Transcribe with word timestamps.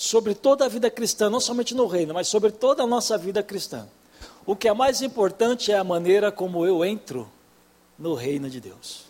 sobre 0.00 0.34
toda 0.34 0.64
a 0.64 0.68
vida 0.68 0.90
cristã, 0.90 1.28
não 1.28 1.40
somente 1.40 1.74
no 1.74 1.86
reino, 1.86 2.14
mas 2.14 2.26
sobre 2.26 2.50
toda 2.50 2.82
a 2.82 2.86
nossa 2.86 3.18
vida 3.18 3.42
cristã. 3.42 3.86
O 4.46 4.56
que 4.56 4.66
é 4.66 4.72
mais 4.72 5.02
importante 5.02 5.70
é 5.70 5.76
a 5.76 5.84
maneira 5.84 6.32
como 6.32 6.64
eu 6.64 6.82
entro 6.82 7.30
no 7.98 8.14
reino 8.14 8.48
de 8.48 8.62
Deus. 8.62 9.04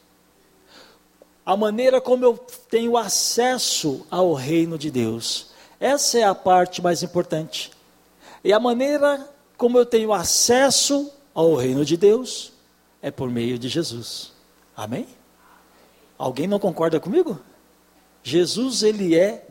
A 1.46 1.56
maneira 1.56 2.00
como 2.00 2.24
eu 2.24 2.36
tenho 2.68 2.96
acesso 2.96 4.04
ao 4.10 4.34
reino 4.34 4.76
de 4.76 4.90
Deus. 4.90 5.50
Essa 5.78 6.18
é 6.18 6.24
a 6.24 6.34
parte 6.34 6.82
mais 6.82 7.04
importante. 7.04 7.70
E 8.42 8.52
a 8.52 8.58
maneira 8.58 9.30
como 9.56 9.78
eu 9.78 9.86
tenho 9.86 10.12
acesso 10.12 11.08
ao 11.32 11.54
reino 11.54 11.84
de 11.84 11.96
Deus 11.96 12.52
é 13.00 13.12
por 13.12 13.30
meio 13.30 13.56
de 13.60 13.68
Jesus. 13.68 14.32
Amém? 14.76 15.06
Alguém 16.18 16.48
não 16.48 16.58
concorda 16.58 16.98
comigo? 16.98 17.38
Jesus, 18.24 18.82
ele 18.82 19.14
é 19.14 19.46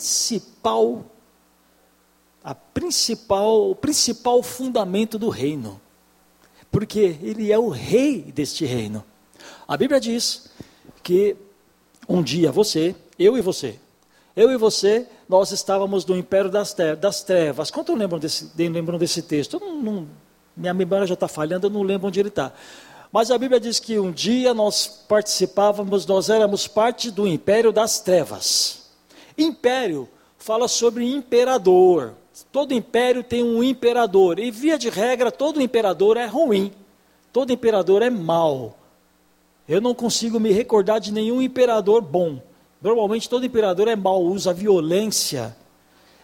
principal 0.00 1.04
a 2.42 2.54
principal, 2.54 3.70
o 3.70 3.74
principal 3.74 4.42
fundamento 4.42 5.18
do 5.18 5.28
reino. 5.28 5.80
Porque 6.70 7.18
ele 7.22 7.52
é 7.52 7.58
o 7.58 7.68
rei 7.68 8.22
deste 8.22 8.64
reino. 8.64 9.04
A 9.68 9.76
Bíblia 9.76 10.00
diz 10.00 10.48
que 11.02 11.36
um 12.08 12.22
dia 12.22 12.50
você, 12.50 12.94
eu 13.18 13.36
e 13.36 13.42
você, 13.42 13.78
eu 14.34 14.50
e 14.50 14.56
você, 14.56 15.06
nós 15.28 15.52
estávamos 15.52 16.06
no 16.06 16.16
império 16.16 16.50
das, 16.50 16.74
das 16.98 17.22
trevas. 17.22 17.70
Quanto 17.70 17.94
lembram 17.94 18.18
desse, 18.18 18.50
lembram 18.56 18.98
desse 18.98 19.22
texto? 19.22 19.60
Não, 19.60 19.76
não, 19.76 20.08
minha 20.56 20.72
memória 20.72 21.06
já 21.06 21.14
está 21.14 21.28
falhando, 21.28 21.66
eu 21.66 21.70
não 21.70 21.82
lembro 21.82 22.08
onde 22.08 22.20
ele 22.20 22.30
está. 22.30 22.52
Mas 23.12 23.30
a 23.30 23.36
Bíblia 23.36 23.60
diz 23.60 23.78
que 23.80 23.98
um 23.98 24.12
dia 24.12 24.54
nós 24.54 24.86
participávamos, 24.86 26.06
nós 26.06 26.30
éramos 26.30 26.66
parte 26.66 27.10
do 27.10 27.26
império 27.26 27.72
das 27.72 28.00
trevas. 28.00 28.79
Império 29.42 30.08
fala 30.38 30.68
sobre 30.68 31.04
imperador. 31.04 32.14
Todo 32.50 32.74
império 32.74 33.22
tem 33.22 33.42
um 33.42 33.62
imperador. 33.62 34.38
E 34.38 34.50
via 34.50 34.78
de 34.78 34.88
regra, 34.88 35.30
todo 35.30 35.60
imperador 35.60 36.16
é 36.16 36.26
ruim. 36.26 36.72
Todo 37.32 37.52
imperador 37.52 38.02
é 38.02 38.10
mau. 38.10 38.76
Eu 39.68 39.80
não 39.80 39.94
consigo 39.94 40.40
me 40.40 40.50
recordar 40.50 40.98
de 40.98 41.12
nenhum 41.12 41.40
imperador 41.40 42.00
bom. 42.00 42.40
Normalmente 42.82 43.28
todo 43.28 43.46
imperador 43.46 43.88
é 43.88 43.94
mau, 43.94 44.22
usa 44.22 44.52
violência. 44.52 45.54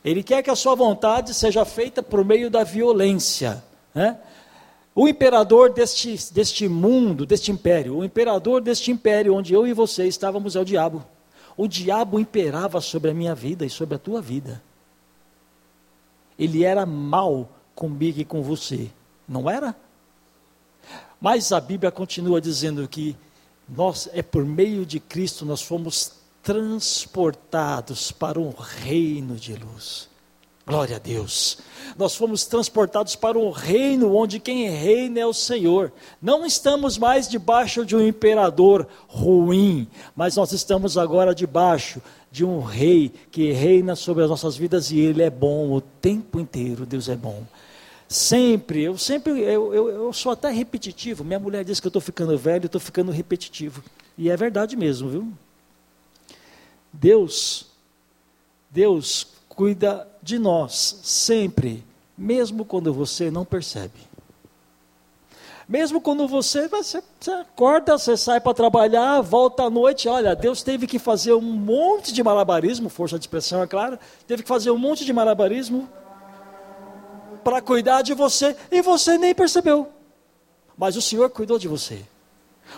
Ele 0.05 0.23
quer 0.23 0.43
que 0.43 0.51
a 0.51 0.57
sua 0.57 0.75
vontade 0.75 1.35
seja 1.35 1.65
feita 1.65 2.03
por 2.03 2.25
meio 2.25 2.51
da 2.51 2.65
violência. 2.65 3.63
Né? 3.95 4.19
O 4.95 5.07
imperador 5.07 5.73
deste, 5.73 6.17
deste 6.33 6.67
mundo, 6.69 7.27
deste 7.27 7.53
império, 7.53 7.99
o 7.99 8.05
imperador 8.05 8.63
deste 8.63 8.91
império 8.91 9.35
onde 9.35 9.53
eu 9.53 9.67
e 9.67 9.73
você 9.73 10.07
estávamos 10.07 10.57
é 10.57 10.61
o 10.61 10.65
diabo 10.65 11.05
o 11.57 11.67
diabo 11.67 12.21
imperava 12.21 12.81
sobre 12.81 13.11
a 13.11 13.15
minha 13.15 13.35
vida 13.35 13.65
e 13.65 13.71
sobre 13.71 13.95
a 13.95 13.99
tua 13.99 14.21
vida. 14.21 14.63
Ele 16.39 16.65
era 16.65 16.85
mal 16.85 17.49
comigo 17.75 18.21
e 18.21 18.25
com 18.25 18.43
você, 18.43 18.91
não 19.27 19.49
era? 19.49 19.75
Mas 21.21 21.51
a 21.53 21.61
Bíblia 21.61 21.91
continua 21.91 22.41
dizendo 22.41 22.87
que 22.87 23.17
nós 23.69 24.09
é 24.13 24.23
por 24.23 24.45
meio 24.45 24.85
de 24.85 25.01
Cristo 25.01 25.45
nós 25.45 25.63
fomos 25.63 26.13
transportados 26.43 28.13
para 28.13 28.39
um 28.39 28.51
reino 28.51 29.35
de 29.35 29.55
luz. 29.57 30.09
Glória 30.69 30.97
a 30.97 30.99
Deus. 30.99 31.59
Nós 31.97 32.17
fomos 32.17 32.45
transportados 32.45 33.15
para 33.15 33.39
um 33.39 33.51
reino 33.51 34.17
onde 34.17 34.41
quem 34.41 34.69
reina 34.69 35.21
é 35.21 35.27
o 35.27 35.33
Senhor. 35.33 35.93
Não 36.21 36.45
estamos 36.45 36.99
mais 36.99 37.29
debaixo 37.29 37.87
de 37.87 37.95
um 37.95 38.05
imperador 38.05 38.85
ruim, 39.07 39.87
mas 40.17 40.35
nós 40.35 40.51
estamos 40.51 40.99
agora 40.99 41.33
debaixo 41.33 42.03
de 42.33 42.45
um 42.45 42.61
rei 42.61 43.13
que 43.31 43.53
reina 43.53 43.95
sobre 43.95 44.25
as 44.25 44.29
nossas 44.29 44.57
vidas 44.57 44.91
e 44.91 44.99
ele 44.99 45.23
é 45.23 45.31
bom 45.31 45.71
o 45.71 45.81
tempo 45.81 46.41
inteiro. 46.41 46.85
Deus 46.85 47.09
é 47.09 47.15
bom. 47.15 47.45
Sempre, 48.09 48.83
eu 48.83 48.99
sempre, 48.99 49.41
eu, 49.43 49.73
eu, 49.73 49.89
eu 49.89 50.13
sou 50.13 50.33
até 50.33 50.51
repetitivo. 50.51 51.23
Minha 51.23 51.39
mulher 51.39 51.65
diz 51.65 51.79
que 51.79 51.87
eu 51.87 51.91
estou 51.91 52.03
ficando 52.03 52.37
velho, 52.37 52.67
estou 52.67 52.81
ficando 52.81 53.13
repetitivo. 53.13 53.85
E 54.19 54.29
é 54.29 54.37
verdade 54.37 54.75
mesmo, 54.75 55.09
viu? 55.09 55.33
Deus, 56.93 57.67
Deus 58.69 59.29
cuida 59.49 60.07
de 60.27 60.41
nós 60.41 60.99
sempre, 61.05 61.85
mesmo 62.19 62.65
quando 62.65 62.93
você 62.93 63.31
não 63.31 63.45
percebe. 63.45 64.01
Mesmo 65.69 66.01
quando 66.01 66.27
você, 66.27 66.67
você, 66.67 67.01
você 67.19 67.31
acorda, 67.31 67.97
você 67.97 68.17
sai 68.17 68.41
para 68.41 68.53
trabalhar, 68.53 69.21
volta 69.21 69.63
à 69.63 69.71
noite, 69.71 70.09
olha, 70.09 70.35
Deus 70.35 70.65
teve 70.65 70.89
que 70.89 70.99
fazer 70.99 71.33
um 71.33 71.41
monte 71.41 72.13
de 72.13 72.25
malabarismo, 72.25 72.89
força 72.89 73.17
de 73.19 73.23
expressão 73.23 73.63
é 73.63 73.69
claro, 73.69 73.99
teve 74.27 74.43
que 74.43 74.49
fazer 74.49 74.73
um 74.73 74.79
monte 74.79 75.05
de 75.05 75.13
malabarismo 75.13 75.89
para 77.45 77.63
cuidar 77.63 78.03
de 78.03 78.13
você, 78.13 78.57
e 78.71 78.83
você 78.83 79.17
nem 79.17 79.33
percebeu. 79.33 79.89
Mas 80.77 80.97
o 80.97 81.03
Senhor 81.03 81.31
cuidou 81.31 81.57
de 81.57 81.69
você. 81.69 82.05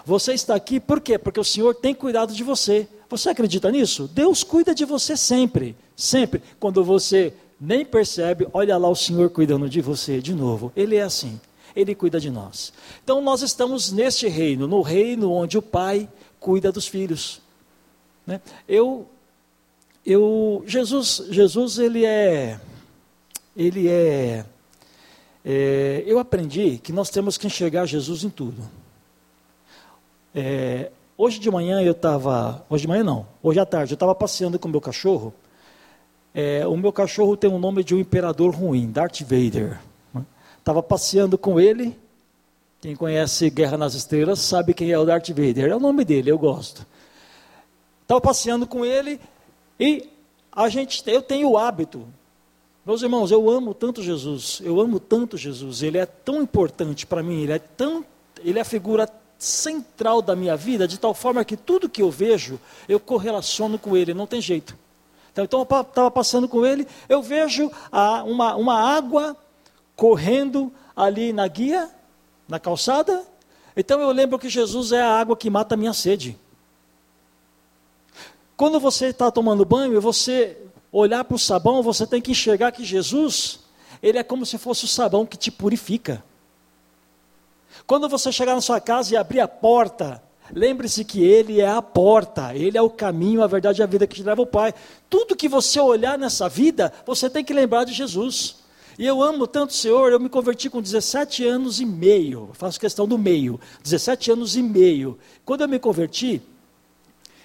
Você 0.05 0.33
está 0.33 0.55
aqui 0.55 0.79
por 0.79 1.01
quê? 1.01 1.19
Porque 1.19 1.41
o 1.41 1.45
Senhor 1.45 1.75
tem 1.75 1.95
cuidado 1.95 2.33
de 2.33 2.43
você. 2.45 2.89
Você 3.09 3.31
acredita 3.31 3.71
nisso? 3.71 4.09
Deus 4.13 4.45
cuida 4.45 4.75
de 4.75 4.85
você 4.85 5.17
sempre, 5.17 5.77
sempre. 5.97 6.43
Quando 6.61 6.85
você 6.85 7.33
nem 7.61 7.85
percebe, 7.85 8.47
olha 8.53 8.77
lá 8.77 8.89
o 8.89 8.95
Senhor 8.95 9.31
cuidando 9.31 9.69
de 9.69 9.81
você 9.81 10.21
de 10.21 10.35
novo. 10.35 10.73
Ele 10.77 10.97
é 10.97 11.03
assim. 11.03 11.41
Ele 11.75 11.95
cuida 11.95 12.21
de 12.21 12.31
nós. 12.31 12.73
Então 13.03 13.21
nós 13.21 13.43
estamos 13.43 13.93
neste 13.93 14.29
reino, 14.29 14.67
no 14.67 14.83
reino 14.83 15.33
onde 15.33 15.57
o 15.57 15.63
Pai 15.63 16.09
cuida 16.39 16.71
dos 16.71 16.87
filhos. 16.87 17.41
Né? 18.27 18.41
Eu, 18.69 19.07
eu, 20.05 20.63
Jesus, 20.67 21.23
Jesus 21.31 21.79
ele 21.79 22.05
é, 22.05 22.61
ele 23.57 23.89
é, 23.89 24.45
é, 25.45 26.03
eu 26.07 26.19
aprendi 26.19 26.79
que 26.79 26.93
nós 26.93 27.11
temos 27.11 27.39
que 27.39 27.47
enxergar 27.47 27.87
Jesus 27.87 28.23
em 28.25 28.31
tudo. 28.31 28.63
É, 30.41 30.93
hoje 31.17 31.41
de 31.41 31.51
manhã 31.51 31.83
eu 31.83 31.91
estava, 31.91 32.65
hoje 32.71 32.83
de 32.83 32.89
manhã 32.89 33.03
não, 33.03 33.27
hoje 33.43 33.59
à 33.59 33.67
tarde 33.67 33.93
eu 33.93 33.97
estava 33.97 34.15
passeando 34.15 34.57
com 34.57 34.69
o 34.69 34.71
meu 34.71 34.81
cachorro. 34.81 35.35
É, 36.33 36.65
o 36.65 36.77
meu 36.77 36.93
cachorro 36.93 37.37
tem 37.37 37.51
o 37.51 37.59
nome 37.59 37.83
de 37.83 37.93
um 37.93 37.99
imperador 37.99 38.55
ruim, 38.55 38.89
Darth 38.89 39.23
Vader. 39.23 39.81
Estava 40.57 40.81
passeando 40.81 41.37
com 41.37 41.59
ele. 41.59 41.99
Quem 42.81 42.95
conhece 42.95 43.51
Guerra 43.51 43.77
nas 43.77 43.95
Estrelas 43.95 44.39
sabe 44.39 44.73
quem 44.73 44.93
é 44.93 44.99
o 44.99 45.05
Darth 45.05 45.31
Vader. 45.31 45.73
É 45.73 45.75
o 45.75 45.81
nome 45.81 46.05
dele, 46.05 46.31
eu 46.31 46.39
gosto. 46.39 46.87
Estava 48.03 48.21
passeando 48.21 48.65
com 48.65 48.85
ele 48.85 49.21
e 49.81 50.09
a 50.53 50.69
gente, 50.69 51.03
eu 51.11 51.21
tenho 51.21 51.51
o 51.51 51.59
hábito. 51.59 52.07
Meus 52.87 53.03
irmãos, 53.03 53.33
eu 53.33 53.51
amo 53.51 53.75
tanto 53.75 54.05
Jesus. 54.05 54.63
Eu 54.65 54.81
amo 54.81 55.01
tanto 55.01 55.37
Jesus. 55.37 55.83
Ele 55.83 55.99
é 55.99 56.07
tão 56.07 56.41
importante 56.41 57.07
para 57.07 57.25
mim. 57.25 57.43
Ele 57.43 57.55
é 57.55 57.59
tão, 57.59 58.05
ele 58.45 58.61
é 58.61 58.63
a 58.63 58.65
figura 58.65 59.09
central 59.39 60.21
da 60.21 60.35
minha 60.35 60.57
vida, 60.57 60.89
de 60.89 60.99
tal 60.99 61.15
forma 61.15 61.45
que 61.45 61.57
tudo 61.57 61.89
que 61.89 62.03
eu 62.03 62.11
vejo, 62.11 62.59
eu 62.89 62.99
correlaciono 62.99 63.79
com 63.79 63.97
ele, 63.97 64.13
não 64.13 64.27
tem 64.27 64.41
jeito. 64.41 64.77
Então, 65.33 65.45
eu 65.61 65.63
estava 65.83 66.11
passando 66.11 66.49
com 66.49 66.67
ele, 66.67 66.87
eu 67.09 67.23
vejo 67.23 67.71
a, 67.93 68.25
uma, 68.25 68.57
uma 68.57 68.81
água 68.81 69.37
correndo 69.95 70.73
ali 70.97 71.33
na 71.33 71.47
guia, 71.47 71.89
na 72.49 72.59
calçada. 72.59 73.25
Então 73.77 74.01
eu 74.01 74.11
lembro 74.11 74.39
que 74.39 74.49
Jesus 74.49 74.91
é 74.91 75.01
a 75.01 75.21
água 75.21 75.37
que 75.37 75.49
mata 75.49 75.75
a 75.75 75.79
minha 75.79 75.93
sede. 75.93 76.37
Quando 78.57 78.81
você 78.81 79.07
está 79.07 79.31
tomando 79.31 79.65
banho 79.65 79.95
e 79.95 80.01
você 80.01 80.57
olhar 80.91 81.23
para 81.23 81.37
o 81.37 81.39
sabão, 81.39 81.83
você 81.83 82.07
tem 82.07 82.21
que 82.21 82.33
enxergar 82.33 82.73
que 82.73 82.85
Jesus, 82.85 83.61
ele 84.03 84.19
é 84.19 84.25
como 84.25 84.45
se 84.45 84.59
fosse 84.59 84.85
o 84.85 84.89
sabão 84.89 85.25
que 85.25 85.37
te 85.37 85.51
purifica. 85.51 86.25
Quando 87.87 88.09
você 88.09 88.31
chegar 88.31 88.55
na 88.55 88.61
sua 88.61 88.81
casa 88.81 89.15
e 89.15 89.17
abrir 89.17 89.41
a 89.41 89.49
porta, 89.49 90.23
lembre-se 90.53 91.05
que 91.05 91.23
Ele 91.23 91.61
é 91.61 91.69
a 91.69 91.83
porta, 91.83 92.55
Ele 92.55 92.77
é 92.77 92.83
o 92.83 92.91
caminho, 92.91 93.43
a 93.43 93.47
verdade 93.47 93.81
e 93.81 93.83
a 93.83 93.87
vida 93.87 94.07
que 94.07 94.17
te 94.17 94.23
leva 94.23 94.43
ao 94.43 94.47
Pai. 94.47 94.75
Tudo 95.09 95.37
que 95.37 95.49
você 95.49 95.81
olhar 95.81 96.19
nessa 96.19 96.49
vida, 96.49 96.93
você 97.07 97.29
tem 97.29 97.45
que 97.45 97.53
lembrar 97.53 97.85
de 97.85 97.93
Jesus. 97.93 98.57
E 98.99 99.07
eu 99.07 99.23
amo 99.23 99.47
tanto 99.47 99.71
o 99.71 99.75
Senhor, 99.75 100.11
eu 100.11 100.19
me 100.19 100.29
converti 100.29 100.69
com 100.69 100.83
17 100.83 101.47
anos 101.47 101.79
e 101.79 101.87
meio, 101.87 102.51
faço 102.55 102.81
questão 102.81 103.07
do 103.07 103.17
meio, 103.17 103.61
17 103.85 104.33
anos 104.33 104.57
e 104.57 104.63
meio. 104.63 105.17
Quando 105.45 105.61
eu 105.61 105.69
me 105.69 105.79
converti, 105.79 106.43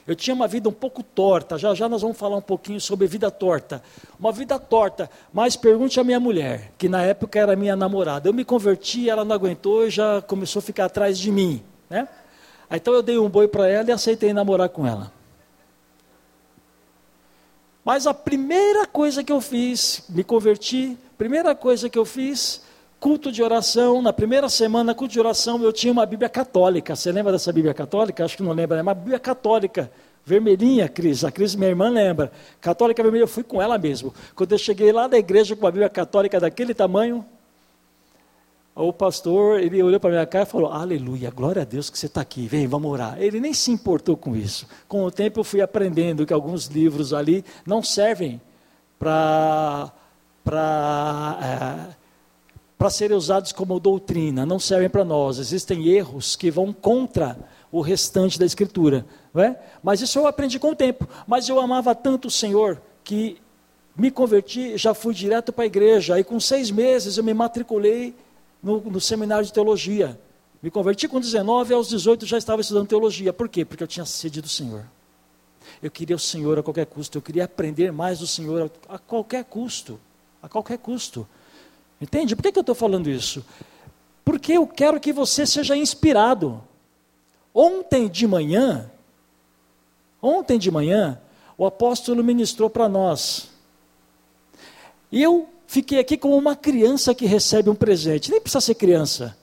Eu 0.06 0.16
tinha 0.16 0.34
uma 0.34 0.48
vida 0.48 0.68
um 0.68 0.74
pouco 0.74 1.02
torta, 1.02 1.58
já 1.58 1.74
já 1.74 1.88
nós 1.88 2.02
vamos 2.02 2.18
falar 2.18 2.36
um 2.36 2.42
pouquinho 2.42 2.80
sobre 2.82 3.08
vida 3.08 3.32
torta. 3.32 3.82
Uma 4.20 4.34
vida 4.34 4.60
torta, 4.60 5.10
mas 5.32 5.56
pergunte 5.56 6.00
à 6.00 6.04
minha 6.04 6.20
mulher, 6.20 6.74
que 6.78 6.90
na 6.90 7.02
época 7.02 7.40
era 7.40 7.56
minha 7.56 7.76
namorada. 7.76 8.28
Eu 8.28 8.34
me 8.34 8.44
converti, 8.44 9.10
ela 9.10 9.24
não 9.24 9.34
aguentou 9.34 9.88
e 9.88 9.90
já 9.90 10.22
começou 10.22 10.60
a 10.60 10.64
ficar 10.64 10.86
atrás 10.86 11.18
de 11.18 11.32
mim. 11.32 11.64
Né? 11.90 12.08
Então 12.70 12.94
eu 12.94 13.02
dei 13.02 13.18
um 13.18 13.30
boi 13.30 13.48
para 13.48 13.68
ela 13.68 13.90
e 13.90 13.94
aceitei 13.94 14.34
namorar 14.34 14.68
com 14.68 14.86
ela. 14.86 15.12
Mas 17.86 18.08
a 18.08 18.14
primeira 18.14 18.86
coisa 18.86 19.24
que 19.24 19.32
eu 19.32 19.40
fiz, 19.40 20.04
me 20.10 20.24
converti, 20.24 20.98
primeira 21.18 21.54
coisa 21.56 21.90
que 21.90 21.98
eu 21.98 22.06
fiz, 22.06 22.62
culto 23.04 23.34
de 23.34 23.44
oração, 23.44 24.02
na 24.02 24.14
primeira 24.14 24.48
semana, 24.48 24.96
culto 24.96 25.12
de 25.12 25.20
oração, 25.20 25.62
eu 25.62 25.74
tinha 25.74 25.92
uma 25.92 26.06
Bíblia 26.06 26.30
católica. 26.30 26.96
Você 26.96 27.12
lembra 27.12 27.34
dessa 27.34 27.52
Bíblia 27.52 27.74
católica? 27.74 28.24
Acho 28.24 28.38
que 28.38 28.44
não 28.44 28.54
lembra, 28.54 28.80
é 28.80 28.82
uma 28.82 28.94
Bíblia 28.94 29.20
católica, 29.20 29.92
vermelhinha, 30.26 30.88
Cris. 30.88 31.26
A 31.26 31.30
Cris, 31.30 31.54
minha 31.54 31.70
irmã, 31.70 31.90
lembra. 31.90 32.32
Católica 32.62 33.04
vermelha, 33.04 33.24
eu 33.24 33.28
fui 33.28 33.44
com 33.44 33.62
ela 33.62 33.78
mesmo. 33.78 34.14
Quando 34.34 34.54
eu 34.54 34.58
cheguei 34.58 34.94
lá 34.94 35.06
da 35.10 35.18
igreja 35.18 35.54
com 35.54 35.66
uma 35.66 35.72
Bíblia 35.72 35.90
católica 35.90 36.40
daquele 36.40 36.74
tamanho, 36.74 37.26
o 38.74 38.94
pastor, 38.94 39.60
ele 39.60 39.84
olhou 39.84 40.00
para 40.00 40.10
minha 40.10 40.26
cara 40.26 40.46
e 40.46 40.48
falou: 40.48 40.72
Aleluia, 40.72 41.30
glória 41.30 41.64
a 41.64 41.66
Deus 41.66 41.90
que 41.90 42.00
você 42.00 42.06
está 42.06 42.22
aqui, 42.22 42.48
vem, 42.48 42.68
vamos 42.68 42.90
orar. 42.90 43.22
Ele 43.22 43.42
nem 43.42 43.54
se 43.54 43.70
importou 43.70 44.16
com 44.16 44.34
isso. 44.34 44.66
Com 44.88 45.04
o 45.04 45.12
tempo 45.12 45.42
eu 45.42 45.44
fui 45.44 45.60
aprendendo 45.60 46.26
que 46.26 46.32
alguns 46.32 46.68
livros 46.68 47.14
ali 47.14 47.44
não 47.66 47.84
servem 47.84 48.40
para. 48.98 49.92
para 50.42 51.90
é, 52.00 52.03
para 52.84 52.90
serem 52.90 53.16
usados 53.16 53.54
como 53.54 53.80
doutrina, 53.80 54.46
não 54.46 54.60
servem 54.60 54.90
para 54.90 55.06
nós. 55.06 55.40
Existem 55.40 55.88
erros 55.88 56.36
que 56.36 56.52
vão 56.52 56.74
contra 56.74 57.38
o 57.72 57.80
restante 57.80 58.38
da 58.38 58.46
Escritura. 58.46 59.06
É? 59.34 59.56
Mas 59.82 60.02
isso 60.02 60.20
eu 60.20 60.28
aprendi 60.28 60.60
com 60.60 60.72
o 60.72 60.76
tempo. 60.76 61.08
Mas 61.26 61.48
eu 61.48 61.62
amava 61.62 61.96
tanto 61.96 62.28
o 62.28 62.30
Senhor 62.30 62.82
que 63.02 63.38
me 63.96 64.12
converti, 64.12 64.78
já 64.78 64.94
fui 64.94 65.14
direto 65.14 65.54
para 65.54 65.64
a 65.64 65.66
igreja. 65.66 66.20
E 66.20 66.26
com 66.26 66.38
seis 66.42 66.70
meses 66.70 67.16
eu 67.16 67.24
me 67.24 67.34
matriculei 67.34 68.14
no, 68.62 68.82
no 68.82 69.00
seminário 69.00 69.46
de 69.46 69.54
teologia. 69.54 70.20
Me 70.62 70.70
converti 70.70 71.08
com 71.08 71.22
19, 71.22 71.74
aos 71.74 71.88
18 71.88 72.26
já 72.26 72.38
estava 72.38 72.60
estudando 72.60 72.90
teologia. 72.90 73.32
Por 73.32 73.48
quê? 73.48 73.64
Porque 73.64 73.84
eu 73.84 73.88
tinha 73.88 74.06
sede 74.06 74.42
do 74.42 74.50
Senhor. 74.50 74.84
Eu 75.82 75.90
queria 75.90 76.18
o 76.18 76.20
Senhor 76.20 76.60
a 76.60 76.62
qualquer 76.62 76.88
custo. 76.88 77.18
Eu 77.18 77.22
queria 77.22 77.46
aprender 77.46 77.94
mais 77.94 78.20
do 78.20 78.28
Senhor 78.28 78.70
a 78.90 79.00
qualquer 79.00 79.46
custo. 79.46 79.98
A 80.42 80.50
qualquer 80.50 80.78
custo. 80.80 81.26
Entende? 82.04 82.36
Por 82.36 82.44
que, 82.44 82.52
que 82.52 82.60
eu 82.60 82.62
estou 82.62 82.76
falando 82.76 83.10
isso? 83.10 83.46
Porque 84.26 84.54
eu 84.54 84.68
quero 84.68 85.00
que 85.00 85.14
você 85.14 85.46
seja 85.46 85.76
inspirado. 85.76 86.62
Ontem 87.54 88.10
de 88.10 88.28
manhã, 88.28 88.92
ontem 90.22 90.58
de 90.58 90.70
manhã, 90.70 91.20
o 91.58 91.66
apóstolo 91.66 92.24
ministrou 92.24 92.70
para 92.70 92.90
nós. 92.90 93.50
Eu 95.12 95.48
fiquei 95.66 96.00
aqui 96.00 96.18
como 96.18 96.36
uma 96.36 96.56
criança 96.56 97.16
que 97.16 97.26
recebe 97.26 97.70
um 97.70 97.76
presente. 97.76 98.32
Nem 98.32 98.42
precisa 98.42 98.60
ser 98.60 98.76
criança. 98.76 99.38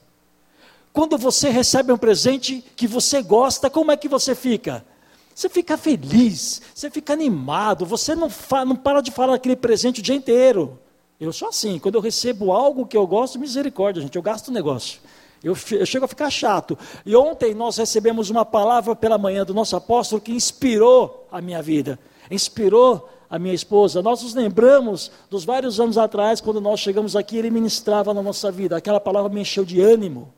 Quando 0.93 1.17
você 1.17 1.49
recebe 1.49 1.91
um 1.91 1.97
presente 1.97 2.63
que 2.75 2.85
você 2.85 3.23
gosta, 3.23 3.69
como 3.69 3.91
é 3.91 3.97
que 3.97 4.09
você 4.09 4.35
fica? 4.35 4.85
Você 5.33 5.49
fica 5.49 5.77
feliz, 5.77 6.61
você 6.75 6.91
fica 6.91 7.13
animado, 7.13 7.85
você 7.85 8.13
não, 8.13 8.29
não 8.67 8.75
para 8.75 9.01
de 9.01 9.09
falar 9.09 9.35
aquele 9.35 9.55
presente 9.55 10.01
o 10.01 10.03
dia 10.03 10.13
inteiro. 10.13 10.77
Eu 11.21 11.31
sou 11.31 11.49
assim, 11.49 11.77
quando 11.77 11.93
eu 11.93 12.01
recebo 12.01 12.51
algo 12.51 12.87
que 12.87 12.97
eu 12.97 13.05
gosto, 13.05 13.37
misericórdia, 13.37 14.01
gente, 14.01 14.15
eu 14.15 14.23
gasto 14.23 14.47
o 14.47 14.51
negócio. 14.51 14.99
Eu, 15.43 15.55
eu, 15.71 15.85
chego 15.85 16.05
a 16.05 16.07
ficar 16.07 16.31
chato. 16.31 16.75
E 17.05 17.15
ontem 17.15 17.53
nós 17.53 17.77
recebemos 17.77 18.31
uma 18.31 18.43
palavra 18.43 18.95
pela 18.95 19.19
manhã 19.19 19.45
do 19.45 19.53
nosso 19.53 19.75
apóstolo 19.75 20.19
que 20.19 20.31
inspirou 20.31 21.27
a 21.31 21.39
minha 21.39 21.61
vida, 21.61 21.99
inspirou 22.31 23.07
a 23.29 23.37
minha 23.37 23.53
esposa. 23.53 24.01
Nós 24.01 24.23
nos 24.23 24.33
lembramos 24.33 25.11
dos 25.29 25.45
vários 25.45 25.79
anos 25.79 25.95
atrás, 25.95 26.41
quando 26.41 26.59
nós 26.59 26.79
chegamos 26.79 27.15
aqui, 27.15 27.37
ele 27.37 27.51
ministrava 27.51 28.15
na 28.15 28.23
nossa 28.23 28.51
vida. 28.51 28.75
Aquela 28.75 28.99
palavra 28.99 29.29
me 29.31 29.41
encheu 29.41 29.63
de 29.63 29.79
ânimo. 29.79 30.33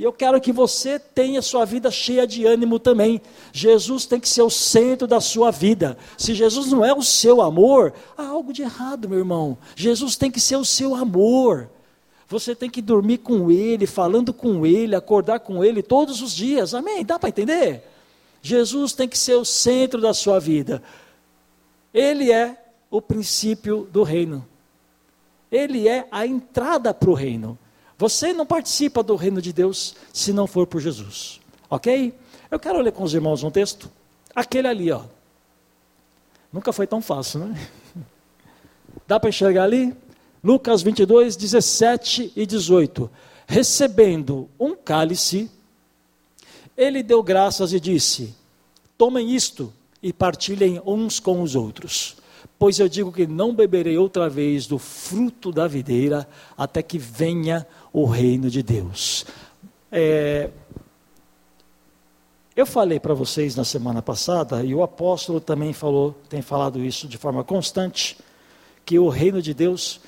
E 0.00 0.02
eu 0.02 0.14
quero 0.14 0.40
que 0.40 0.50
você 0.50 0.98
tenha 0.98 1.42
sua 1.42 1.66
vida 1.66 1.90
cheia 1.90 2.26
de 2.26 2.46
ânimo 2.46 2.78
também. 2.78 3.20
Jesus 3.52 4.06
tem 4.06 4.18
que 4.18 4.30
ser 4.30 4.40
o 4.40 4.48
centro 4.48 5.06
da 5.06 5.20
sua 5.20 5.50
vida. 5.50 5.94
Se 6.16 6.32
Jesus 6.32 6.72
não 6.72 6.82
é 6.82 6.94
o 6.94 7.02
seu 7.02 7.42
amor, 7.42 7.92
há 8.16 8.26
algo 8.26 8.50
de 8.50 8.62
errado, 8.62 9.10
meu 9.10 9.18
irmão. 9.18 9.58
Jesus 9.76 10.16
tem 10.16 10.30
que 10.30 10.40
ser 10.40 10.56
o 10.56 10.64
seu 10.64 10.94
amor. 10.94 11.68
Você 12.28 12.54
tem 12.54 12.70
que 12.70 12.80
dormir 12.80 13.18
com 13.18 13.50
Ele, 13.50 13.86
falando 13.86 14.32
com 14.32 14.64
Ele, 14.64 14.96
acordar 14.96 15.40
com 15.40 15.62
Ele 15.62 15.82
todos 15.82 16.22
os 16.22 16.34
dias. 16.34 16.72
Amém? 16.72 17.04
Dá 17.04 17.18
para 17.18 17.28
entender? 17.28 17.84
Jesus 18.40 18.94
tem 18.94 19.06
que 19.06 19.18
ser 19.18 19.34
o 19.34 19.44
centro 19.44 20.00
da 20.00 20.14
sua 20.14 20.40
vida. 20.40 20.82
Ele 21.92 22.32
é 22.32 22.56
o 22.90 23.02
princípio 23.02 23.86
do 23.92 24.02
reino. 24.02 24.46
Ele 25.52 25.86
é 25.86 26.08
a 26.10 26.26
entrada 26.26 26.94
para 26.94 27.10
o 27.10 27.12
reino. 27.12 27.58
Você 28.00 28.32
não 28.32 28.46
participa 28.46 29.02
do 29.02 29.14
reino 29.14 29.42
de 29.42 29.52
Deus 29.52 29.94
se 30.10 30.32
não 30.32 30.46
for 30.46 30.66
por 30.66 30.80
Jesus. 30.80 31.38
Ok? 31.68 32.14
Eu 32.50 32.58
quero 32.58 32.80
ler 32.80 32.92
com 32.92 33.04
os 33.04 33.12
irmãos 33.12 33.42
um 33.42 33.50
texto. 33.50 33.90
Aquele 34.34 34.68
ali, 34.68 34.90
ó. 34.90 35.02
Nunca 36.50 36.72
foi 36.72 36.86
tão 36.86 37.02
fácil, 37.02 37.40
né? 37.40 37.68
Dá 39.06 39.20
para 39.20 39.28
enxergar 39.28 39.64
ali? 39.64 39.94
Lucas 40.42 40.80
22, 40.80 41.36
17 41.36 42.32
e 42.34 42.46
18. 42.46 43.10
Recebendo 43.46 44.48
um 44.58 44.74
cálice, 44.74 45.50
ele 46.74 47.02
deu 47.02 47.22
graças 47.22 47.74
e 47.74 47.78
disse: 47.78 48.34
Tomem 48.96 49.36
isto 49.36 49.70
e 50.02 50.10
partilhem 50.10 50.80
uns 50.86 51.20
com 51.20 51.42
os 51.42 51.54
outros 51.54 52.16
pois 52.60 52.78
eu 52.78 52.90
digo 52.90 53.10
que 53.10 53.26
não 53.26 53.54
beberei 53.54 53.96
outra 53.96 54.28
vez 54.28 54.66
do 54.66 54.78
fruto 54.78 55.50
da 55.50 55.66
videira 55.66 56.28
até 56.58 56.82
que 56.82 56.98
venha 56.98 57.66
o 57.79 57.79
reino 58.04 58.50
de 58.50 58.62
Deus. 58.62 59.26
É, 59.90 60.50
eu 62.54 62.66
falei 62.66 63.00
para 63.00 63.14
vocês 63.14 63.56
na 63.56 63.64
semana 63.64 64.02
passada, 64.02 64.62
e 64.62 64.74
o 64.74 64.82
apóstolo 64.82 65.40
também 65.40 65.72
falou, 65.72 66.14
tem 66.28 66.42
falado 66.42 66.84
isso 66.84 67.08
de 67.08 67.16
forma 67.16 67.42
constante, 67.42 68.18
que 68.84 68.98
o 68.98 69.08
reino 69.08 69.40
de 69.40 69.54
Deus 69.54 70.00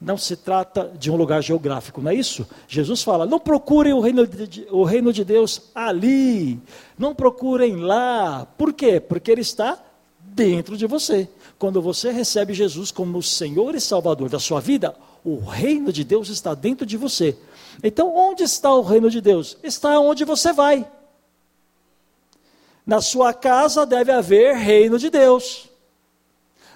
não 0.00 0.18
se 0.18 0.36
trata 0.36 0.92
de 0.98 1.10
um 1.10 1.16
lugar 1.16 1.42
geográfico, 1.42 2.02
não 2.02 2.10
é 2.10 2.14
isso? 2.14 2.46
Jesus 2.68 3.02
fala: 3.02 3.24
não 3.24 3.40
procurem 3.40 3.94
o 3.94 4.00
reino 4.00 4.26
de, 4.26 4.66
o 4.70 4.84
reino 4.84 5.12
de 5.12 5.24
Deus 5.24 5.62
ali, 5.74 6.60
não 6.98 7.14
procurem 7.14 7.76
lá. 7.76 8.46
Por 8.58 8.72
quê? 8.72 9.00
Porque 9.00 9.30
ele 9.30 9.40
está 9.40 9.82
dentro 10.20 10.76
de 10.76 10.86
você. 10.86 11.28
Quando 11.58 11.80
você 11.80 12.12
recebe 12.12 12.52
Jesus 12.52 12.90
como 12.90 13.22
Senhor 13.22 13.74
e 13.74 13.80
Salvador 13.80 14.28
da 14.28 14.38
sua 14.38 14.60
vida, 14.60 14.94
o 15.26 15.40
reino 15.40 15.92
de 15.92 16.04
Deus 16.04 16.28
está 16.28 16.54
dentro 16.54 16.86
de 16.86 16.96
você. 16.96 17.36
Então, 17.82 18.14
onde 18.14 18.44
está 18.44 18.72
o 18.72 18.80
reino 18.80 19.10
de 19.10 19.20
Deus? 19.20 19.58
Está 19.60 19.98
onde 19.98 20.24
você 20.24 20.52
vai. 20.52 20.88
Na 22.86 23.00
sua 23.00 23.34
casa 23.34 23.84
deve 23.84 24.12
haver 24.12 24.54
reino 24.54 25.00
de 25.00 25.10
Deus. 25.10 25.68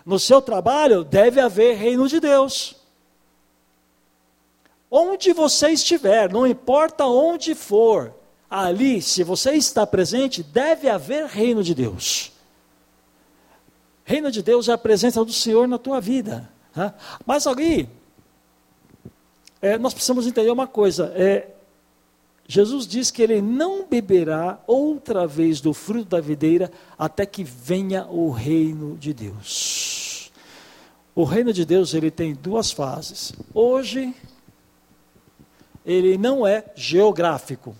No 0.04 0.18
seu 0.18 0.42
trabalho 0.42 1.04
deve 1.04 1.40
haver 1.40 1.76
reino 1.76 2.08
de 2.08 2.18
Deus. 2.18 2.74
Onde 4.90 5.32
você 5.32 5.68
estiver, 5.68 6.32
não 6.32 6.44
importa 6.44 7.06
onde 7.06 7.54
for, 7.54 8.12
ali, 8.50 9.00
se 9.00 9.22
você 9.22 9.52
está 9.52 9.86
presente, 9.86 10.42
deve 10.42 10.88
haver 10.88 11.26
reino 11.26 11.62
de 11.62 11.72
Deus. 11.72 12.32
Reino 14.04 14.28
de 14.32 14.42
Deus 14.42 14.68
é 14.68 14.72
a 14.72 14.78
presença 14.78 15.24
do 15.24 15.32
Senhor 15.32 15.68
na 15.68 15.78
tua 15.78 16.00
vida. 16.00 16.50
Tá? 16.72 16.92
Mas 17.24 17.46
ali, 17.46 17.88
é, 19.62 19.78
nós 19.78 19.92
precisamos 19.92 20.26
entender 20.26 20.50
uma 20.50 20.66
coisa: 20.66 21.12
é, 21.14 21.48
Jesus 22.46 22.86
diz 22.86 23.10
que 23.10 23.22
ele 23.22 23.40
não 23.40 23.86
beberá 23.86 24.58
outra 24.66 25.26
vez 25.26 25.60
do 25.60 25.72
fruto 25.72 26.08
da 26.08 26.20
videira 26.20 26.70
até 26.98 27.24
que 27.24 27.44
venha 27.44 28.06
o 28.06 28.30
reino 28.30 28.96
de 28.96 29.12
Deus. 29.12 30.32
O 31.14 31.24
reino 31.24 31.52
de 31.52 31.64
Deus 31.64 31.94
ele 31.94 32.10
tem 32.10 32.34
duas 32.34 32.72
fases. 32.72 33.32
Hoje, 33.52 34.14
ele 35.84 36.16
não 36.16 36.46
é 36.46 36.64
geográfico, 36.74 37.74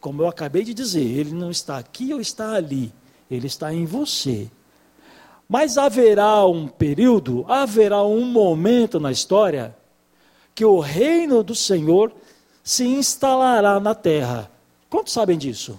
como 0.00 0.22
eu 0.22 0.28
acabei 0.28 0.62
de 0.62 0.74
dizer, 0.74 1.02
ele 1.02 1.32
não 1.32 1.50
está 1.50 1.78
aqui 1.78 2.12
ou 2.12 2.20
está 2.20 2.52
ali, 2.52 2.92
ele 3.30 3.46
está 3.46 3.72
em 3.72 3.84
você. 3.84 4.50
Mas 5.48 5.76
haverá 5.76 6.46
um 6.46 6.68
período, 6.68 7.44
haverá 7.48 8.02
um 8.04 8.24
momento 8.24 8.98
na 9.00 9.10
história 9.10 9.74
que 10.54 10.64
o 10.64 10.78
reino 10.78 11.42
do 11.42 11.54
Senhor 11.54 12.12
se 12.62 12.84
instalará 12.84 13.80
na 13.80 13.94
terra. 13.94 14.50
Quantos 14.88 15.12
sabem 15.12 15.36
disso? 15.36 15.78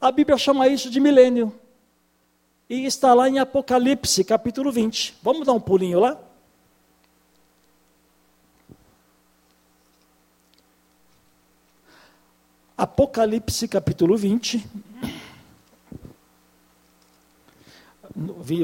A 0.00 0.12
Bíblia 0.12 0.38
chama 0.38 0.68
isso 0.68 0.88
de 0.88 1.00
milênio. 1.00 1.52
E 2.70 2.84
está 2.84 3.14
lá 3.14 3.28
em 3.28 3.38
Apocalipse, 3.38 4.22
capítulo 4.22 4.70
20. 4.70 5.16
Vamos 5.22 5.46
dar 5.46 5.54
um 5.54 5.60
pulinho 5.60 5.98
lá? 5.98 6.16
Apocalipse, 12.76 13.66
capítulo 13.66 14.16
20. 14.16 14.64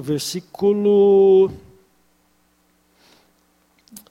Versículo 0.02 1.50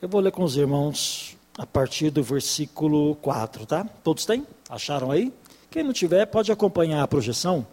eu 0.04 0.10
vou 0.10 0.20
ler 0.20 0.34
com 0.34 0.44
os 0.44 0.58
irmãos 0.58 1.38
a 1.58 1.66
partir 1.66 2.10
do 2.10 2.22
versículo 2.22 3.16
4, 3.22 3.66
tá? 3.66 3.86
Todos 4.04 4.26
têm? 4.26 4.46
Acharam 4.70 5.10
aí? 5.10 5.32
Quem 5.72 5.82
não 5.82 5.94
tiver, 5.94 6.26
pode 6.26 6.52
acompanhar 6.52 7.02
a 7.02 7.08
projeção. 7.08 7.66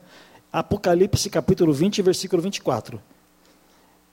Apocalipse 0.53 1.29
capítulo 1.29 1.73
20, 1.73 2.01
versículo 2.03 2.41
24. 2.41 3.03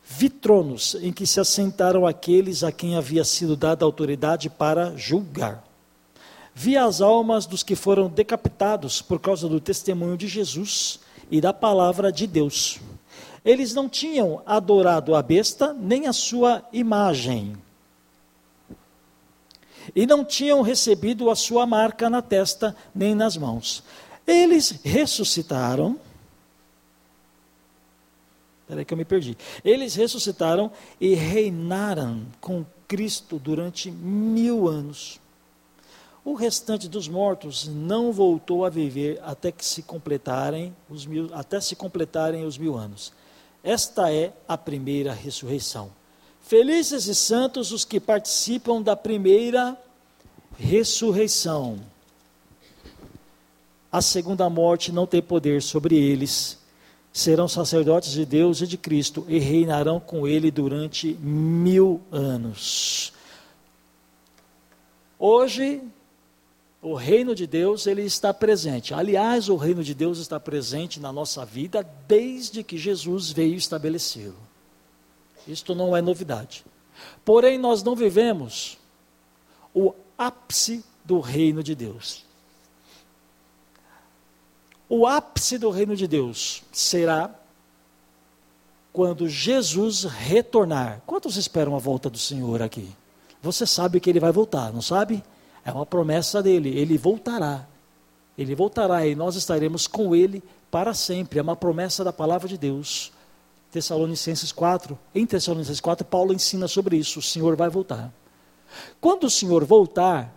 Vi 0.03 0.29
tronos 0.29 0.97
em 0.99 1.13
que 1.13 1.27
se 1.27 1.39
assentaram 1.39 2.07
aqueles 2.07 2.63
a 2.63 2.71
quem 2.71 2.95
havia 2.95 3.23
sido 3.23 3.55
dada 3.55 3.85
autoridade 3.85 4.49
para 4.49 4.95
julgar. 4.95 5.63
Vi 6.55 6.75
as 6.75 7.01
almas 7.01 7.45
dos 7.45 7.61
que 7.61 7.75
foram 7.75 8.09
decapitados 8.09 8.99
por 8.99 9.19
causa 9.19 9.47
do 9.47 9.59
testemunho 9.59 10.17
de 10.17 10.27
Jesus 10.27 10.99
e 11.29 11.39
da 11.39 11.53
palavra 11.53 12.11
de 12.11 12.25
Deus. 12.25 12.79
Eles 13.45 13.75
não 13.75 13.87
tinham 13.87 14.41
adorado 14.43 15.13
a 15.13 15.21
besta 15.21 15.71
nem 15.71 16.07
a 16.07 16.13
sua 16.13 16.63
imagem. 16.73 17.66
E 19.95 20.05
não 20.05 20.23
tinham 20.23 20.61
recebido 20.61 21.29
a 21.29 21.35
sua 21.35 21.65
marca 21.65 22.09
na 22.09 22.21
testa 22.21 22.75
nem 22.93 23.15
nas 23.15 23.37
mãos. 23.37 23.83
Eles 24.25 24.79
ressuscitaram 24.83 25.99
Espera 28.67 28.83
que 28.83 28.93
eu 28.93 28.97
me 28.97 29.05
perdi. 29.05 29.37
Eles 29.63 29.95
ressuscitaram 29.95 30.69
e 30.99 31.15
reinaram 31.15 32.25
com 32.41 32.65
Cristo 32.85 33.39
durante 33.39 33.89
mil 33.89 34.67
anos. 34.67 35.21
O 36.25 36.33
restante 36.33 36.89
dos 36.89 37.07
mortos 37.07 37.65
não 37.65 38.11
voltou 38.11 38.65
a 38.65 38.69
viver 38.69 39.21
até 39.23 39.53
que 39.53 39.63
se 39.63 39.81
completarem 39.81 40.75
os 40.89 41.05
mil, 41.05 41.29
até 41.33 41.61
se 41.61 41.77
completarem 41.77 42.43
os 42.43 42.57
mil 42.57 42.75
anos. 42.75 43.13
Esta 43.63 44.11
é 44.11 44.33
a 44.45 44.57
primeira 44.57 45.13
ressurreição. 45.13 45.89
Felizes 46.47 47.07
e 47.07 47.13
santos 47.13 47.71
os 47.71 47.83
que 47.83 47.99
participam 47.99 48.81
da 48.81 48.95
primeira 48.95 49.77
ressurreição. 50.57 51.77
A 53.91 54.01
segunda 54.01 54.49
morte 54.49 54.91
não 54.91 55.05
tem 55.05 55.21
poder 55.21 55.61
sobre 55.61 55.95
eles 55.95 56.57
serão 57.11 57.47
sacerdotes 57.47 58.11
de 58.11 58.25
Deus 58.25 58.61
e 58.61 58.67
de 58.67 58.77
Cristo 58.77 59.25
e 59.27 59.39
reinarão 59.39 59.99
com 59.99 60.27
ele 60.27 60.51
durante 60.51 61.15
mil 61.15 61.99
anos. 62.11 63.11
Hoje, 65.17 65.81
o 66.79 66.93
reino 66.93 67.33
de 67.33 67.47
Deus 67.47 67.87
ele 67.87 68.03
está 68.03 68.31
presente. 68.31 68.93
Aliás, 68.93 69.49
o 69.49 69.55
reino 69.55 69.83
de 69.83 69.95
Deus 69.95 70.19
está 70.19 70.39
presente 70.39 70.99
na 70.99 71.11
nossa 71.11 71.43
vida 71.43 71.85
desde 72.07 72.63
que 72.63 72.77
Jesus 72.77 73.31
veio 73.31 73.55
estabelecê-lo. 73.55 74.46
Isto 75.47 75.73
não 75.73 75.95
é 75.95 76.01
novidade. 76.01 76.65
Porém, 77.23 77.57
nós 77.57 77.83
não 77.83 77.95
vivemos 77.95 78.77
o 79.73 79.93
ápice 80.17 80.83
do 81.05 81.19
reino 81.19 81.63
de 81.63 81.75
Deus. 81.75 82.25
O 84.89 85.05
ápice 85.05 85.57
do 85.57 85.69
reino 85.69 85.95
de 85.95 86.07
Deus 86.07 86.63
será 86.71 87.33
quando 88.91 89.27
Jesus 89.27 90.05
retornar. 90.05 91.01
Quantos 91.05 91.37
esperam 91.37 91.75
a 91.75 91.79
volta 91.79 92.09
do 92.09 92.17
Senhor 92.17 92.61
aqui? 92.61 92.89
Você 93.41 93.67
sabe 93.67 93.99
que 93.99 94.09
ele 94.09 94.19
vai 94.19 94.31
voltar, 94.31 94.73
não 94.73 94.81
sabe? 94.81 95.23
É 95.63 95.71
uma 95.71 95.85
promessa 95.85 96.41
dele, 96.41 96.69
ele 96.69 96.97
voltará. 96.97 97.67
Ele 98.37 98.55
voltará 98.55 99.05
e 99.05 99.15
nós 99.15 99.35
estaremos 99.35 99.87
com 99.87 100.15
ele 100.15 100.41
para 100.71 100.93
sempre. 100.93 101.39
É 101.39 101.41
uma 101.41 101.55
promessa 101.55 102.03
da 102.03 102.13
palavra 102.13 102.47
de 102.47 102.57
Deus. 102.57 103.11
Tessalonicenses 103.71 104.51
4, 104.51 104.97
em 105.13 105.25
Tessalonicenses 105.25 105.81
4, 105.81 106.05
Paulo 106.05 106.33
ensina 106.33 106.67
sobre 106.67 106.97
isso. 106.97 107.19
O 107.19 107.21
Senhor 107.21 107.55
vai 107.55 107.69
voltar. 107.69 108.11
Quando 108.99 109.25
o 109.25 109.29
Senhor 109.29 109.63
voltar, 109.65 110.33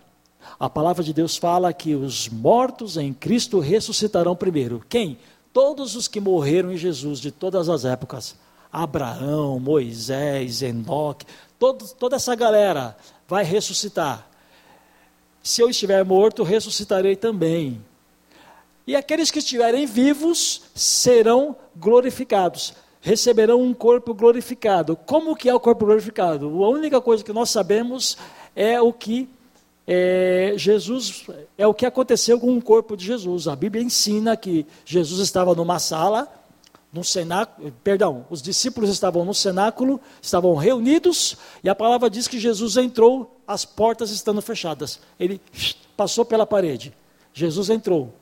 a 0.59 0.69
palavra 0.69 1.03
de 1.03 1.13
Deus 1.13 1.37
fala 1.37 1.73
que 1.73 1.95
os 1.95 2.27
mortos 2.29 2.97
em 2.97 3.13
Cristo 3.13 3.59
ressuscitarão 3.59 4.35
primeiro. 4.35 4.83
Quem? 4.87 5.17
Todos 5.53 5.95
os 5.95 6.07
que 6.07 6.19
morreram 6.19 6.71
em 6.71 6.77
Jesus 6.77 7.19
de 7.19 7.31
todas 7.31 7.69
as 7.69 7.85
épocas. 7.85 8.35
Abraão, 8.71 9.59
Moisés, 9.59 10.61
Enoque, 10.61 11.25
todo, 11.59 11.85
toda 11.95 12.15
essa 12.15 12.33
galera 12.35 12.95
vai 13.27 13.43
ressuscitar. 13.43 14.27
Se 15.43 15.61
eu 15.61 15.69
estiver 15.69 16.05
morto, 16.05 16.43
ressuscitarei 16.43 17.15
também. 17.15 17.83
E 18.85 18.95
aqueles 18.95 19.29
que 19.29 19.39
estiverem 19.39 19.85
vivos 19.85 20.63
serão 20.73 21.55
glorificados, 21.75 22.73
receberão 23.01 23.61
um 23.61 23.73
corpo 23.73 24.13
glorificado. 24.13 24.95
Como 24.95 25.35
que 25.35 25.49
é 25.49 25.53
o 25.53 25.59
corpo 25.59 25.85
glorificado? 25.85 26.63
A 26.63 26.69
única 26.69 27.01
coisa 27.01 27.23
que 27.23 27.33
nós 27.33 27.49
sabemos 27.49 28.17
é 28.55 28.79
o 28.79 28.93
que 28.93 29.27
é, 29.87 30.53
Jesus 30.55 31.25
é 31.57 31.65
o 31.65 31.73
que 31.73 31.85
aconteceu 31.85 32.39
com 32.39 32.55
o 32.55 32.61
corpo 32.61 32.95
de 32.95 33.05
Jesus. 33.05 33.47
A 33.47 33.55
Bíblia 33.55 33.83
ensina 33.83 34.37
que 34.37 34.65
Jesus 34.85 35.19
estava 35.19 35.55
numa 35.55 35.79
sala, 35.79 36.31
num 36.93 37.03
cenáculo, 37.03 37.73
perdão, 37.83 38.25
os 38.29 38.41
discípulos 38.41 38.89
estavam 38.89 39.25
no 39.25 39.33
cenáculo, 39.33 39.99
estavam 40.21 40.55
reunidos, 40.55 41.37
e 41.63 41.69
a 41.69 41.75
palavra 41.75 42.09
diz 42.09 42.27
que 42.27 42.39
Jesus 42.39 42.77
entrou, 42.77 43.39
as 43.47 43.65
portas 43.65 44.11
estando 44.11 44.41
fechadas. 44.41 44.99
Ele 45.19 45.41
passou 45.97 46.23
pela 46.23 46.45
parede. 46.45 46.93
Jesus 47.33 47.69
entrou, 47.69 48.13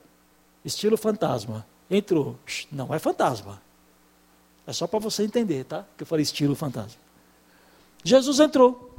estilo 0.64 0.98
fantasma. 0.98 1.66
Entrou, 1.90 2.36
não 2.72 2.94
é 2.94 3.00
fantasma. 3.00 3.60
É 4.70 4.74
só 4.74 4.88
para 4.88 5.00
você 5.00 5.24
entender, 5.24 5.66
tá? 5.66 5.86
Que 5.98 6.04
eu 6.04 6.08
falei 6.08 6.24
estilo 6.24 6.56
fantasma. 6.56 7.00
Jesus 8.04 8.40
entrou. 8.40 8.96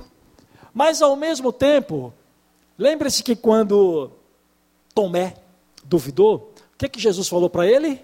Mas 0.74 1.00
ao 1.00 1.16
mesmo 1.16 1.52
tempo, 1.52 2.12
Lembre-se 2.80 3.22
que 3.22 3.36
quando 3.36 4.10
Tomé 4.94 5.34
duvidou, 5.84 6.54
o 6.74 6.78
que, 6.78 6.88
que 6.88 6.98
Jesus 6.98 7.28
falou 7.28 7.50
para 7.50 7.66
ele? 7.66 8.02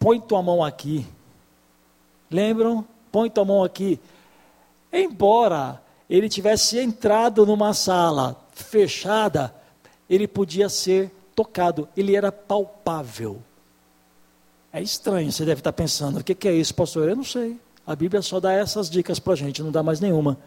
Põe 0.00 0.20
tua 0.20 0.42
mão 0.42 0.64
aqui. 0.64 1.06
Lembram? 2.28 2.84
Põe 3.12 3.30
tua 3.30 3.44
mão 3.44 3.62
aqui. 3.62 4.00
Embora 4.92 5.80
ele 6.08 6.28
tivesse 6.28 6.80
entrado 6.80 7.46
numa 7.46 7.72
sala 7.72 8.36
fechada, 8.52 9.54
ele 10.08 10.26
podia 10.26 10.68
ser 10.68 11.08
tocado, 11.36 11.88
ele 11.96 12.16
era 12.16 12.32
palpável. 12.32 13.40
É 14.72 14.80
estranho, 14.80 15.32
você 15.32 15.44
deve 15.44 15.60
estar 15.60 15.72
pensando, 15.72 16.20
o 16.20 16.24
que, 16.24 16.46
é 16.46 16.52
isso, 16.52 16.74
pastor? 16.74 17.08
Eu 17.08 17.16
não 17.16 17.24
sei. 17.24 17.56
A 17.84 17.96
Bíblia 17.96 18.22
só 18.22 18.38
dá 18.38 18.52
essas 18.52 18.88
dicas 18.88 19.18
para 19.18 19.32
a 19.32 19.36
gente, 19.36 19.62
não 19.62 19.72
dá 19.72 19.82
mais 19.82 19.98
nenhuma. 19.98 20.38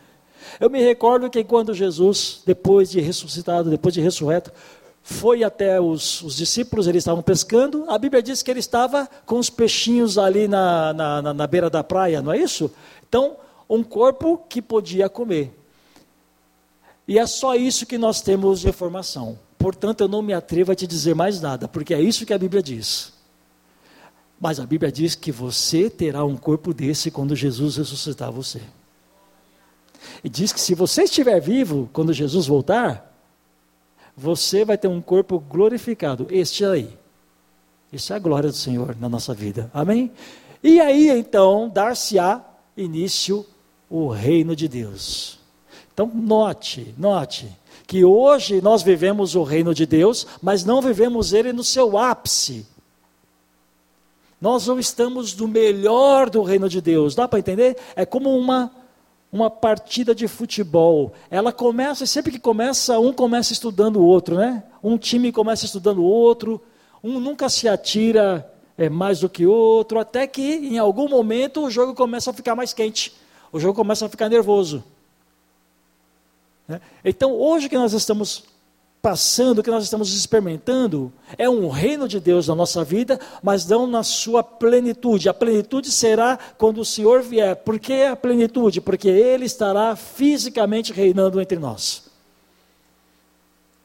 Eu 0.60 0.70
me 0.70 0.82
recordo 0.82 1.30
que 1.30 1.44
quando 1.44 1.74
Jesus, 1.74 2.42
depois 2.46 2.90
de 2.90 3.02
ressuscitado, 3.02 3.70
depois 3.70 3.94
de 3.94 4.00
ressurreto, 4.00 4.52
foi 5.02 5.44
até 5.44 5.82
os, 5.82 6.22
os, 6.22 6.38
discípulos, 6.38 6.88
eles 6.88 7.02
estavam 7.02 7.22
pescando, 7.22 7.86
a 7.90 7.98
Bíblia 7.98 8.24
diz 8.24 8.42
que 8.42 8.50
ele 8.50 8.62
estava 8.62 9.10
com 9.26 9.38
os 9.38 9.50
peixinhos 9.50 10.18
ali 10.18 10.48
na, 10.48 10.94
na, 10.94 11.22
na, 11.22 11.34
na 11.34 11.48
beira 11.48 11.70
da 11.70 11.84
praia, 11.84 12.22
não 12.22 12.32
é 12.32 12.38
isso? 12.38 12.72
Então, 13.08 13.36
um 13.70 13.84
corpo 13.84 14.38
que 14.48 14.62
podia 14.62 15.10
comer. 15.10 15.54
E 17.06 17.20
é 17.20 17.26
só 17.28 17.56
isso 17.56 17.86
que 17.86 17.98
nós 17.98 18.22
temos 18.22 18.62
de 18.62 18.70
informação. 18.70 19.38
Portanto, 19.58 20.02
eu 20.02 20.08
não 20.08 20.22
me 20.22 20.34
atrevo 20.34 20.72
a 20.72 20.76
te 20.76 20.88
dizer 20.88 21.14
mais 21.14 21.42
nada, 21.42 21.68
porque 21.68 21.94
é 21.94 22.02
isso 22.02 22.26
que 22.26 22.34
a 22.34 22.38
Bíblia 22.38 22.64
diz. 22.64 23.13
Mas 24.40 24.60
a 24.60 24.66
Bíblia 24.66 24.92
diz 24.92 25.16
que 25.16 25.32
você 25.32 25.90
terá 25.90 26.24
um 26.26 26.36
corpo 26.36 26.74
desse 26.74 27.10
quando 27.10 27.36
Jesus 27.36 27.78
ressuscitar 27.78 28.32
você. 28.32 28.62
E 30.24 30.30
diz 30.30 30.52
que 30.52 30.60
se 30.60 30.76
você 30.76 31.04
estiver 31.04 31.40
vivo 31.40 31.90
quando 31.94 32.14
Jesus 32.14 32.46
voltar, 32.46 33.14
você 34.16 34.66
vai 34.66 34.78
ter 34.78 34.88
um 34.88 35.02
corpo 35.02 35.40
glorificado. 35.40 36.28
Este 36.30 36.66
aí. 36.66 36.98
Isso 37.92 38.12
é 38.12 38.16
a 38.16 38.20
glória 38.20 38.50
do 38.50 38.56
Senhor 38.56 38.96
na 39.00 39.08
nossa 39.08 39.34
vida. 39.34 39.70
Amém? 39.74 40.12
E 40.64 40.80
aí 40.80 41.10
então 41.10 41.70
dar-se-á 41.70 42.42
início 42.76 43.46
o 43.90 44.08
reino 44.08 44.56
de 44.56 44.68
Deus. 44.68 45.40
Então 45.94 46.12
note, 46.14 46.94
note 46.98 47.48
que 47.86 48.04
hoje 48.04 48.62
nós 48.62 48.82
vivemos 48.82 49.36
o 49.36 49.44
reino 49.44 49.74
de 49.74 49.86
Deus, 49.86 50.26
mas 50.42 50.66
não 50.66 50.82
vivemos 50.82 51.34
ele 51.34 51.54
no 51.54 51.64
seu 51.64 51.98
ápice. 51.98 52.66
Nós 54.44 54.68
não 54.68 54.78
estamos 54.78 55.34
no 55.38 55.48
melhor 55.48 56.30
do 56.30 56.44
reino 56.44 56.68
de 56.68 56.82
Deus. 56.82 57.16
Dá 57.16 57.30
para 57.30 57.40
entender? 57.40 57.78
É 57.96 58.06
como 58.06 58.38
uma 58.38 58.70
uma 59.32 59.50
partida 59.50 60.14
de 60.14 60.28
futebol. 60.28 61.14
Ela 61.32 61.54
começa, 61.54 62.06
sempre 62.06 62.30
que 62.30 62.38
começa, 62.38 63.00
um 63.00 63.14
começa 63.14 63.54
estudando 63.54 63.96
o 64.02 64.06
outro, 64.06 64.36
né? 64.36 64.62
Um 64.84 64.98
time 64.98 65.32
começa 65.32 65.66
estudando 65.66 66.00
o 66.00 66.04
outro, 66.04 66.62
um 67.02 67.22
nunca 67.22 67.48
se 67.48 67.70
atira 67.70 68.54
é, 68.78 68.90
mais 68.90 69.22
do 69.22 69.30
que 69.30 69.46
outro, 69.46 69.98
até 69.98 70.28
que 70.28 70.42
em 70.42 70.78
algum 70.78 71.08
momento 71.08 71.62
o 71.62 71.72
jogo 71.72 71.96
começa 71.96 72.30
a 72.30 72.34
ficar 72.34 72.54
mais 72.54 72.74
quente, 72.74 73.16
o 73.50 73.62
jogo 73.62 73.74
começa 73.74 74.06
a 74.06 74.10
ficar 74.10 74.28
nervoso. 74.28 74.84
Né? 76.68 76.82
Então, 77.04 77.32
hoje 77.32 77.70
que 77.70 77.78
nós 77.78 77.94
estamos 77.94 78.44
passando, 79.04 79.60
o 79.60 79.64
que 79.64 79.70
nós 79.70 79.84
estamos 79.84 80.16
experimentando, 80.16 81.12
é 81.38 81.50
um 81.50 81.68
reino 81.68 82.08
de 82.08 82.22
Deus 82.22 82.48
na 82.48 82.56
nossa 82.56 82.86
vida, 82.86 83.20
mas 83.44 83.68
não 83.68 83.86
na 83.86 84.02
sua 84.02 84.42
plenitude. 84.42 85.28
A 85.28 85.34
plenitude 85.34 85.92
será 85.92 86.40
quando 86.58 86.80
o 86.80 86.86
Senhor 86.86 87.22
vier. 87.22 87.54
Por 87.58 87.78
que 87.78 88.04
a 88.04 88.16
plenitude? 88.16 88.80
Porque 88.80 89.10
Ele 89.10 89.44
estará 89.44 89.94
fisicamente 89.98 90.94
reinando 90.94 91.42
entre 91.42 91.60
nós. 91.60 92.04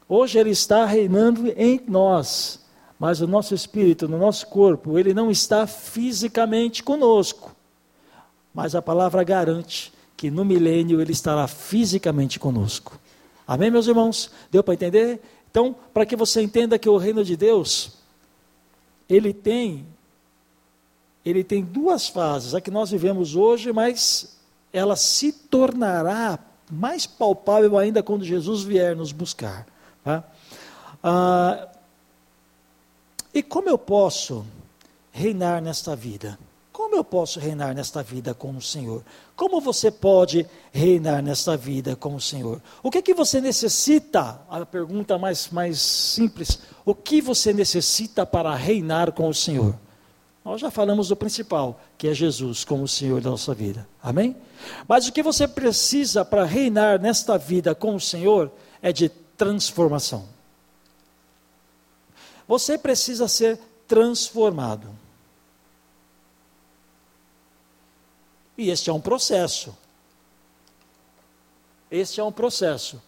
Hoje 0.07 0.39
Ele 0.39 0.51
está 0.51 0.85
reinando 0.85 1.49
em 1.57 1.81
nós, 1.85 2.61
mas 2.97 3.19
o 3.19 3.27
nosso 3.27 3.53
espírito, 3.53 4.07
no 4.07 4.17
nosso 4.17 4.47
corpo, 4.47 4.97
Ele 4.97 5.13
não 5.13 5.29
está 5.29 5.67
fisicamente 5.67 6.81
conosco. 6.81 7.53
Mas 8.53 8.73
a 8.73 8.81
palavra 8.81 9.21
garante 9.25 9.91
que 10.15 10.31
no 10.31 10.45
milênio 10.45 11.01
Ele 11.01 11.11
estará 11.11 11.45
fisicamente 11.45 12.39
conosco. 12.39 12.98
Amém, 13.49 13.71
meus 13.71 13.87
irmãos? 13.87 14.29
Deu 14.51 14.63
para 14.63 14.75
entender? 14.75 15.19
Então, 15.49 15.75
para 15.91 16.05
que 16.05 16.15
você 16.15 16.39
entenda 16.39 16.77
que 16.77 16.87
o 16.87 16.97
reino 16.97 17.25
de 17.25 17.35
Deus, 17.35 17.93
ele 19.09 19.33
tem, 19.33 19.87
ele 21.25 21.43
tem 21.43 21.63
duas 21.63 22.07
fases, 22.07 22.53
a 22.53 22.61
que 22.61 22.69
nós 22.69 22.91
vivemos 22.91 23.35
hoje, 23.35 23.73
mas 23.73 24.37
ela 24.71 24.95
se 24.95 25.31
tornará 25.31 26.37
mais 26.69 27.07
palpável 27.07 27.75
ainda 27.75 28.03
quando 28.03 28.23
Jesus 28.23 28.61
vier 28.61 28.95
nos 28.95 29.11
buscar. 29.11 29.65
Tá? 30.03 30.23
Ah, 31.01 31.69
e 33.33 33.41
como 33.41 33.67
eu 33.67 33.79
posso 33.79 34.45
reinar 35.11 35.59
nesta 35.59 35.95
vida? 35.95 36.37
Como 36.79 36.95
eu 36.95 37.03
posso 37.03 37.41
reinar 37.41 37.75
nesta 37.75 38.01
vida 38.01 38.33
com 38.33 38.55
o 38.55 38.61
Senhor? 38.61 39.03
Como 39.35 39.59
você 39.59 39.91
pode 39.91 40.47
reinar 40.71 41.21
nesta 41.21 41.57
vida 41.57 41.93
com 41.93 42.15
o 42.15 42.21
Senhor? 42.21 42.61
O 42.81 42.89
que 42.89 42.99
é 42.99 43.01
que 43.01 43.13
você 43.13 43.41
necessita? 43.41 44.39
A 44.49 44.65
pergunta 44.65 45.17
mais, 45.17 45.49
mais 45.49 45.81
simples. 45.81 46.59
O 46.85 46.95
que 46.95 47.19
você 47.19 47.51
necessita 47.51 48.25
para 48.25 48.55
reinar 48.55 49.11
com 49.11 49.27
o 49.27 49.33
Senhor? 49.33 49.75
Nós 50.43 50.61
já 50.61 50.71
falamos 50.71 51.09
do 51.09 51.17
principal, 51.17 51.81
que 51.97 52.07
é 52.07 52.13
Jesus 52.13 52.63
como 52.63 52.83
o 52.83 52.87
Senhor 52.87 53.19
da 53.19 53.31
nossa 53.31 53.53
vida. 53.53 53.85
Amém? 54.01 54.33
Mas 54.87 55.05
o 55.05 55.11
que 55.11 55.21
você 55.21 55.49
precisa 55.49 56.23
para 56.23 56.45
reinar 56.45 56.97
nesta 56.97 57.37
vida 57.37 57.75
com 57.75 57.93
o 57.93 57.99
Senhor 57.99 58.49
é 58.81 58.93
de 58.93 59.09
transformação. 59.09 60.23
Você 62.47 62.77
precisa 62.77 63.27
ser 63.27 63.59
transformado. 63.85 64.87
E 68.59 68.69
este 68.69 68.89
é 68.89 68.93
um 68.93 68.99
processo. 68.99 69.73
Este 71.89 72.19
é 72.19 72.23
um 72.25 72.31
processo. 72.31 73.01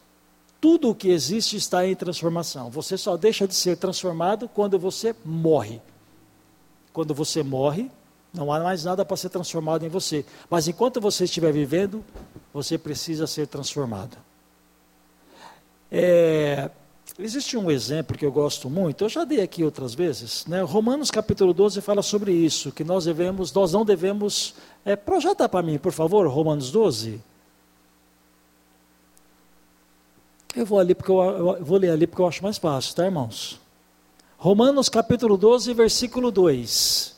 Tudo 0.62 0.91
o 0.91 0.96
que 0.96 1.10
existe 1.10 1.58
está 1.58 1.86
em 1.86 1.93
transformação. 1.93 2.70
Você 2.70 2.98
só 2.98 3.17
deixa 3.17 3.46
de 3.46 3.53
ser 3.53 3.75
transformado 3.75 4.48
quando 4.48 4.79
você 4.79 5.13
morre. 5.25 5.81
Quando 6.93 7.13
você 7.13 7.43
morre, 7.43 7.91
não 8.34 8.50
há 8.50 8.62
mais 8.62 8.86
nada 8.86 9.03
para 9.03 9.17
ser 9.17 9.27
transformado 9.27 9.86
em 9.86 9.89
você. 9.89 10.24
Mas 10.50 10.70
enquanto 10.70 11.01
você 11.01 11.25
estiver 11.25 11.51
vivendo, 11.51 12.01
você 12.53 12.77
precisa 12.77 13.27
ser 13.27 13.46
transformado. 13.46 14.15
É, 15.91 16.72
Existe 17.23 17.55
um 17.55 17.69
exemplo 17.69 18.17
que 18.17 18.25
eu 18.25 18.31
gosto 18.31 18.67
muito, 18.67 19.03
eu 19.03 19.09
já 19.09 19.23
dei 19.23 19.41
aqui 19.41 19.63
outras 19.63 19.93
vezes, 19.93 20.43
né? 20.47 20.63
Romanos 20.63 21.11
capítulo 21.11 21.53
12 21.53 21.79
fala 21.79 22.01
sobre 22.01 22.31
isso, 22.31 22.71
que 22.71 22.83
nós 22.83 23.05
devemos, 23.05 23.53
nós 23.53 23.71
não 23.71 23.85
devemos. 23.85 24.55
É, 24.83 24.95
projeta 24.95 25.47
para 25.47 25.61
mim, 25.61 25.77
por 25.77 25.91
favor, 25.91 26.27
Romanos 26.27 26.71
12. 26.71 27.21
Eu 30.55 30.65
vou 30.65 30.79
ali 30.79 30.95
porque 30.95 31.11
eu, 31.11 31.21
eu, 31.21 31.63
vou 31.63 31.77
ler 31.77 31.91
ali 31.91 32.07
porque 32.07 32.23
eu 32.23 32.27
acho 32.27 32.41
mais 32.41 32.57
fácil, 32.57 32.95
tá, 32.95 33.05
irmãos? 33.05 33.61
Romanos 34.35 34.89
capítulo 34.89 35.37
12, 35.37 35.75
versículo 35.75 36.31
2. 36.31 37.15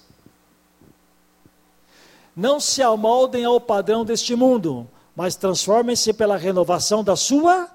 Não 2.36 2.60
se 2.60 2.82
amoldem 2.82 3.46
ao 3.46 3.62
padrão 3.62 4.04
deste 4.04 4.36
mundo, 4.36 4.86
mas 5.16 5.38
transformem-se 5.38 6.12
pela 6.12 6.36
renovação 6.36 7.06
da 7.06 7.16
sua 7.16 7.70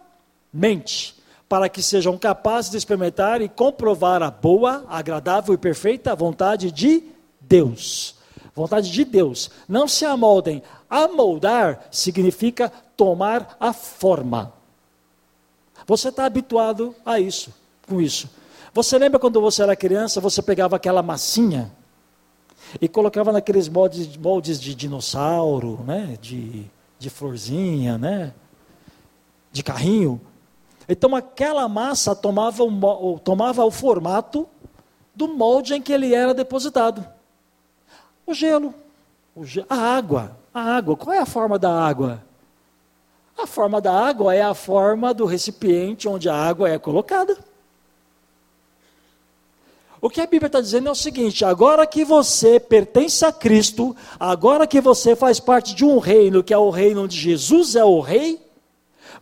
mente 0.52 1.17
para 1.48 1.68
que 1.68 1.82
sejam 1.82 2.18
capazes 2.18 2.70
de 2.70 2.76
experimentar 2.76 3.40
e 3.40 3.48
comprovar 3.48 4.22
a 4.22 4.30
boa, 4.30 4.84
agradável 4.88 5.54
e 5.54 5.58
perfeita 5.58 6.14
vontade 6.14 6.70
de 6.70 7.02
Deus. 7.40 8.14
Vontade 8.54 8.90
de 8.90 9.04
Deus. 9.04 9.50
Não 9.68 9.88
se 9.88 10.04
amoldem. 10.04 10.62
Amoldar 10.90 11.86
significa 11.90 12.70
tomar 12.96 13.56
a 13.58 13.72
forma. 13.72 14.52
Você 15.86 16.08
está 16.08 16.26
habituado 16.26 16.94
a 17.06 17.18
isso, 17.18 17.54
com 17.88 18.00
isso. 18.00 18.28
Você 18.74 18.98
lembra 18.98 19.18
quando 19.18 19.40
você 19.40 19.62
era 19.62 19.74
criança, 19.74 20.20
você 20.20 20.42
pegava 20.42 20.76
aquela 20.76 21.02
massinha 21.02 21.72
e 22.80 22.88
colocava 22.88 23.32
naqueles 23.32 23.68
moldes, 23.68 24.16
moldes 24.16 24.60
de 24.60 24.74
dinossauro, 24.74 25.82
né? 25.86 26.18
de, 26.20 26.66
de 26.98 27.08
florzinha, 27.08 27.96
né? 27.96 28.34
de 29.50 29.62
carrinho. 29.62 30.20
Então 30.88 31.14
aquela 31.14 31.68
massa 31.68 32.16
tomava 32.16 32.62
o, 32.64 33.18
tomava 33.18 33.64
o 33.64 33.70
formato 33.70 34.48
do 35.14 35.28
molde 35.28 35.74
em 35.74 35.82
que 35.82 35.92
ele 35.92 36.14
era 36.14 36.32
depositado. 36.32 37.06
O 38.26 38.32
gelo, 38.32 38.72
o 39.36 39.42
a 39.68 39.76
água, 39.76 40.36
a 40.54 40.60
água. 40.60 40.96
Qual 40.96 41.14
é 41.14 41.18
a 41.18 41.26
forma 41.26 41.58
da 41.58 41.70
água? 41.70 42.24
A 43.36 43.46
forma 43.46 43.80
da 43.80 43.92
água 43.92 44.34
é 44.34 44.42
a 44.42 44.54
forma 44.54 45.12
do 45.12 45.26
recipiente 45.26 46.08
onde 46.08 46.28
a 46.28 46.34
água 46.34 46.68
é 46.68 46.78
colocada. 46.78 47.36
O 50.00 50.08
que 50.08 50.20
a 50.20 50.26
Bíblia 50.26 50.46
está 50.46 50.60
dizendo 50.60 50.88
é 50.88 50.92
o 50.92 50.94
seguinte: 50.94 51.44
agora 51.44 51.86
que 51.86 52.04
você 52.04 52.58
pertence 52.58 53.24
a 53.24 53.32
Cristo, 53.32 53.94
agora 54.18 54.66
que 54.66 54.80
você 54.80 55.14
faz 55.14 55.38
parte 55.38 55.74
de 55.74 55.84
um 55.84 55.98
reino, 55.98 56.42
que 56.42 56.54
é 56.54 56.58
o 56.58 56.70
reino 56.70 57.04
onde 57.04 57.16
Jesus 57.16 57.76
é 57.76 57.84
o 57.84 58.00
rei, 58.00 58.40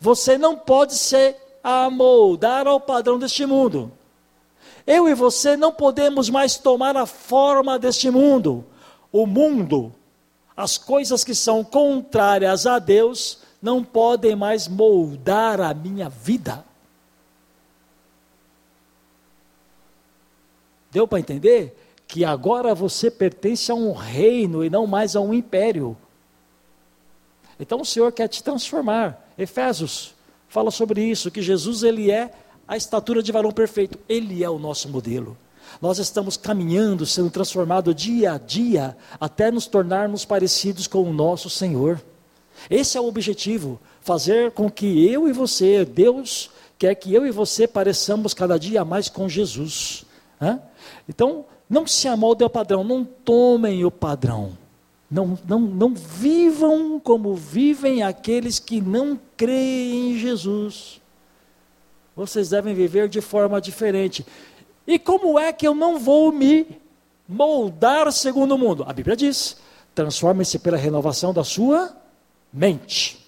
você 0.00 0.36
não 0.36 0.56
pode 0.56 0.94
ser 0.94 1.45
a 1.68 1.90
moldar 1.90 2.68
ao 2.68 2.78
padrão 2.78 3.18
deste 3.18 3.44
mundo. 3.44 3.90
Eu 4.86 5.08
e 5.08 5.14
você 5.14 5.56
não 5.56 5.72
podemos 5.72 6.30
mais 6.30 6.56
tomar 6.56 6.96
a 6.96 7.06
forma 7.06 7.76
deste 7.76 8.08
mundo. 8.08 8.64
O 9.10 9.26
mundo, 9.26 9.92
as 10.56 10.78
coisas 10.78 11.24
que 11.24 11.34
são 11.34 11.64
contrárias 11.64 12.68
a 12.68 12.78
Deus, 12.78 13.40
não 13.60 13.82
podem 13.82 14.36
mais 14.36 14.68
moldar 14.68 15.60
a 15.60 15.74
minha 15.74 16.08
vida. 16.08 16.64
Deu 20.92 21.08
para 21.08 21.18
entender? 21.18 21.76
Que 22.06 22.24
agora 22.24 22.76
você 22.76 23.10
pertence 23.10 23.72
a 23.72 23.74
um 23.74 23.90
reino 23.90 24.64
e 24.64 24.70
não 24.70 24.86
mais 24.86 25.16
a 25.16 25.20
um 25.20 25.34
império. 25.34 25.96
Então 27.58 27.80
o 27.80 27.84
Senhor 27.84 28.12
quer 28.12 28.28
te 28.28 28.40
transformar. 28.40 29.20
Efésios 29.36 30.14
fala 30.48 30.70
sobre 30.70 31.02
isso, 31.02 31.30
que 31.30 31.42
Jesus 31.42 31.82
ele 31.82 32.10
é 32.10 32.32
a 32.66 32.76
estatura 32.76 33.22
de 33.22 33.30
varão 33.32 33.52
perfeito, 33.52 33.98
ele 34.08 34.42
é 34.42 34.50
o 34.50 34.58
nosso 34.58 34.88
modelo. 34.88 35.36
Nós 35.80 35.98
estamos 35.98 36.36
caminhando, 36.36 37.04
sendo 37.04 37.30
transformados 37.30 37.94
dia 37.94 38.32
a 38.32 38.38
dia, 38.38 38.96
até 39.20 39.50
nos 39.50 39.66
tornarmos 39.66 40.24
parecidos 40.24 40.86
com 40.86 41.02
o 41.02 41.12
nosso 41.12 41.50
Senhor. 41.50 42.00
Esse 42.70 42.96
é 42.96 43.00
o 43.00 43.06
objetivo, 43.06 43.78
fazer 44.00 44.52
com 44.52 44.70
que 44.70 45.06
eu 45.06 45.28
e 45.28 45.32
você, 45.32 45.84
Deus 45.84 46.50
quer 46.78 46.94
que 46.94 47.12
eu 47.12 47.26
e 47.26 47.30
você 47.30 47.66
pareçamos 47.66 48.32
cada 48.32 48.58
dia 48.58 48.84
mais 48.84 49.08
com 49.08 49.28
Jesus. 49.28 50.04
Então, 51.08 51.44
não 51.68 51.86
se 51.86 52.06
amoldem 52.08 52.44
ao 52.44 52.50
padrão, 52.50 52.84
não 52.84 53.04
tomem 53.04 53.84
o 53.84 53.90
padrão. 53.90 54.56
Não, 55.10 55.38
não, 55.46 55.60
não 55.60 55.94
vivam 55.94 56.98
como 56.98 57.34
vivem 57.34 58.02
aqueles 58.02 58.58
que 58.58 58.80
não 58.80 59.18
creem 59.36 60.12
em 60.12 60.18
Jesus. 60.18 61.00
Vocês 62.14 62.50
devem 62.50 62.74
viver 62.74 63.08
de 63.08 63.20
forma 63.20 63.60
diferente. 63.60 64.26
E 64.86 64.98
como 64.98 65.38
é 65.38 65.52
que 65.52 65.66
eu 65.66 65.74
não 65.74 65.98
vou 65.98 66.32
me 66.32 66.66
moldar 67.28 68.10
segundo 68.12 68.54
o 68.54 68.58
mundo? 68.58 68.84
A 68.86 68.92
Bíblia 68.92 69.16
diz: 69.16 69.56
transforme-se 69.94 70.58
pela 70.58 70.76
renovação 70.76 71.32
da 71.32 71.44
sua 71.44 71.94
mente. 72.52 73.24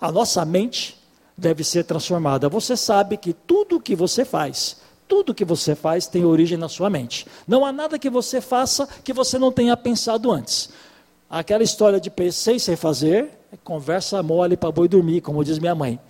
A 0.00 0.10
nossa 0.10 0.44
mente 0.44 0.98
deve 1.36 1.64
ser 1.64 1.84
transformada. 1.84 2.48
Você 2.48 2.76
sabe 2.76 3.16
que 3.16 3.32
tudo 3.32 3.80
que 3.80 3.94
você 3.94 4.24
faz, 4.24 4.80
tudo 5.12 5.34
que 5.34 5.44
você 5.44 5.74
faz 5.74 6.06
tem 6.06 6.24
origem 6.24 6.56
na 6.56 6.70
sua 6.70 6.88
mente. 6.88 7.26
Não 7.46 7.66
há 7.66 7.70
nada 7.70 7.98
que 7.98 8.08
você 8.08 8.40
faça 8.40 8.88
que 9.04 9.12
você 9.12 9.38
não 9.38 9.52
tenha 9.52 9.76
pensado 9.76 10.32
antes. 10.32 10.70
Aquela 11.28 11.62
história 11.62 12.00
de 12.00 12.08
pensei 12.08 12.58
sem 12.58 12.76
fazer, 12.76 13.28
é 13.52 13.58
conversa 13.62 14.22
mole 14.22 14.56
para 14.56 14.72
boi 14.72 14.88
dormir, 14.88 15.20
como 15.20 15.44
diz 15.44 15.58
minha 15.58 15.74
mãe. 15.74 16.00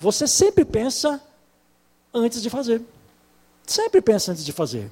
Você 0.00 0.26
sempre 0.26 0.64
pensa 0.64 1.20
antes 2.12 2.42
de 2.42 2.50
fazer. 2.50 2.82
Sempre 3.64 4.00
pensa 4.00 4.32
antes 4.32 4.44
de 4.44 4.50
fazer. 4.50 4.90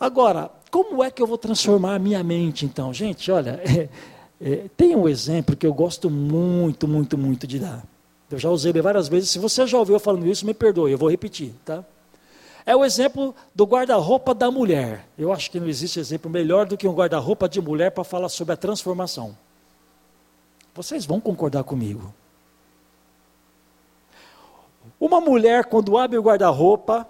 Agora, 0.00 0.50
como 0.70 1.04
é 1.04 1.10
que 1.10 1.20
eu 1.20 1.26
vou 1.26 1.36
transformar 1.36 1.96
a 1.96 1.98
minha 1.98 2.24
mente 2.24 2.64
então? 2.64 2.90
Gente, 2.90 3.30
olha, 3.30 3.60
é, 3.68 3.90
é, 4.40 4.64
tem 4.78 4.96
um 4.96 5.06
exemplo 5.06 5.54
que 5.54 5.66
eu 5.66 5.74
gosto 5.74 6.08
muito, 6.08 6.88
muito, 6.88 7.18
muito 7.18 7.46
de 7.46 7.58
dar. 7.58 7.84
Eu 8.34 8.38
já 8.38 8.50
usei 8.50 8.72
ele 8.72 8.82
várias 8.82 9.06
vezes. 9.06 9.30
Se 9.30 9.38
você 9.38 9.64
já 9.64 9.78
ouviu 9.78 9.98
falando 10.00 10.26
isso, 10.26 10.44
me 10.44 10.52
perdoe, 10.52 10.90
eu 10.90 10.98
vou 10.98 11.08
repetir, 11.08 11.54
tá? 11.64 11.84
É 12.66 12.74
o 12.74 12.84
exemplo 12.84 13.32
do 13.54 13.64
guarda-roupa 13.64 14.34
da 14.34 14.50
mulher. 14.50 15.06
Eu 15.16 15.32
acho 15.32 15.50
que 15.50 15.60
não 15.60 15.68
existe 15.68 16.00
exemplo 16.00 16.28
melhor 16.28 16.66
do 16.66 16.76
que 16.76 16.88
um 16.88 16.94
guarda-roupa 16.94 17.48
de 17.48 17.60
mulher 17.60 17.92
para 17.92 18.02
falar 18.02 18.28
sobre 18.28 18.54
a 18.54 18.56
transformação. 18.56 19.36
Vocês 20.74 21.06
vão 21.06 21.20
concordar 21.20 21.62
comigo. 21.62 22.12
Uma 24.98 25.20
mulher, 25.20 25.66
quando 25.66 25.96
abre 25.96 26.18
o 26.18 26.22
guarda-roupa, 26.22 27.06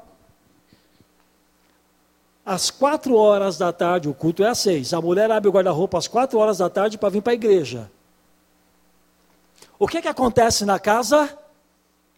às 2.45 2.71
quatro 2.71 3.17
horas 3.17 3.57
da 3.57 3.73
tarde, 3.73 4.11
o 4.11 4.15
culto 4.15 4.45
é 4.45 4.49
às 4.49 4.59
seis. 4.59 4.93
A 4.93 5.01
mulher 5.01 5.31
abre 5.31 5.49
o 5.49 5.53
guarda-roupa 5.53 5.97
às 5.97 6.07
quatro 6.07 6.39
horas 6.39 6.59
da 6.59 6.69
tarde 6.69 6.99
para 6.99 7.09
vir 7.09 7.23
para 7.23 7.33
a 7.33 7.35
igreja. 7.35 7.91
O 9.85 9.87
que, 9.87 10.01
que 10.01 10.09
acontece 10.09 10.65
na 10.65 10.79
casa? 10.79 11.39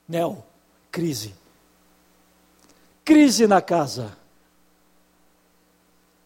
Nel, 0.08 0.46
crise. 0.88 1.34
Crise 3.04 3.48
na 3.48 3.60
casa. 3.60 4.16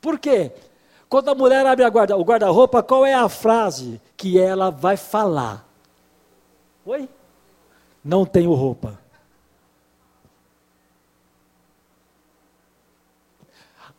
Por 0.03 0.19
quê? 0.19 0.53
Quando 1.09 1.31
a 1.31 1.35
mulher 1.35 1.65
abre 1.65 1.89
guarda, 1.89 2.15
o 2.15 2.23
guarda-roupa, 2.23 2.83
qual 2.83 3.07
é 3.07 3.15
a 3.15 3.27
frase 3.27 3.99
que 4.19 4.39
ela 4.39 4.71
vai 4.71 4.99
falar? 4.99 5.67
Oi? 6.85 7.09
Não 8.05 8.27
tenho 8.27 8.53
roupa. 8.53 8.99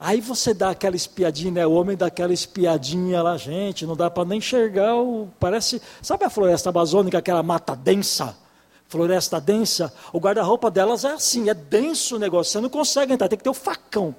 Aí 0.03 0.19
você 0.19 0.51
dá 0.51 0.71
aquela 0.71 0.95
espiadinha, 0.95 1.51
né? 1.51 1.67
O 1.67 1.73
homem 1.73 1.95
dá 1.95 2.07
aquela 2.07 2.33
espiadinha 2.33 3.21
lá, 3.21 3.37
gente, 3.37 3.85
não 3.85 3.95
dá 3.95 4.09
para 4.09 4.25
nem 4.25 4.39
enxergar 4.39 4.95
o. 4.95 5.29
Parece. 5.39 5.79
Sabe 6.01 6.25
a 6.25 6.29
floresta 6.29 6.71
amazônica, 6.71 7.19
aquela 7.19 7.43
mata 7.43 7.75
densa? 7.75 8.35
Floresta 8.87 9.39
densa? 9.39 9.93
O 10.11 10.17
guarda-roupa 10.17 10.71
delas 10.71 11.05
é 11.05 11.11
assim, 11.11 11.51
é 11.51 11.53
denso 11.53 12.15
o 12.15 12.19
negócio. 12.19 12.51
Você 12.51 12.59
não 12.59 12.67
consegue 12.67 13.13
entrar, 13.13 13.29
tem 13.29 13.37
que 13.37 13.43
ter 13.43 13.51
o 13.51 13.53
facão 13.53 14.15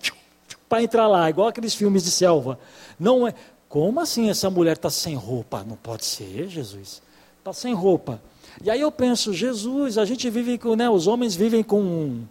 para 0.68 0.84
entrar 0.84 1.08
lá, 1.08 1.28
igual 1.28 1.48
aqueles 1.48 1.74
filmes 1.74 2.04
de 2.04 2.12
selva. 2.12 2.60
Não 2.96 3.26
é. 3.26 3.34
Como 3.68 3.98
assim 3.98 4.30
essa 4.30 4.48
mulher 4.48 4.76
está 4.76 4.88
sem 4.88 5.16
roupa? 5.16 5.64
Não 5.64 5.74
pode 5.74 6.04
ser, 6.04 6.46
Jesus. 6.46 7.02
Está 7.40 7.52
sem 7.52 7.74
roupa. 7.74 8.22
E 8.62 8.70
aí 8.70 8.80
eu 8.80 8.92
penso, 8.92 9.34
Jesus, 9.34 9.98
a 9.98 10.04
gente 10.04 10.30
vive 10.30 10.58
com, 10.58 10.76
né? 10.76 10.88
Os 10.88 11.08
homens 11.08 11.34
vivem 11.34 11.64
com 11.64 11.82
um, 11.82 12.24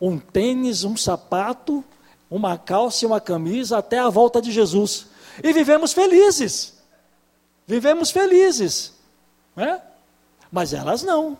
um 0.00 0.18
tênis, 0.18 0.82
um 0.82 0.96
sapato 0.96 1.84
uma 2.30 2.58
calça 2.58 3.04
e 3.04 3.06
uma 3.06 3.20
camisa 3.20 3.78
até 3.78 3.98
a 3.98 4.08
volta 4.08 4.40
de 4.40 4.52
Jesus. 4.52 5.06
E 5.42 5.52
vivemos 5.52 5.92
felizes. 5.92 6.74
Vivemos 7.66 8.10
felizes. 8.10 8.92
Né? 9.56 9.80
Mas 10.50 10.72
elas 10.72 11.02
não. 11.02 11.38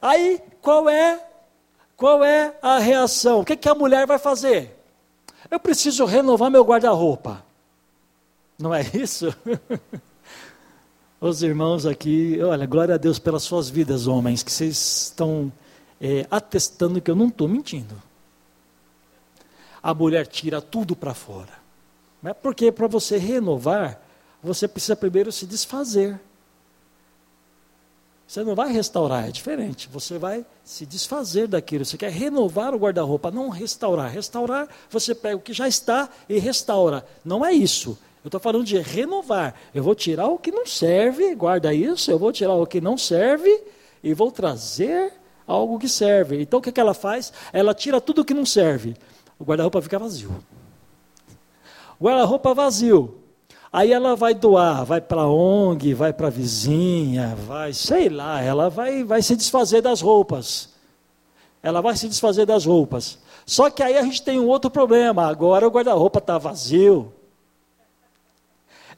Aí, 0.00 0.40
qual 0.60 0.88
é 0.88 1.22
qual 1.96 2.22
é 2.22 2.54
a 2.60 2.78
reação? 2.78 3.40
O 3.40 3.44
que, 3.44 3.56
que 3.56 3.68
a 3.68 3.74
mulher 3.74 4.06
vai 4.06 4.18
fazer? 4.18 4.76
Eu 5.50 5.58
preciso 5.58 6.04
renovar 6.04 6.50
meu 6.50 6.62
guarda-roupa. 6.62 7.42
Não 8.58 8.74
é 8.74 8.82
isso? 8.92 9.34
Os 11.18 11.42
irmãos 11.42 11.86
aqui, 11.86 12.38
olha, 12.42 12.66
glória 12.66 12.94
a 12.94 12.98
Deus 12.98 13.18
pelas 13.18 13.42
suas 13.42 13.70
vidas, 13.70 14.06
homens, 14.06 14.42
que 14.42 14.52
vocês 14.52 15.06
estão 15.06 15.50
é, 15.98 16.26
atestando 16.30 17.00
que 17.00 17.10
eu 17.10 17.16
não 17.16 17.28
estou 17.28 17.48
mentindo 17.48 18.05
a 19.86 19.94
mulher 19.94 20.26
tira 20.26 20.60
tudo 20.60 20.96
para 20.96 21.14
fora. 21.14 21.52
Né? 22.20 22.34
Porque 22.34 22.72
para 22.72 22.88
você 22.88 23.18
renovar, 23.18 24.02
você 24.42 24.66
precisa 24.66 24.96
primeiro 24.96 25.30
se 25.30 25.46
desfazer. 25.46 26.18
Você 28.26 28.42
não 28.42 28.56
vai 28.56 28.72
restaurar, 28.72 29.28
é 29.28 29.30
diferente. 29.30 29.88
Você 29.92 30.18
vai 30.18 30.44
se 30.64 30.84
desfazer 30.84 31.46
daquilo. 31.46 31.84
Você 31.84 31.96
quer 31.96 32.10
renovar 32.10 32.74
o 32.74 32.78
guarda-roupa, 32.78 33.30
não 33.30 33.48
restaurar. 33.48 34.10
Restaurar, 34.10 34.68
você 34.90 35.14
pega 35.14 35.36
o 35.36 35.40
que 35.40 35.52
já 35.52 35.68
está 35.68 36.08
e 36.28 36.36
restaura. 36.40 37.06
Não 37.24 37.46
é 37.46 37.52
isso. 37.52 37.96
Eu 38.24 38.28
estou 38.28 38.40
falando 38.40 38.64
de 38.64 38.80
renovar. 38.80 39.54
Eu 39.72 39.84
vou 39.84 39.94
tirar 39.94 40.26
o 40.26 40.36
que 40.36 40.50
não 40.50 40.66
serve, 40.66 41.32
guarda 41.36 41.72
isso. 41.72 42.10
Eu 42.10 42.18
vou 42.18 42.32
tirar 42.32 42.54
o 42.54 42.66
que 42.66 42.80
não 42.80 42.98
serve 42.98 43.62
e 44.02 44.12
vou 44.12 44.32
trazer 44.32 45.12
algo 45.46 45.78
que 45.78 45.88
serve. 45.88 46.42
Então 46.42 46.58
o 46.58 46.62
que, 46.62 46.72
que 46.72 46.80
ela 46.80 46.92
faz? 46.92 47.32
Ela 47.52 47.72
tira 47.72 48.00
tudo 48.00 48.24
que 48.24 48.34
não 48.34 48.44
serve 48.44 48.96
o 49.38 49.44
guarda-roupa 49.44 49.82
fica 49.82 49.98
vazio. 49.98 50.30
Guarda-roupa 52.00 52.54
vazio. 52.54 53.18
Aí 53.72 53.92
ela 53.92 54.16
vai 54.16 54.34
doar, 54.34 54.84
vai 54.84 55.00
para 55.00 55.26
ONG, 55.26 55.92
vai 55.92 56.12
para 56.12 56.30
vizinha, 56.30 57.36
vai, 57.46 57.72
sei 57.72 58.08
lá, 58.08 58.40
ela 58.40 58.70
vai, 58.70 59.04
vai 59.04 59.20
se 59.20 59.36
desfazer 59.36 59.82
das 59.82 60.00
roupas. 60.00 60.74
Ela 61.62 61.80
vai 61.80 61.96
se 61.96 62.08
desfazer 62.08 62.46
das 62.46 62.64
roupas. 62.64 63.18
Só 63.44 63.68
que 63.68 63.82
aí 63.82 63.98
a 63.98 64.02
gente 64.02 64.22
tem 64.22 64.40
um 64.40 64.46
outro 64.46 64.70
problema. 64.70 65.26
Agora 65.26 65.66
o 65.66 65.70
guarda-roupa 65.70 66.18
está 66.20 66.38
vazio. 66.38 67.12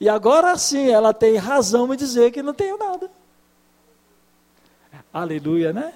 E 0.01 0.09
agora 0.09 0.57
sim 0.57 0.88
ela 0.90 1.12
tem 1.12 1.37
razão 1.37 1.92
em 1.92 1.96
dizer 1.96 2.31
que 2.31 2.42
não 2.42 2.55
tenho 2.55 2.79
nada. 2.79 3.11
Aleluia, 5.12 5.72
né? 5.72 5.92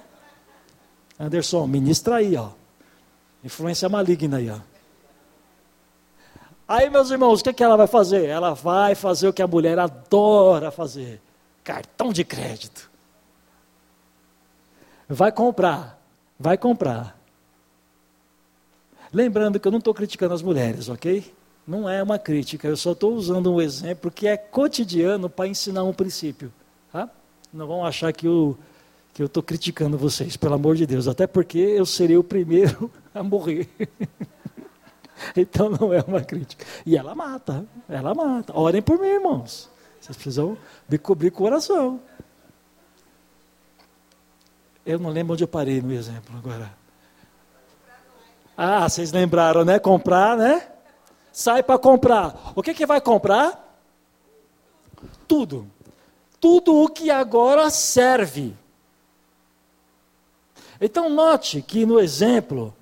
Anderson, 1.19 1.65
ministra 1.67 2.17
aí, 2.17 2.35
ó. 2.35 2.49
Influência 3.43 3.89
maligna 3.89 4.37
aí, 4.37 4.49
ó. 4.49 4.59
Aí, 6.67 6.89
meus 6.89 7.11
irmãos, 7.11 7.41
o 7.41 7.43
que, 7.43 7.53
que 7.53 7.63
ela 7.63 7.75
vai 7.75 7.87
fazer? 7.87 8.25
Ela 8.25 8.53
vai 8.53 8.95
fazer 8.95 9.27
o 9.27 9.33
que 9.33 9.41
a 9.41 9.47
mulher 9.47 9.77
adora 9.77 10.71
fazer: 10.71 11.21
cartão 11.63 12.13
de 12.13 12.23
crédito. 12.23 12.89
Vai 15.07 15.31
comprar, 15.31 15.99
vai 16.39 16.57
comprar. 16.57 17.19
Lembrando 19.11 19.59
que 19.59 19.67
eu 19.67 19.71
não 19.71 19.79
estou 19.79 19.93
criticando 19.93 20.33
as 20.33 20.41
mulheres, 20.41 20.89
ok? 20.89 21.31
Não 21.67 21.87
é 21.87 22.01
uma 22.01 22.17
crítica, 22.17 22.67
eu 22.67 22.75
só 22.75 22.93
estou 22.93 23.13
usando 23.13 23.53
um 23.53 23.61
exemplo 23.61 24.09
que 24.09 24.27
é 24.27 24.35
cotidiano 24.35 25.29
para 25.29 25.47
ensinar 25.47 25.83
um 25.83 25.93
princípio. 25.93 26.51
Tá? 26.91 27.07
Não 27.53 27.67
vão 27.67 27.85
achar 27.85 28.11
que 28.11 28.27
o 28.27 28.57
que 29.13 29.21
eu 29.21 29.27
estou 29.27 29.43
criticando 29.43 29.97
vocês, 29.97 30.35
pelo 30.35 30.55
amor 30.55 30.75
de 30.75 30.87
Deus, 30.87 31.07
até 31.07 31.27
porque 31.27 31.59
eu 31.59 31.85
serei 31.85 32.17
o 32.17 32.23
primeiro 32.23 32.91
a 33.13 33.21
morrer. 33.21 33.69
então 35.37 35.69
não 35.69 35.93
é 35.93 36.01
uma 36.01 36.21
crítica. 36.21 36.65
E 36.85 36.97
ela 36.97 37.13
mata, 37.13 37.65
ela 37.87 38.15
mata. 38.15 38.57
Orem 38.57 38.81
por 38.81 38.97
mim, 38.99 39.07
irmãos. 39.07 39.69
Vocês 40.01 40.17
precisam 40.17 40.57
me 40.89 40.97
cobrir 40.97 41.27
o 41.27 41.31
coração. 41.31 42.01
Eu 44.85 44.99
não 44.99 45.11
lembro 45.11 45.33
onde 45.33 45.43
eu 45.43 45.47
parei 45.47 45.81
no 45.81 45.93
exemplo 45.93 46.35
agora. 46.37 46.73
Ah, 48.57 48.89
vocês 48.89 49.11
lembraram, 49.11 49.63
né? 49.63 49.79
Comprar, 49.79 50.35
né? 50.35 50.67
Sai 51.31 51.63
para 51.63 51.79
comprar. 51.79 52.51
O 52.55 52.61
que, 52.61 52.73
que 52.73 52.85
vai 52.85 52.99
comprar? 52.99 53.77
Tudo. 55.27 55.67
Tudo 56.39 56.75
o 56.75 56.89
que 56.89 57.09
agora 57.09 57.69
serve. 57.69 58.55
Então, 60.85 61.09
note 61.09 61.61
que 61.61 61.85
no 61.85 61.97
exemplo, 61.97 62.75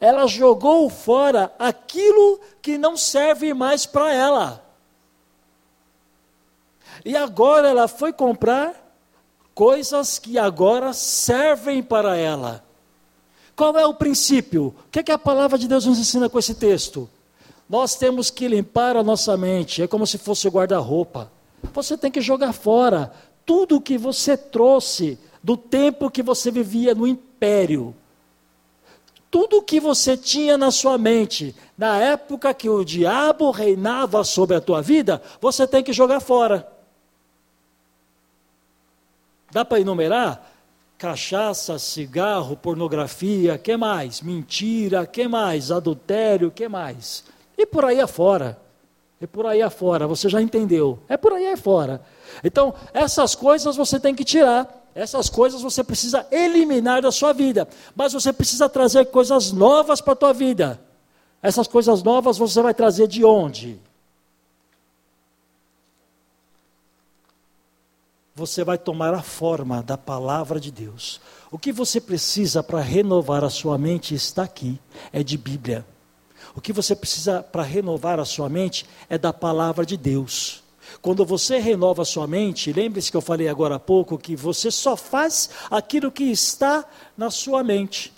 ela 0.00 0.26
jogou 0.26 0.88
fora 0.88 1.52
aquilo 1.58 2.40
que 2.62 2.78
não 2.78 2.96
serve 2.96 3.52
mais 3.52 3.84
para 3.84 4.10
ela. 4.10 4.64
E 7.04 7.14
agora 7.14 7.68
ela 7.68 7.86
foi 7.86 8.10
comprar 8.10 8.74
coisas 9.54 10.18
que 10.18 10.38
agora 10.38 10.94
servem 10.94 11.82
para 11.82 12.16
ela. 12.16 12.64
Qual 13.54 13.76
é 13.76 13.84
o 13.84 13.92
princípio? 13.92 14.74
O 14.86 14.90
que, 14.90 15.00
é 15.00 15.02
que 15.02 15.12
a 15.12 15.18
palavra 15.18 15.58
de 15.58 15.68
Deus 15.68 15.84
nos 15.84 15.98
ensina 15.98 16.30
com 16.30 16.38
esse 16.38 16.54
texto? 16.54 17.06
Nós 17.68 17.96
temos 17.96 18.30
que 18.30 18.48
limpar 18.48 18.96
a 18.96 19.02
nossa 19.02 19.36
mente, 19.36 19.82
é 19.82 19.86
como 19.86 20.06
se 20.06 20.16
fosse 20.16 20.48
guarda-roupa. 20.48 21.30
Você 21.74 21.98
tem 21.98 22.10
que 22.10 22.22
jogar 22.22 22.54
fora 22.54 23.12
tudo 23.44 23.78
que 23.78 23.98
você 23.98 24.38
trouxe 24.38 25.18
do 25.42 25.56
tempo 25.56 26.10
que 26.10 26.22
você 26.22 26.50
vivia 26.50 26.94
no 26.94 27.06
império. 27.06 27.94
Tudo 29.30 29.62
que 29.62 29.80
você 29.80 30.16
tinha 30.16 30.58
na 30.58 30.70
sua 30.70 30.98
mente, 30.98 31.56
na 31.76 31.96
época 31.98 32.52
que 32.52 32.68
o 32.68 32.84
diabo 32.84 33.50
reinava 33.50 34.22
sobre 34.24 34.56
a 34.56 34.60
tua 34.60 34.82
vida, 34.82 35.22
você 35.40 35.66
tem 35.66 35.82
que 35.82 35.92
jogar 35.92 36.20
fora. 36.20 36.70
Dá 39.50 39.64
para 39.64 39.80
enumerar? 39.80 40.50
Cachaça, 40.98 41.78
cigarro, 41.78 42.56
pornografia, 42.56 43.58
que 43.58 43.76
mais? 43.76 44.20
Mentira, 44.20 45.06
que 45.06 45.26
mais? 45.26 45.70
Adultério, 45.70 46.50
que 46.50 46.68
mais? 46.68 47.24
E 47.56 47.66
por 47.66 47.84
aí 47.84 48.00
afora. 48.00 48.58
E 49.20 49.26
por 49.26 49.46
aí 49.46 49.62
afora, 49.62 50.06
você 50.06 50.28
já 50.28 50.42
entendeu. 50.42 50.98
É 51.08 51.16
por 51.16 51.32
aí 51.32 51.46
afora. 51.52 52.02
Então, 52.42 52.74
essas 52.92 53.34
coisas 53.34 53.76
você 53.76 53.98
tem 53.98 54.14
que 54.14 54.24
tirar. 54.24 54.81
Essas 54.94 55.30
coisas 55.30 55.62
você 55.62 55.82
precisa 55.82 56.26
eliminar 56.30 57.02
da 57.02 57.10
sua 57.10 57.32
vida, 57.32 57.66
mas 57.94 58.12
você 58.12 58.32
precisa 58.32 58.68
trazer 58.68 59.06
coisas 59.06 59.52
novas 59.52 60.00
para 60.00 60.12
a 60.12 60.16
tua 60.16 60.32
vida. 60.32 60.80
Essas 61.42 61.66
coisas 61.66 62.02
novas 62.02 62.38
você 62.38 62.60
vai 62.60 62.74
trazer 62.74 63.08
de 63.08 63.24
onde? 63.24 63.80
você 68.34 68.64
vai 68.64 68.78
tomar 68.78 69.12
a 69.14 69.22
forma 69.22 69.82
da 69.82 69.96
palavra 69.96 70.58
de 70.58 70.70
Deus. 70.70 71.20
O 71.50 71.58
que 71.58 71.70
você 71.70 72.00
precisa 72.00 72.62
para 72.62 72.80
renovar 72.80 73.44
a 73.44 73.50
sua 73.50 73.76
mente 73.76 74.14
está 74.14 74.42
aqui, 74.42 74.80
é 75.12 75.22
de 75.22 75.36
Bíblia. 75.36 75.84
O 76.54 76.60
que 76.60 76.72
você 76.72 76.96
precisa 76.96 77.42
para 77.42 77.62
renovar 77.62 78.18
a 78.18 78.24
sua 78.24 78.48
mente 78.48 78.86
é 79.08 79.18
da 79.18 79.32
palavra 79.32 79.84
de 79.84 79.96
Deus. 79.96 80.61
Quando 81.02 81.24
você 81.26 81.58
renova 81.58 82.04
sua 82.04 82.28
mente, 82.28 82.72
lembre-se 82.72 83.10
que 83.10 83.16
eu 83.16 83.20
falei 83.20 83.48
agora 83.48 83.74
há 83.74 83.80
pouco 83.80 84.16
que 84.16 84.36
você 84.36 84.70
só 84.70 84.96
faz 84.96 85.50
aquilo 85.68 86.12
que 86.12 86.22
está 86.22 86.84
na 87.18 87.28
sua 87.28 87.64
mente. 87.64 88.12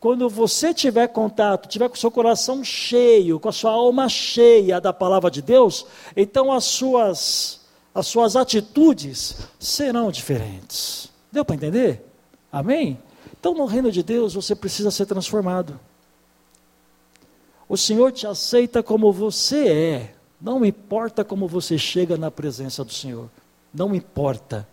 Quando 0.00 0.28
você 0.28 0.74
tiver 0.74 1.06
contato, 1.08 1.68
tiver 1.68 1.88
com 1.88 1.94
o 1.94 1.98
seu 1.98 2.10
coração 2.10 2.64
cheio, 2.64 3.38
com 3.38 3.48
a 3.48 3.52
sua 3.52 3.70
alma 3.70 4.08
cheia 4.08 4.80
da 4.80 4.92
palavra 4.92 5.30
de 5.30 5.40
Deus, 5.40 5.86
então 6.16 6.52
as 6.52 6.64
suas, 6.64 7.60
as 7.94 8.08
suas 8.08 8.34
atitudes 8.34 9.36
serão 9.60 10.10
diferentes. 10.10 11.08
Deu 11.30 11.44
para 11.44 11.54
entender? 11.54 12.04
Amém? 12.50 12.98
Então, 13.38 13.54
no 13.54 13.64
reino 13.64 13.92
de 13.92 14.02
Deus, 14.02 14.34
você 14.34 14.56
precisa 14.56 14.90
ser 14.90 15.06
transformado. 15.06 15.78
O 17.68 17.76
Senhor 17.76 18.10
te 18.10 18.26
aceita 18.26 18.82
como 18.82 19.12
você 19.12 19.68
é. 19.68 20.17
Não 20.40 20.64
importa 20.64 21.24
como 21.24 21.48
você 21.48 21.76
chega 21.76 22.16
na 22.16 22.30
presença 22.30 22.84
do 22.84 22.92
Senhor. 22.92 23.28
Não 23.74 23.94
importa. 23.94 24.66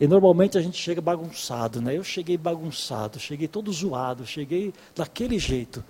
E 0.00 0.06
normalmente 0.06 0.56
a 0.56 0.60
gente 0.60 0.80
chega 0.80 1.00
bagunçado, 1.00 1.80
né? 1.80 1.96
Eu 1.96 2.04
cheguei 2.04 2.36
bagunçado, 2.36 3.18
cheguei 3.18 3.48
todo 3.48 3.72
zoado, 3.72 4.24
cheguei 4.24 4.72
daquele 4.94 5.38
jeito. 5.38 5.84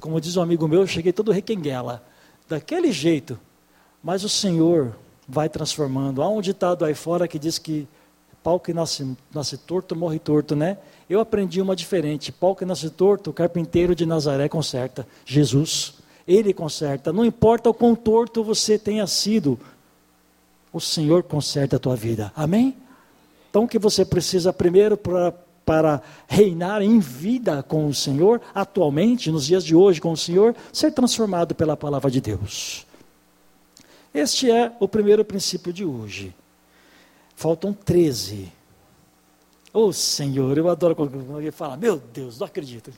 Como 0.00 0.20
diz 0.20 0.36
um 0.36 0.42
amigo 0.42 0.66
meu, 0.66 0.80
eu 0.80 0.86
cheguei 0.86 1.12
todo 1.12 1.30
requenguela. 1.30 2.04
Daquele 2.48 2.90
jeito. 2.90 3.38
Mas 4.02 4.24
o 4.24 4.28
Senhor 4.28 4.96
vai 5.28 5.48
transformando. 5.48 6.20
Há 6.20 6.28
um 6.28 6.40
ditado 6.40 6.84
aí 6.84 6.94
fora 6.94 7.28
que 7.28 7.38
diz 7.38 7.58
que 7.58 7.86
pau 8.42 8.58
que 8.58 8.74
nasce, 8.74 9.16
nasce 9.32 9.56
torto, 9.56 9.94
morre 9.94 10.18
torto, 10.18 10.56
né? 10.56 10.78
Eu 11.08 11.20
aprendi 11.20 11.60
uma 11.60 11.76
diferente. 11.76 12.32
Pau 12.32 12.56
que 12.56 12.64
nasce 12.64 12.90
torto, 12.90 13.30
o 13.30 13.32
carpinteiro 13.32 13.94
de 13.94 14.04
Nazaré 14.04 14.48
conserta. 14.48 15.06
Jesus, 15.24 15.94
ele 16.26 16.52
conserta. 16.52 17.12
Não 17.12 17.24
importa 17.24 17.70
o 17.70 17.74
quão 17.74 17.94
torto 17.94 18.44
você 18.44 18.78
tenha 18.78 19.06
sido, 19.06 19.58
o 20.72 20.80
Senhor 20.80 21.22
conserta 21.22 21.76
a 21.76 21.78
tua 21.78 21.96
vida. 21.96 22.32
Amém? 22.34 22.76
Então, 23.50 23.64
o 23.64 23.68
que 23.68 23.78
você 23.78 24.04
precisa 24.04 24.52
primeiro 24.52 24.96
para, 24.96 25.32
para 25.64 26.02
reinar 26.26 26.80
em 26.80 26.98
vida 26.98 27.62
com 27.62 27.86
o 27.86 27.94
Senhor, 27.94 28.40
atualmente, 28.54 29.30
nos 29.30 29.46
dias 29.46 29.64
de 29.64 29.74
hoje 29.74 30.00
com 30.00 30.12
o 30.12 30.16
Senhor, 30.16 30.56
ser 30.72 30.92
transformado 30.92 31.54
pela 31.54 31.76
palavra 31.76 32.10
de 32.10 32.20
Deus. 32.20 32.86
Este 34.14 34.50
é 34.50 34.72
o 34.80 34.88
primeiro 34.88 35.24
princípio 35.24 35.72
de 35.72 35.84
hoje. 35.84 36.34
Faltam 37.34 37.72
13. 37.72 38.52
Ô 39.72 39.86
oh, 39.86 39.92
Senhor, 39.92 40.56
eu 40.56 40.68
adoro 40.68 40.94
quando 40.94 41.34
alguém 41.34 41.50
fala, 41.50 41.76
meu 41.76 41.98
Deus, 41.98 42.38
não 42.38 42.46
acredito. 42.46 42.92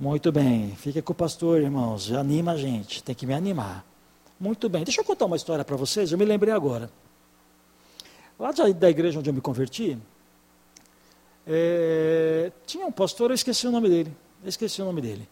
Muito 0.00 0.32
bem, 0.32 0.74
fica 0.76 1.02
com 1.02 1.12
o 1.12 1.14
pastor, 1.14 1.60
irmãos, 1.60 2.10
anima 2.10 2.52
a 2.52 2.56
gente, 2.56 3.04
tem 3.04 3.14
que 3.14 3.26
me 3.26 3.34
animar. 3.34 3.84
Muito 4.40 4.66
bem, 4.66 4.82
deixa 4.82 5.02
eu 5.02 5.04
contar 5.04 5.26
uma 5.26 5.36
história 5.36 5.62
para 5.62 5.76
vocês, 5.76 6.10
eu 6.10 6.16
me 6.16 6.24
lembrei 6.24 6.54
agora. 6.54 6.90
Lá 8.38 8.50
da 8.50 8.88
igreja 8.88 9.18
onde 9.18 9.28
eu 9.28 9.34
me 9.34 9.42
converti, 9.42 9.98
é, 11.46 12.50
tinha 12.64 12.86
um 12.86 12.90
pastor, 12.90 13.30
eu 13.30 13.34
esqueci 13.34 13.66
o 13.66 13.70
nome 13.70 13.90
dele, 13.90 14.16
esqueci 14.42 14.80
o 14.80 14.86
nome 14.86 15.02
dele. 15.02 15.28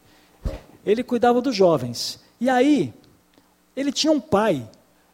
Ele 0.85 1.02
cuidava 1.02 1.40
dos 1.40 1.57
jovens. 1.57 2.20
E 2.38 2.50
aí, 2.50 2.92
ele 3.74 3.90
tinha 3.90 4.12
um 4.12 4.20
pai 4.20 4.68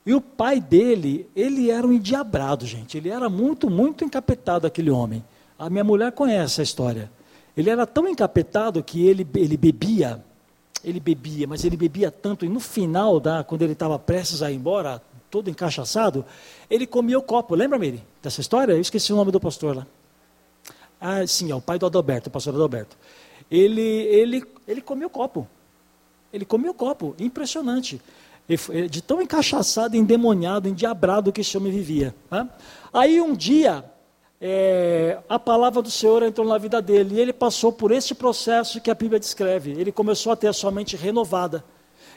e 0.04 0.12
o 0.14 0.20
pai 0.20 0.60
dele, 0.60 1.30
ele 1.36 1.70
era 1.70 1.86
um 1.86 1.92
endiabrado, 1.92 2.66
gente. 2.66 2.98
Ele 2.98 3.08
era 3.08 3.28
muito, 3.28 3.70
muito 3.70 4.04
encapetado, 4.04 4.66
aquele 4.66 4.90
homem. 4.90 5.24
A 5.56 5.70
minha 5.70 5.84
mulher 5.84 6.10
conhece 6.10 6.60
a 6.60 6.64
história. 6.64 7.08
Ele 7.56 7.70
era 7.70 7.86
tão 7.86 8.08
encapetado 8.08 8.82
que 8.82 9.06
ele, 9.06 9.26
ele 9.34 9.56
bebia, 9.56 10.22
ele 10.82 11.00
bebia, 11.00 11.46
mas 11.46 11.64
ele 11.64 11.76
bebia 11.76 12.10
tanto, 12.10 12.44
e 12.44 12.48
no 12.48 12.60
final, 12.60 13.20
da, 13.20 13.44
quando 13.44 13.62
ele 13.62 13.72
estava 13.72 13.98
prestes 13.98 14.42
a 14.42 14.50
ir 14.50 14.56
embora, 14.56 15.00
todo 15.30 15.50
encaixaçado, 15.50 16.24
ele 16.70 16.86
comia 16.86 17.18
o 17.18 17.22
copo. 17.22 17.54
Lembra, 17.54 17.78
Miri, 17.78 18.02
dessa 18.22 18.40
história? 18.40 18.72
Eu 18.72 18.80
esqueci 18.80 19.12
o 19.12 19.16
nome 19.16 19.32
do 19.32 19.40
pastor 19.40 19.76
lá. 19.76 19.86
Ah, 21.00 21.26
sim, 21.26 21.50
é 21.50 21.54
o 21.54 21.60
pai 21.60 21.78
do 21.78 21.86
Adalberto, 21.86 22.28
o 22.28 22.32
pastor 22.32 22.54
Adalberto. 22.54 22.96
Ele, 23.50 23.80
ele, 23.80 24.44
ele 24.66 24.80
comia 24.80 25.06
o 25.06 25.10
copo. 25.10 25.46
Ele 26.32 26.44
comia 26.44 26.70
o 26.70 26.74
copo, 26.74 27.14
impressionante 27.18 28.00
de 28.90 29.02
tão 29.02 29.22
encaixaçado, 29.22 29.96
endemoniado, 29.96 30.68
endiabrado 30.68 31.32
que 31.32 31.40
esse 31.40 31.56
homem 31.56 31.72
vivia. 31.72 32.14
Né? 32.30 32.48
Aí 32.92 33.20
um 33.20 33.34
dia, 33.34 33.84
é, 34.46 35.20
a 35.26 35.38
palavra 35.38 35.80
do 35.80 35.90
Senhor 35.90 36.22
entrou 36.22 36.46
na 36.46 36.58
vida 36.58 36.82
dele, 36.82 37.14
e 37.14 37.18
ele 37.18 37.32
passou 37.32 37.72
por 37.72 37.90
esse 37.90 38.14
processo 38.14 38.78
que 38.78 38.90
a 38.90 38.94
Bíblia 38.94 39.18
descreve. 39.18 39.70
Ele 39.70 39.90
começou 39.90 40.30
a 40.30 40.36
ter 40.36 40.48
a 40.48 40.52
sua 40.52 40.70
mente 40.70 40.96
renovada. 40.96 41.64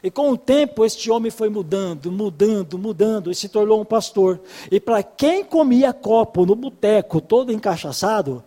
E 0.03 0.11
com 0.11 0.29
o 0.31 0.37
tempo, 0.37 0.83
este 0.83 1.09
homem 1.09 1.31
foi 1.31 1.47
mudando, 1.47 2.11
mudando, 2.11 2.77
mudando, 2.77 3.31
e 3.31 3.35
se 3.35 3.47
tornou 3.47 3.79
um 3.79 3.85
pastor. 3.85 4.41
E 4.69 4.77
para 4.77 5.01
quem 5.01 5.41
comia 5.41 5.93
copo 5.93 6.45
no 6.45 6.53
boteco, 6.53 7.21
todo 7.21 7.53
encaixaçado, 7.53 8.43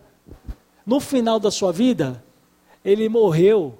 no 0.85 0.99
final 0.99 1.39
da 1.39 1.49
sua 1.49 1.71
vida, 1.71 2.23
ele 2.85 3.09
morreu. 3.09 3.79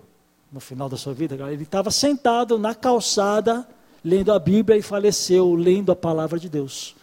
No 0.52 0.60
final 0.60 0.90
da 0.90 0.98
sua 0.98 1.14
vida, 1.14 1.36
ele 1.52 1.62
estava 1.62 1.92
sentado 1.92 2.58
na 2.58 2.74
calçada, 2.74 3.68
lendo 4.04 4.34
a 4.34 4.40
Bíblia 4.40 4.80
e 4.80 4.82
faleceu 4.82 5.54
lendo 5.54 5.92
a 5.92 5.96
palavra 5.96 6.40
de 6.40 6.50
Deus. 6.50 6.96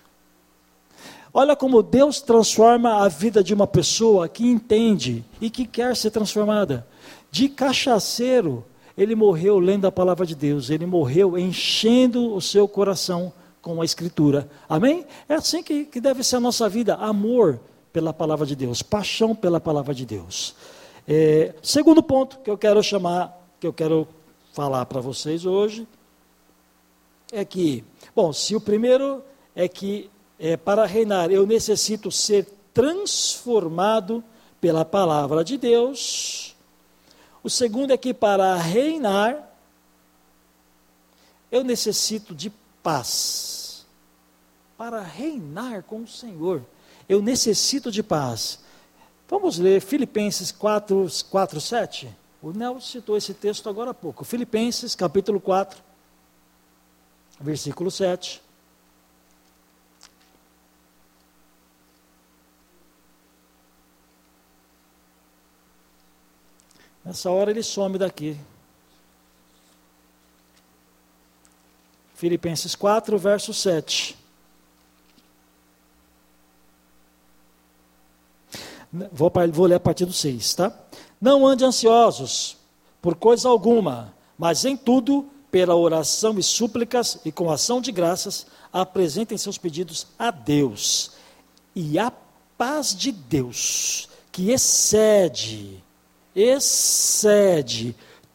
Olha 1.33 1.55
como 1.55 1.83
Deus 1.83 2.21
transforma 2.21 3.05
a 3.05 3.09
vida 3.09 3.43
de 3.43 3.53
uma 3.53 3.67
pessoa 3.67 4.29
que 4.29 4.47
entende 4.47 5.25
e 5.41 5.51
que 5.51 5.67
quer 5.67 5.95
ser 5.97 6.11
transformada. 6.11 6.87
De 7.31 7.49
cachaceiro, 7.49 8.65
ele 8.97 9.15
morreu 9.15 9.59
lendo 9.59 9.87
a 9.87 9.93
palavra 9.93 10.25
de 10.25 10.35
Deus, 10.35 10.71
ele 10.71 10.87
morreu 10.87 11.39
enchendo 11.39 12.35
o 12.35 12.41
seu 12.41 12.67
coração 12.67 13.33
com 13.61 13.81
a 13.81 13.85
Escritura. 13.85 14.49
Amém? 14.69 15.05
É 15.29 15.35
assim 15.35 15.63
que, 15.63 15.85
que 15.85 16.01
deve 16.01 16.25
ser 16.25 16.37
a 16.37 16.41
nossa 16.41 16.69
vida: 16.69 16.95
amor 16.95 17.61
pela 17.93 18.13
palavra 18.13 18.47
de 18.47 18.57
Deus, 18.57 18.83
paixão 18.83 19.35
pela 19.35 19.61
palavra 19.61 19.95
de 19.95 20.07
Deus. 20.07 20.55
É, 21.07 21.55
segundo 21.63 22.03
ponto 22.03 22.39
que 22.41 22.51
eu 22.51 22.59
quero 22.59 22.83
chamar, 22.83 23.39
que 23.61 23.67
eu 23.67 23.73
quero 23.73 24.09
falar 24.53 24.85
para 24.87 25.01
vocês 25.01 25.45
hoje, 25.45 25.87
é 27.31 27.45
que, 27.45 27.85
bom, 28.15 28.33
se 28.33 28.57
o 28.57 28.61
primeiro 28.61 29.23
é 29.55 29.69
que 29.69 30.11
é, 30.39 30.57
para 30.57 30.87
reinar 30.87 31.31
eu 31.31 31.47
necessito 31.47 32.11
ser 32.11 32.47
transformado 32.73 34.23
pela 34.61 34.85
palavra 34.85 35.45
de 35.45 35.57
Deus, 35.57 36.57
o 37.43 37.51
segundo 37.51 37.93
é 37.93 37.97
que 37.97 38.13
para 38.13 38.55
reinar 38.57 39.49
eu 41.51 41.65
necessito 41.65 42.35
de 42.35 42.53
paz. 42.83 43.87
Para 44.77 45.01
reinar 45.01 45.83
com 45.83 46.03
o 46.03 46.07
Senhor, 46.07 46.63
eu 47.09 47.21
necessito 47.23 47.91
de 47.91 48.03
paz. 48.03 48.61
Vamos 49.29 49.59
ler 49.59 49.81
Filipenses 49.81 50.53
4, 50.53 51.07
4 51.31 51.61
7. 51.61 52.17
O 52.41 52.53
Nelson 52.53 52.81
citou 52.81 53.17
esse 53.17 53.35
texto 53.35 53.69
agora 53.69 53.91
há 53.91 53.95
pouco. 53.95 54.25
Filipenses, 54.25 54.95
capítulo 54.95 55.41
4, 55.41 55.83
versículo 57.41 57.91
7. 57.91 58.41
Nessa 67.09 67.31
hora 67.31 67.51
ele 67.51 67.63
some 67.63 67.97
daqui. 67.97 68.39
Filipenses 72.15 72.75
4, 72.75 73.17
verso 73.17 73.55
7. 73.55 74.15
Vou, 79.11 79.33
vou 79.51 79.65
ler 79.65 79.77
a 79.77 79.81
partir 79.81 80.05
do 80.05 80.13
6, 80.13 80.55
tá? 80.55 80.79
Não 81.19 81.47
ande 81.47 81.65
ansiosos 81.65 82.59
por 83.01 83.15
coisa 83.15 83.49
alguma, 83.49 84.13
mas 84.37 84.67
em 84.67 84.77
tudo 84.77 85.27
pela 85.51 85.75
oração 85.75 86.39
e 86.39 86.43
súplicas 86.43 87.21
e 87.25 87.33
com 87.33 87.51
ação 87.51 87.81
de 87.81 87.91
graças, 87.91 88.47
apresentem 88.71 89.39
seus 89.39 89.57
pedidos 89.57 90.09
a 90.19 90.31
Deus. 90.31 91.13
E 91.75 91.99
a 91.99 92.13
paz 92.59 92.95
de 92.95 93.11
Deus, 93.11 94.11
que 94.31 94.51
excede, 94.51 95.83
excede 96.35 97.95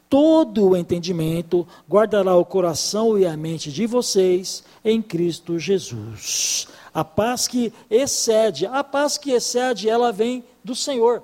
todo 0.09 0.69
o 0.69 0.77
entendimento, 0.77 1.67
guardará 1.89 2.35
o 2.35 2.45
coração 2.45 3.17
e 3.17 3.25
a 3.25 3.35
mente 3.35 3.71
de 3.71 3.87
vocês 3.87 4.63
em 4.85 5.01
Cristo 5.01 5.57
Jesus. 5.57 6.67
A 6.93 7.03
paz 7.03 7.47
que 7.47 7.73
excede, 7.89 8.67
a 8.67 8.83
paz 8.83 9.17
que 9.17 9.31
excede, 9.31 9.89
ela 9.89 10.11
vem 10.11 10.43
do 10.63 10.75
Senhor. 10.75 11.23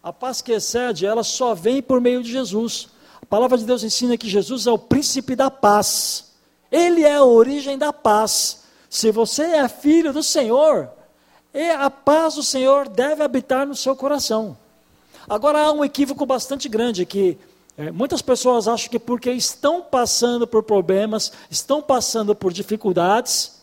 A 0.00 0.12
paz 0.12 0.40
que 0.40 0.52
excede, 0.52 1.04
ela 1.04 1.24
só 1.24 1.52
vem 1.52 1.82
por 1.82 2.00
meio 2.00 2.22
de 2.22 2.30
Jesus. 2.30 2.88
A 3.20 3.26
palavra 3.26 3.58
de 3.58 3.64
Deus 3.64 3.82
ensina 3.82 4.16
que 4.16 4.28
Jesus 4.28 4.68
é 4.68 4.70
o 4.70 4.78
príncipe 4.78 5.34
da 5.34 5.50
paz. 5.50 6.32
Ele 6.70 7.02
é 7.02 7.16
a 7.16 7.24
origem 7.24 7.76
da 7.76 7.92
paz. 7.92 8.62
Se 8.88 9.10
você 9.10 9.42
é 9.42 9.68
filho 9.68 10.12
do 10.12 10.22
Senhor, 10.22 10.88
a 11.76 11.90
paz 11.90 12.36
do 12.36 12.42
Senhor 12.44 12.88
deve 12.88 13.22
habitar 13.22 13.66
no 13.66 13.74
seu 13.74 13.96
coração. 13.96 14.56
Agora 15.28 15.60
há 15.60 15.72
um 15.72 15.84
equívoco 15.84 16.24
bastante 16.24 16.68
grande 16.68 17.04
que 17.04 17.36
é, 17.76 17.92
muitas 17.92 18.20
pessoas 18.20 18.66
acham 18.66 18.90
que 18.90 18.98
porque 18.98 19.30
estão 19.30 19.82
passando 19.82 20.46
por 20.46 20.64
problemas, 20.64 21.30
estão 21.48 21.80
passando 21.80 22.34
por 22.34 22.52
dificuldades, 22.52 23.62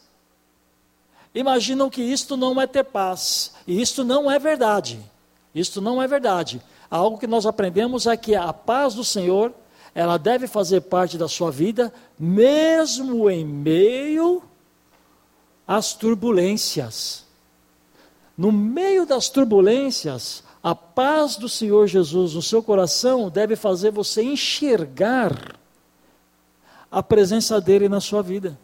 imaginam 1.33 1.89
que 1.89 2.01
isto 2.01 2.37
não 2.37 2.61
é 2.61 2.65
ter 2.65 2.83
paz. 2.83 3.51
E 3.67 3.81
isto 3.81 4.05
não 4.05 4.31
é 4.31 4.39
verdade. 4.39 4.99
Isto 5.53 5.81
não 5.81 6.01
é 6.01 6.07
verdade. 6.07 6.61
Algo 6.89 7.17
que 7.17 7.27
nós 7.27 7.45
aprendemos 7.45 8.05
é 8.05 8.15
que 8.15 8.35
a 8.35 8.53
paz 8.53 8.93
do 8.93 9.03
Senhor, 9.03 9.51
ela 9.93 10.17
deve 10.17 10.47
fazer 10.47 10.81
parte 10.81 11.17
da 11.17 11.27
sua 11.27 11.51
vida, 11.51 11.91
mesmo 12.17 13.29
em 13.29 13.43
meio 13.43 14.41
às 15.67 15.93
turbulências. 15.93 17.25
No 18.37 18.51
meio 18.51 19.05
das 19.05 19.29
turbulências, 19.29 20.44
a 20.65 20.73
paz 20.73 21.35
do 21.35 21.47
Senhor 21.47 21.85
Jesus 21.85 22.33
no 22.33 22.41
seu 22.41 22.63
coração 22.63 23.29
deve 23.29 23.55
fazer 23.55 23.91
você 23.91 24.23
enxergar 24.23 25.59
a 26.89 27.03
presença 27.03 27.61
dele 27.61 27.87
na 27.87 28.01
sua 28.01 28.23
vida. 28.23 28.57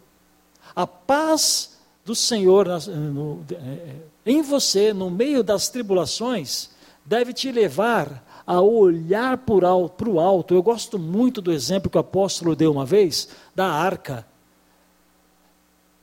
A 0.74 0.84
paz 0.84 1.78
do 2.04 2.12
Senhor 2.16 2.66
no, 2.88 3.44
é, 3.52 3.98
em 4.26 4.42
você, 4.42 4.92
no 4.92 5.12
meio 5.12 5.44
das 5.44 5.68
tribulações, 5.68 6.70
deve 7.04 7.32
te 7.32 7.52
levar 7.52 8.42
a 8.44 8.60
olhar 8.60 9.38
para 9.38 10.10
o 10.10 10.18
alto. 10.18 10.54
Eu 10.54 10.62
gosto 10.62 10.98
muito 10.98 11.40
do 11.40 11.52
exemplo 11.52 11.88
que 11.88 11.96
o 11.96 12.00
apóstolo 12.00 12.56
deu 12.56 12.72
uma 12.72 12.84
vez, 12.84 13.28
da 13.54 13.68
arca. 13.68 14.26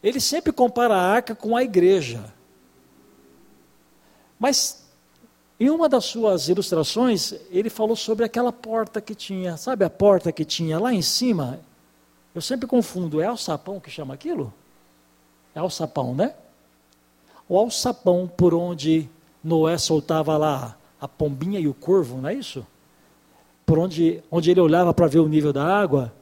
Ele 0.01 0.21
sempre 0.21 0.53
compara 0.53 0.95
a 0.95 1.11
arca 1.11 1.35
com 1.35 1.57
a 1.57 1.61
igreja. 1.61 2.33
Mas 4.39 4.87
em 5.59 5.69
uma 5.69 5.89
das 5.89 6.05
suas 6.05 6.47
ilustrações, 6.47 7.33
ele 7.51 7.69
falou 7.69 7.95
sobre 7.95 8.23
aquela 8.23 8.51
porta 8.51 9.01
que 9.01 9.13
tinha, 9.13 9.57
sabe 9.57 9.83
a 9.83 9.89
porta 9.89 10.31
que 10.31 10.45
tinha 10.45 10.79
lá 10.79 10.93
em 10.93 11.01
cima? 11.01 11.59
Eu 12.33 12.41
sempre 12.41 12.65
confundo, 12.65 13.19
é 13.19 13.25
alçapão 13.25 13.79
que 13.79 13.91
chama 13.91 14.13
aquilo? 14.13 14.53
É 15.53 15.59
alçapão, 15.59 16.15
né? 16.15 16.33
O 17.47 17.57
alçapão 17.57 18.25
por 18.25 18.53
onde 18.53 19.09
Noé 19.43 19.77
soltava 19.77 20.37
lá 20.37 20.77
a 21.01 21.07
pombinha 21.07 21.59
e 21.59 21.67
o 21.67 21.73
corvo, 21.73 22.21
não 22.21 22.29
é 22.29 22.33
isso? 22.33 22.65
Por 23.65 23.79
onde, 23.79 24.23
onde 24.31 24.51
ele 24.51 24.61
olhava 24.61 24.93
para 24.93 25.07
ver 25.07 25.19
o 25.19 25.27
nível 25.27 25.51
da 25.51 25.65
água. 25.65 26.13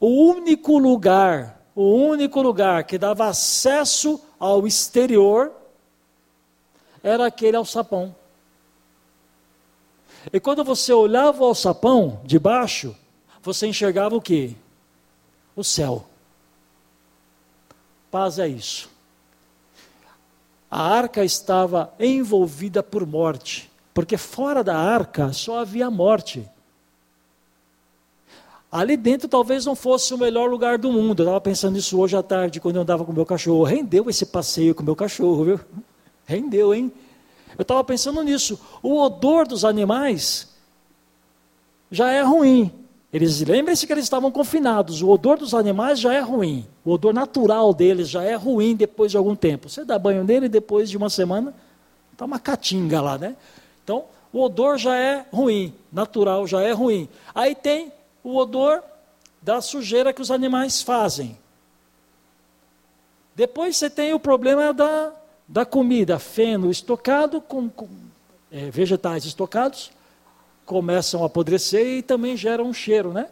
O 0.00 0.08
único 0.08 0.78
lugar, 0.78 1.62
o 1.74 1.84
único 1.84 2.42
lugar 2.42 2.82
que 2.82 2.98
dava 2.98 3.26
acesso 3.26 4.20
ao 4.40 4.66
exterior 4.66 5.52
era 7.00 7.26
aquele 7.26 7.56
alçapão. 7.56 8.14
E 10.30 10.38
quando 10.38 10.62
você 10.62 10.92
olhava 10.92 11.42
o 11.42 11.46
alçapão 11.46 12.20
de 12.24 12.38
baixo, 12.38 12.94
você 13.42 13.66
enxergava 13.66 14.14
o 14.14 14.20
que? 14.20 14.54
O 15.56 15.64
céu. 15.64 16.04
Paz 18.10 18.38
é 18.38 18.46
isso. 18.46 18.90
A 20.70 20.82
arca 20.82 21.24
estava 21.24 21.92
envolvida 21.98 22.82
por 22.82 23.06
morte. 23.06 23.70
Porque 23.92 24.16
fora 24.16 24.62
da 24.62 24.76
arca 24.76 25.32
só 25.32 25.60
havia 25.60 25.90
morte. 25.90 26.48
Ali 28.70 28.96
dentro 28.96 29.28
talvez 29.28 29.66
não 29.66 29.74
fosse 29.74 30.14
o 30.14 30.18
melhor 30.18 30.48
lugar 30.48 30.78
do 30.78 30.90
mundo. 30.90 31.20
Eu 31.20 31.24
estava 31.24 31.40
pensando 31.42 31.74
nisso 31.74 32.00
hoje 32.00 32.16
à 32.16 32.22
tarde, 32.22 32.58
quando 32.58 32.76
eu 32.76 32.82
andava 32.82 33.04
com 33.04 33.12
o 33.12 33.14
meu 33.14 33.26
cachorro. 33.26 33.64
Rendeu 33.64 34.08
esse 34.08 34.24
passeio 34.24 34.74
com 34.74 34.82
o 34.82 34.86
meu 34.86 34.96
cachorro, 34.96 35.44
viu? 35.44 35.60
Rendeu, 36.24 36.72
hein? 36.72 36.90
Eu 37.58 37.62
estava 37.62 37.82
pensando 37.84 38.22
nisso. 38.22 38.58
O 38.82 39.00
odor 39.00 39.46
dos 39.46 39.64
animais 39.64 40.48
já 41.90 42.10
é 42.10 42.22
ruim. 42.22 42.72
Eles 43.12 43.42
lembrem-se 43.42 43.86
que 43.86 43.92
eles 43.92 44.04
estavam 44.04 44.30
confinados. 44.30 45.02
O 45.02 45.10
odor 45.10 45.38
dos 45.38 45.52
animais 45.52 46.00
já 46.00 46.14
é 46.14 46.20
ruim. 46.20 46.66
O 46.84 46.92
odor 46.92 47.12
natural 47.12 47.74
deles 47.74 48.08
já 48.08 48.22
é 48.22 48.34
ruim 48.34 48.74
depois 48.74 49.10
de 49.10 49.18
algum 49.18 49.36
tempo. 49.36 49.68
Você 49.68 49.84
dá 49.84 49.98
banho 49.98 50.24
nele 50.24 50.48
depois 50.48 50.88
de 50.88 50.96
uma 50.96 51.10
semana, 51.10 51.54
está 52.10 52.24
uma 52.24 52.38
catinga 52.38 53.02
lá, 53.02 53.18
né? 53.18 53.36
Então, 53.84 54.04
o 54.32 54.40
odor 54.42 54.78
já 54.78 54.96
é 54.96 55.26
ruim, 55.30 55.74
natural 55.92 56.46
já 56.46 56.62
é 56.62 56.72
ruim. 56.72 57.06
Aí 57.34 57.54
tem 57.54 57.92
o 58.24 58.36
odor 58.36 58.82
da 59.42 59.60
sujeira 59.60 60.12
que 60.12 60.22
os 60.22 60.30
animais 60.30 60.80
fazem. 60.80 61.36
Depois 63.34 63.76
você 63.76 63.90
tem 63.90 64.14
o 64.14 64.20
problema 64.20 64.72
da, 64.72 65.12
da 65.46 65.64
comida, 65.64 66.18
feno 66.18 66.70
estocado 66.70 67.40
com, 67.40 67.68
com 67.68 67.88
é, 68.50 68.70
vegetais 68.70 69.24
estocados, 69.24 69.90
começam 70.64 71.22
a 71.22 71.26
apodrecer 71.26 71.86
e 71.86 72.02
também 72.02 72.36
geram 72.36 72.64
um 72.64 72.72
cheiro, 72.72 73.12
né? 73.12 73.28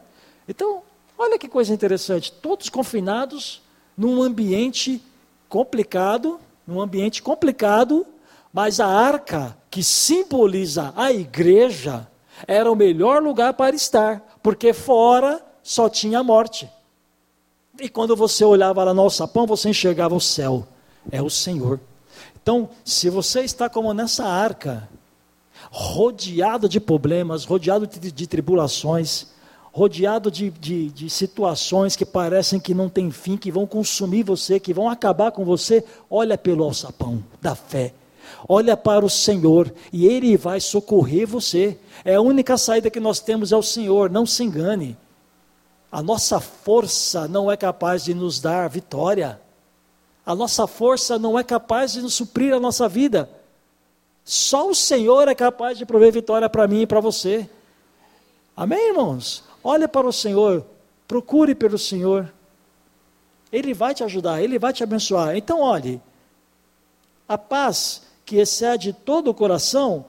Então, 0.49 0.83
olha 1.17 1.39
que 1.39 1.49
coisa 1.49 1.73
interessante, 1.73 2.33
todos 2.33 2.69
confinados 2.69 3.63
num 3.97 4.23
ambiente 4.23 5.03
complicado, 5.49 6.41
num 6.67 6.81
ambiente 6.81 7.23
complicado, 7.23 8.07
mas 8.53 8.81
a 8.81 8.87
arca, 8.87 9.57
que 9.71 9.83
simboliza 9.83 10.93
a 10.97 11.13
igreja, 11.13 12.09
era 12.47 12.71
o 12.71 12.77
melhor 12.77 13.23
lugar 13.23 13.55
para 13.55 13.77
estar, 13.77 14.39
porque 14.43 14.73
fora 14.73 15.41
só 15.63 15.89
tinha 15.89 16.23
morte. 16.23 16.69
E 17.81 17.89
quando 17.89 18.17
você 18.17 18.45
olhava 18.45 18.85
lá 18.85 18.93
no 18.93 19.03
alçapão, 19.03 19.47
você 19.47 19.71
enxergava 19.71 20.15
o 20.15 20.21
céu. 20.21 20.67
É 21.11 21.23
o 21.23 21.31
Senhor. 21.31 21.81
Então, 22.51 22.69
se 22.85 23.09
você 23.09 23.43
está 23.43 23.71
como 23.71 23.95
nessa 23.95 24.25
arca, 24.25 24.89
rodeado 25.71 26.69
de 26.69 26.81
problemas, 26.81 27.45
rodeado 27.45 27.87
de, 27.87 28.11
de 28.11 28.27
tribulações, 28.27 29.29
rodeado 29.73 30.33
de, 30.33 30.51
de, 30.51 30.91
de, 30.91 31.09
situações 31.09 31.95
que 31.95 32.05
parecem 32.05 32.59
que 32.59 32.75
não 32.75 32.89
tem 32.89 33.09
fim, 33.13 33.37
que 33.37 33.53
vão 33.53 33.69
consumir 33.69 34.25
você, 34.25 34.59
que 34.59 34.75
vão 34.75 34.91
acabar 34.91 35.31
com 35.31 35.45
você, 35.45 35.85
olha 36.11 36.37
pelo 36.37 36.65
alçapão 36.65 37.23
da 37.41 37.55
fé 37.55 37.95
olha 38.49 38.77
para 38.77 39.05
o 39.05 39.11
Senhor 39.11 39.73
e 39.93 40.07
Ele 40.07 40.37
vai 40.37 40.61
socorrer 40.61 41.27
você. 41.27 41.79
É 42.05 42.15
a 42.15 42.21
única 42.21 42.57
saída 42.57 42.91
que 42.91 42.99
nós 42.99 43.21
temos 43.21 43.53
é 43.53 43.57
o 43.57 43.63
Senhor, 43.63 44.11
não 44.11 44.25
se 44.25 44.43
engane. 44.43 44.97
A 45.91 46.03
nossa 46.03 46.41
força 46.41 47.29
não 47.29 47.51
é 47.51 47.57
capaz 47.57 48.05
de 48.05 48.15
nos 48.15 48.41
dar 48.41 48.69
vitória. 48.69 49.41
A 50.31 50.35
nossa 50.37 50.65
força 50.69 51.19
não 51.19 51.37
é 51.37 51.43
capaz 51.43 51.93
de 51.93 52.01
nos 52.01 52.15
suprir 52.15 52.55
a 52.55 52.61
nossa 52.61 52.89
vida. 52.89 53.29
Só 54.25 54.71
o 54.71 54.75
Senhor 54.77 55.27
é 55.27 55.35
capaz 55.35 55.77
de 55.77 55.85
prover 55.85 56.13
vitória 56.13 56.49
para 56.49 56.69
mim 56.69 56.83
e 56.83 56.87
para 56.87 57.01
você. 57.01 57.51
Amém, 58.57 58.91
irmãos? 58.91 59.43
Olhe 59.65 59.89
para 59.89 60.07
o 60.07 60.13
Senhor, 60.13 60.65
procure 61.09 61.53
pelo 61.53 61.77
Senhor. 61.77 62.33
Ele 63.51 63.75
vai 63.75 63.93
te 63.93 64.05
ajudar, 64.05 64.41
ele 64.41 64.57
vai 64.57 64.73
te 64.73 64.85
abençoar. 64.85 65.37
Então, 65.37 65.63
olhe, 65.63 66.01
a 67.29 67.37
paz 67.37 68.03
que 68.25 68.37
excede 68.37 68.93
todo 68.93 69.33
o 69.33 69.35
coração, 69.35 70.05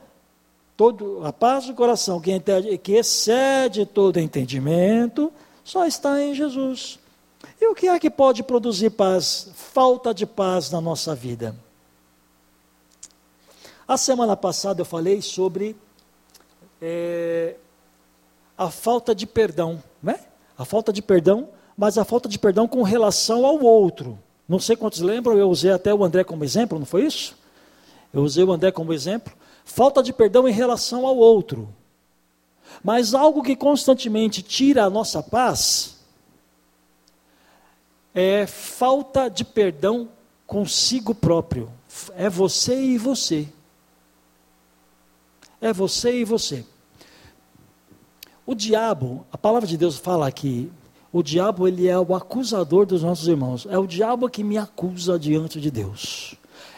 todo, 0.77 1.25
a 1.25 1.33
paz 1.33 1.65
do 1.65 1.73
coração 1.73 2.21
que, 2.21 2.31
que 2.77 2.91
excede 2.91 3.87
todo 3.87 4.19
entendimento, 4.19 5.33
só 5.63 5.87
está 5.87 6.21
em 6.21 6.35
Jesus. 6.35 7.00
E 7.61 7.67
o 7.67 7.75
que 7.75 7.87
é 7.87 7.99
que 7.99 8.09
pode 8.09 8.41
produzir 8.41 8.89
paz? 8.89 9.51
Falta 9.53 10.15
de 10.15 10.25
paz 10.25 10.71
na 10.71 10.81
nossa 10.81 11.13
vida. 11.13 11.55
A 13.87 13.97
semana 13.97 14.35
passada 14.35 14.81
eu 14.81 14.85
falei 14.85 15.21
sobre 15.21 15.75
é, 16.81 17.55
a 18.57 18.71
falta 18.71 19.13
de 19.13 19.27
perdão, 19.27 19.81
né? 20.01 20.19
A 20.57 20.65
falta 20.65 20.91
de 20.91 21.03
perdão, 21.03 21.49
mas 21.77 21.99
a 21.99 22.03
falta 22.03 22.27
de 22.27 22.39
perdão 22.39 22.67
com 22.67 22.81
relação 22.81 23.45
ao 23.45 23.61
outro. 23.61 24.17
Não 24.49 24.57
sei 24.57 24.75
quantos 24.75 25.01
lembram, 25.01 25.37
eu 25.37 25.47
usei 25.47 25.71
até 25.71 25.93
o 25.93 26.03
André 26.03 26.23
como 26.23 26.43
exemplo, 26.43 26.79
não 26.79 26.85
foi 26.85 27.05
isso? 27.05 27.37
Eu 28.11 28.23
usei 28.23 28.43
o 28.43 28.51
André 28.51 28.71
como 28.71 28.91
exemplo. 28.91 29.31
Falta 29.63 30.01
de 30.01 30.11
perdão 30.11 30.47
em 30.47 30.51
relação 30.51 31.05
ao 31.05 31.15
outro. 31.15 31.69
Mas 32.83 33.13
algo 33.13 33.43
que 33.43 33.55
constantemente 33.55 34.41
tira 34.41 34.83
a 34.83 34.89
nossa 34.89 35.21
paz 35.21 36.00
é 38.13 38.45
falta 38.45 39.29
de 39.29 39.43
perdão 39.43 40.09
consigo 40.45 41.15
próprio. 41.15 41.71
É 42.15 42.29
você 42.29 42.75
e 42.81 42.97
você. 42.97 43.47
É 45.59 45.71
você 45.71 46.21
e 46.21 46.25
você. 46.25 46.65
O 48.45 48.55
diabo, 48.55 49.25
a 49.31 49.37
palavra 49.37 49.67
de 49.67 49.77
Deus 49.77 49.97
fala 49.97 50.27
aqui, 50.27 50.71
o 51.13 51.21
diabo 51.21 51.67
ele 51.67 51.87
é 51.87 51.97
o 51.97 52.15
acusador 52.15 52.85
dos 52.85 53.03
nossos 53.03 53.27
irmãos. 53.27 53.67
É 53.69 53.77
o 53.77 53.85
diabo 53.85 54.29
que 54.29 54.43
me 54.43 54.57
acusa 54.57 55.19
diante 55.19 55.59
de 55.61 55.69
Deus. 55.69 56.35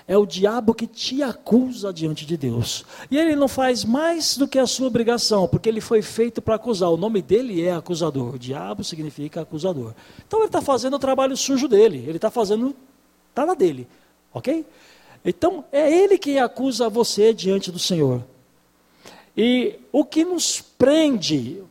É 0.08 0.18
o 0.18 0.26
diabo 0.26 0.74
que 0.74 0.86
te 0.86 1.24
acusa 1.24 1.94
diante 1.94 2.26
de 2.26 2.36
Deus. 2.36 2.86
E 3.10 3.18
ele 3.18 3.36
não 3.36 3.48
faz 3.48 3.86
mais 3.86 4.36
do 4.36 4.48
que 4.48 4.60
a 4.60 4.68
sua 4.68 4.88
obrigação, 4.88 5.48
porque 5.48 5.70
ele 5.70 5.80
foi 5.80 6.02
feito 6.02 6.42
para 6.42 6.56
acusar. 6.56 6.90
O 6.90 6.98
nome 6.98 7.22
dele 7.22 7.62
é 7.62 7.74
acusador. 7.74 8.36
O 8.36 8.40
diabo 8.40 8.84
significa 8.84 9.42
acusador. 9.42 9.94
Então 10.28 10.40
ele 10.40 10.48
está 10.48 10.62
fazendo 10.62 10.96
o 10.96 11.00
trabalho 11.00 11.38
sujo 11.38 11.68
dele. 11.68 12.04
Ele 12.06 12.18
está 12.18 12.30
fazendo, 12.30 12.76
está 13.30 13.46
na 13.46 13.54
dele. 13.54 13.88
Ok? 14.34 14.66
Então 15.24 15.64
é 15.72 15.90
ele 15.90 16.18
quem 16.18 16.40
acusa 16.40 16.90
você 16.90 17.34
diante 17.34 17.72
do 17.72 17.80
Senhor. 17.80 18.24
E 19.36 19.80
o 19.92 20.04
que 20.04 20.26
nos 20.26 20.62
prende, 20.62 21.64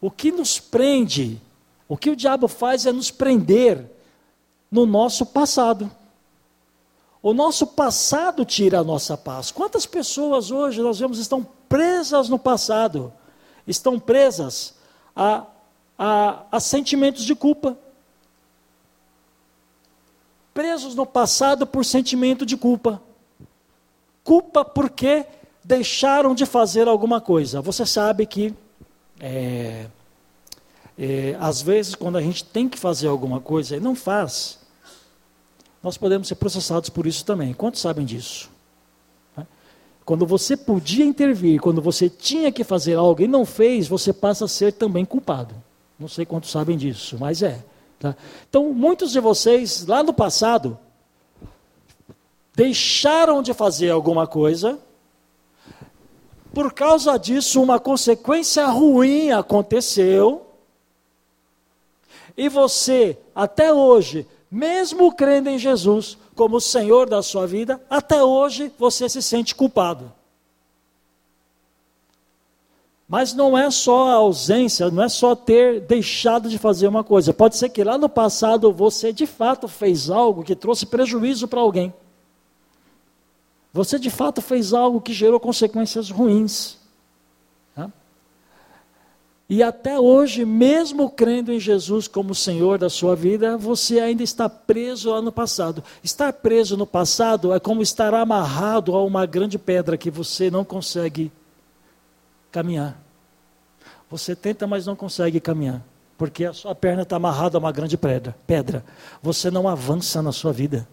o 0.00 0.10
que 0.10 0.30
nos 0.30 0.60
prende, 0.60 1.40
o 1.88 1.96
que 1.96 2.10
o 2.10 2.16
diabo 2.16 2.46
faz 2.46 2.86
é 2.86 2.92
nos 2.92 3.10
prender 3.10 3.84
no 4.70 4.84
nosso 4.84 5.24
passado. 5.24 5.90
O 7.24 7.32
nosso 7.32 7.66
passado 7.66 8.44
tira 8.44 8.80
a 8.80 8.84
nossa 8.84 9.16
paz. 9.16 9.50
Quantas 9.50 9.86
pessoas 9.86 10.50
hoje 10.50 10.82
nós 10.82 10.98
vemos 10.98 11.18
estão 11.18 11.42
presas 11.70 12.28
no 12.28 12.38
passado, 12.38 13.10
estão 13.66 13.98
presas 13.98 14.74
a, 15.16 15.46
a, 15.98 16.42
a 16.52 16.60
sentimentos 16.60 17.24
de 17.24 17.34
culpa, 17.34 17.78
presos 20.52 20.94
no 20.94 21.06
passado 21.06 21.66
por 21.66 21.82
sentimento 21.82 22.44
de 22.44 22.58
culpa. 22.58 23.00
Culpa 24.22 24.62
porque 24.62 25.24
deixaram 25.64 26.34
de 26.34 26.44
fazer 26.44 26.88
alguma 26.88 27.22
coisa. 27.22 27.62
Você 27.62 27.86
sabe 27.86 28.26
que, 28.26 28.54
é, 29.18 29.86
é, 30.98 31.38
às 31.40 31.62
vezes, 31.62 31.94
quando 31.94 32.18
a 32.18 32.22
gente 32.22 32.44
tem 32.44 32.68
que 32.68 32.78
fazer 32.78 33.08
alguma 33.08 33.40
coisa 33.40 33.78
e 33.78 33.80
não 33.80 33.94
faz, 33.94 34.58
nós 35.84 35.98
podemos 35.98 36.26
ser 36.26 36.36
processados 36.36 36.88
por 36.88 37.06
isso 37.06 37.26
também. 37.26 37.52
Quantos 37.52 37.82
sabem 37.82 38.06
disso? 38.06 38.50
Né? 39.36 39.46
Quando 40.02 40.24
você 40.24 40.56
podia 40.56 41.04
intervir, 41.04 41.60
quando 41.60 41.82
você 41.82 42.08
tinha 42.08 42.50
que 42.50 42.64
fazer 42.64 42.94
algo 42.94 43.20
e 43.20 43.28
não 43.28 43.44
fez, 43.44 43.86
você 43.86 44.10
passa 44.10 44.46
a 44.46 44.48
ser 44.48 44.72
também 44.72 45.04
culpado. 45.04 45.54
Não 45.98 46.08
sei 46.08 46.24
quantos 46.24 46.50
sabem 46.50 46.78
disso, 46.78 47.18
mas 47.20 47.42
é. 47.42 47.62
Tá? 48.00 48.16
Então, 48.48 48.72
muitos 48.72 49.12
de 49.12 49.20
vocês, 49.20 49.86
lá 49.86 50.02
no 50.02 50.14
passado, 50.14 50.78
deixaram 52.54 53.42
de 53.42 53.52
fazer 53.52 53.90
alguma 53.90 54.26
coisa, 54.26 54.78
por 56.54 56.72
causa 56.72 57.18
disso, 57.18 57.62
uma 57.62 57.78
consequência 57.78 58.64
ruim 58.66 59.32
aconteceu, 59.32 60.46
e 62.34 62.48
você, 62.48 63.18
até 63.34 63.72
hoje, 63.72 64.26
mesmo 64.54 65.12
crendo 65.12 65.50
em 65.50 65.58
Jesus 65.58 66.16
como 66.36 66.60
Senhor 66.60 67.08
da 67.08 67.24
sua 67.24 67.44
vida, 67.44 67.82
até 67.90 68.22
hoje 68.22 68.70
você 68.78 69.08
se 69.08 69.20
sente 69.20 69.52
culpado. 69.52 70.12
Mas 73.08 73.34
não 73.34 73.58
é 73.58 73.68
só 73.68 74.10
a 74.10 74.14
ausência, 74.14 74.88
não 74.92 75.02
é 75.02 75.08
só 75.08 75.34
ter 75.34 75.80
deixado 75.80 76.48
de 76.48 76.56
fazer 76.56 76.86
uma 76.86 77.02
coisa. 77.02 77.34
Pode 77.34 77.56
ser 77.56 77.68
que 77.68 77.82
lá 77.82 77.98
no 77.98 78.08
passado 78.08 78.72
você 78.72 79.12
de 79.12 79.26
fato 79.26 79.66
fez 79.66 80.08
algo 80.08 80.44
que 80.44 80.54
trouxe 80.54 80.86
prejuízo 80.86 81.48
para 81.48 81.60
alguém. 81.60 81.92
Você 83.72 83.98
de 83.98 84.08
fato 84.08 84.40
fez 84.40 84.72
algo 84.72 85.00
que 85.00 85.12
gerou 85.12 85.40
consequências 85.40 86.10
ruins. 86.10 86.78
E 89.48 89.62
até 89.62 90.00
hoje, 90.00 90.44
mesmo 90.44 91.10
crendo 91.10 91.52
em 91.52 91.60
Jesus 91.60 92.08
como 92.08 92.34
Senhor 92.34 92.78
da 92.78 92.88
sua 92.88 93.14
vida, 93.14 93.58
você 93.58 94.00
ainda 94.00 94.22
está 94.22 94.48
preso 94.48 95.10
lá 95.10 95.20
no 95.20 95.30
passado. 95.30 95.84
Estar 96.02 96.32
preso 96.32 96.76
no 96.78 96.86
passado 96.86 97.52
é 97.52 97.60
como 97.60 97.82
estar 97.82 98.14
amarrado 98.14 98.96
a 98.96 99.04
uma 99.04 99.26
grande 99.26 99.58
pedra 99.58 99.98
que 99.98 100.10
você 100.10 100.50
não 100.50 100.64
consegue 100.64 101.30
caminhar. 102.50 102.98
Você 104.10 104.34
tenta, 104.34 104.66
mas 104.66 104.86
não 104.86 104.96
consegue 104.96 105.40
caminhar, 105.40 105.82
porque 106.16 106.46
a 106.46 106.52
sua 106.52 106.74
perna 106.74 107.02
está 107.02 107.16
amarrada 107.16 107.58
a 107.58 107.60
uma 107.60 107.72
grande 107.72 107.98
pedra. 107.98 108.34
Pedra. 108.46 108.82
Você 109.22 109.50
não 109.50 109.68
avança 109.68 110.22
na 110.22 110.32
sua 110.32 110.52
vida. 110.52 110.88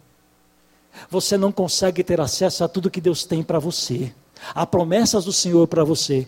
Você 1.09 1.37
não 1.37 1.53
consegue 1.53 2.03
ter 2.03 2.19
acesso 2.19 2.65
a 2.65 2.67
tudo 2.67 2.91
que 2.91 2.99
Deus 2.99 3.23
tem 3.23 3.43
para 3.43 3.59
você. 3.59 4.13
Há 4.53 4.65
promessas 4.65 5.23
do 5.23 5.31
Senhor 5.31 5.67
para 5.67 5.85
você. 5.85 6.27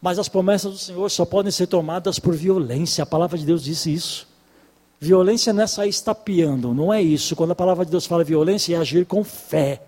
Mas 0.00 0.18
as 0.18 0.28
promessas 0.28 0.72
do 0.72 0.78
Senhor 0.78 1.10
só 1.10 1.24
podem 1.24 1.52
ser 1.52 1.66
tomadas 1.66 2.18
por 2.18 2.34
violência. 2.34 3.02
A 3.02 3.06
palavra 3.06 3.36
de 3.36 3.44
Deus 3.44 3.62
disse 3.62 3.92
isso. 3.92 4.26
Violência 4.98 5.52
não 5.52 5.62
é 5.62 5.66
sair 5.66 5.90
estapeando, 5.90 6.74
não 6.74 6.92
é 6.92 7.02
isso. 7.02 7.36
Quando 7.36 7.52
a 7.52 7.54
palavra 7.54 7.84
de 7.84 7.90
Deus 7.90 8.06
fala 8.06 8.24
violência, 8.24 8.74
é 8.74 8.78
agir 8.78 9.06
com 9.06 9.22
fé. 9.24 9.82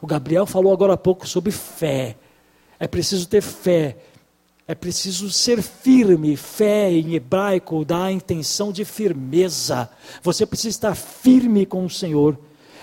O 0.00 0.06
Gabriel 0.06 0.46
falou 0.46 0.72
agora 0.72 0.94
há 0.94 0.96
pouco 0.96 1.26
sobre 1.26 1.52
fé. 1.52 2.16
É 2.78 2.86
preciso 2.86 3.26
ter 3.28 3.42
fé. 3.42 3.96
É 4.66 4.74
preciso 4.74 5.30
ser 5.30 5.62
firme. 5.62 6.36
Fé 6.36 6.90
em 6.90 7.14
hebraico 7.14 7.84
dá 7.84 8.04
a 8.04 8.12
intenção 8.12 8.70
de 8.70 8.84
firmeza. 8.84 9.88
Você 10.22 10.44
precisa 10.44 10.68
estar 10.68 10.94
firme 10.94 11.64
com 11.66 11.84
o 11.84 11.90
Senhor. 11.90 12.38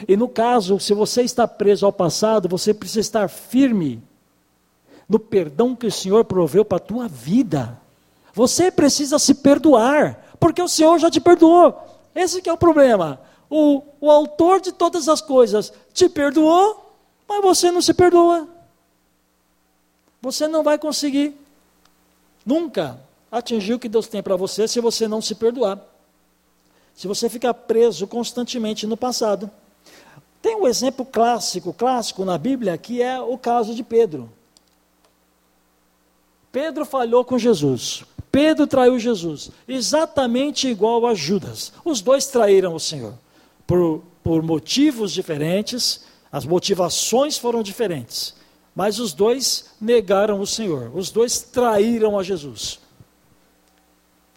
E 0.08 0.18
no 0.18 0.28
caso, 0.28 0.80
se 0.80 0.94
você 0.94 1.22
está 1.22 1.48
preso 1.48 1.86
ao 1.86 1.94
passado, 1.94 2.50
você 2.50 2.74
precisa 2.74 3.00
estar 3.00 3.28
firme 3.30 4.04
no 5.08 5.20
perdão 5.20 5.76
que 5.76 5.88
o 5.88 5.92
Senhor 5.92 6.26
proveu 6.26 6.66
para 6.66 6.78
a 6.78 6.80
tua 6.80 7.08
vida. 7.08 7.80
Você 8.34 8.72
precisa 8.72 9.18
se 9.18 9.36
perdoar, 9.36 10.36
porque 10.40 10.62
o 10.62 10.68
Senhor 10.68 11.00
já 11.00 11.10
te 11.10 11.22
perdoou. 11.22 11.76
Esse 12.14 12.48
é 12.48 12.52
o 12.52 12.58
problema. 12.58 13.20
O, 13.50 13.82
o 14.02 14.10
autor 14.10 14.60
de 14.60 14.72
todas 14.72 15.08
as 15.08 15.22
coisas 15.22 15.72
te 15.94 16.10
perdoou, 16.10 16.94
mas 17.28 17.42
você 17.42 17.72
não 17.72 17.82
se 17.82 17.94
perdoa. 17.94 18.48
Você 20.22 20.48
não 20.48 20.64
vai 20.64 20.78
conseguir 20.78 21.38
nunca 22.46 23.00
atingir 23.32 23.74
o 23.74 23.80
que 23.80 23.90
Deus 23.90 24.08
tem 24.08 24.24
para 24.24 24.36
você 24.36 24.68
se 24.68 24.80
você 24.80 25.08
não 25.08 25.22
se 25.22 25.36
perdoar. 25.36 25.80
Se 26.96 27.08
você 27.08 27.30
ficar 27.30 27.54
preso 27.54 28.08
constantemente 28.08 28.88
no 28.88 28.98
passado. 28.98 29.52
Tem 30.42 30.56
um 30.56 30.68
exemplo 30.68 31.06
clássico, 31.06 31.74
clássico 31.74 32.24
na 32.24 32.38
Bíblia, 32.38 32.78
que 32.78 33.02
é 33.02 33.20
o 33.20 33.38
caso 33.38 33.76
de 33.76 33.84
Pedro. 33.84 34.30
Pedro 36.56 36.86
falhou 36.86 37.26
com 37.26 37.38
Jesus. 37.38 38.06
Pedro 38.32 38.66
traiu 38.66 38.98
Jesus, 38.98 39.52
exatamente 39.68 40.70
igual 40.70 41.06
a 41.06 41.14
Judas. 41.14 41.74
Os 41.84 42.00
dois 42.00 42.28
traíram 42.28 42.74
o 42.74 42.80
Senhor, 42.80 43.14
por, 43.68 44.02
por 44.24 44.42
motivos 44.42 45.12
diferentes, 45.12 46.06
as 46.32 46.46
motivações 46.46 47.38
foram 47.38 47.62
diferentes, 47.62 48.36
mas 48.74 49.00
os 49.00 49.12
dois 49.12 49.72
negaram 49.82 50.40
o 50.40 50.48
Senhor, 50.48 50.96
os 50.96 51.12
dois 51.12 51.42
traíram 51.42 52.18
a 52.18 52.24
Jesus. 52.24 52.80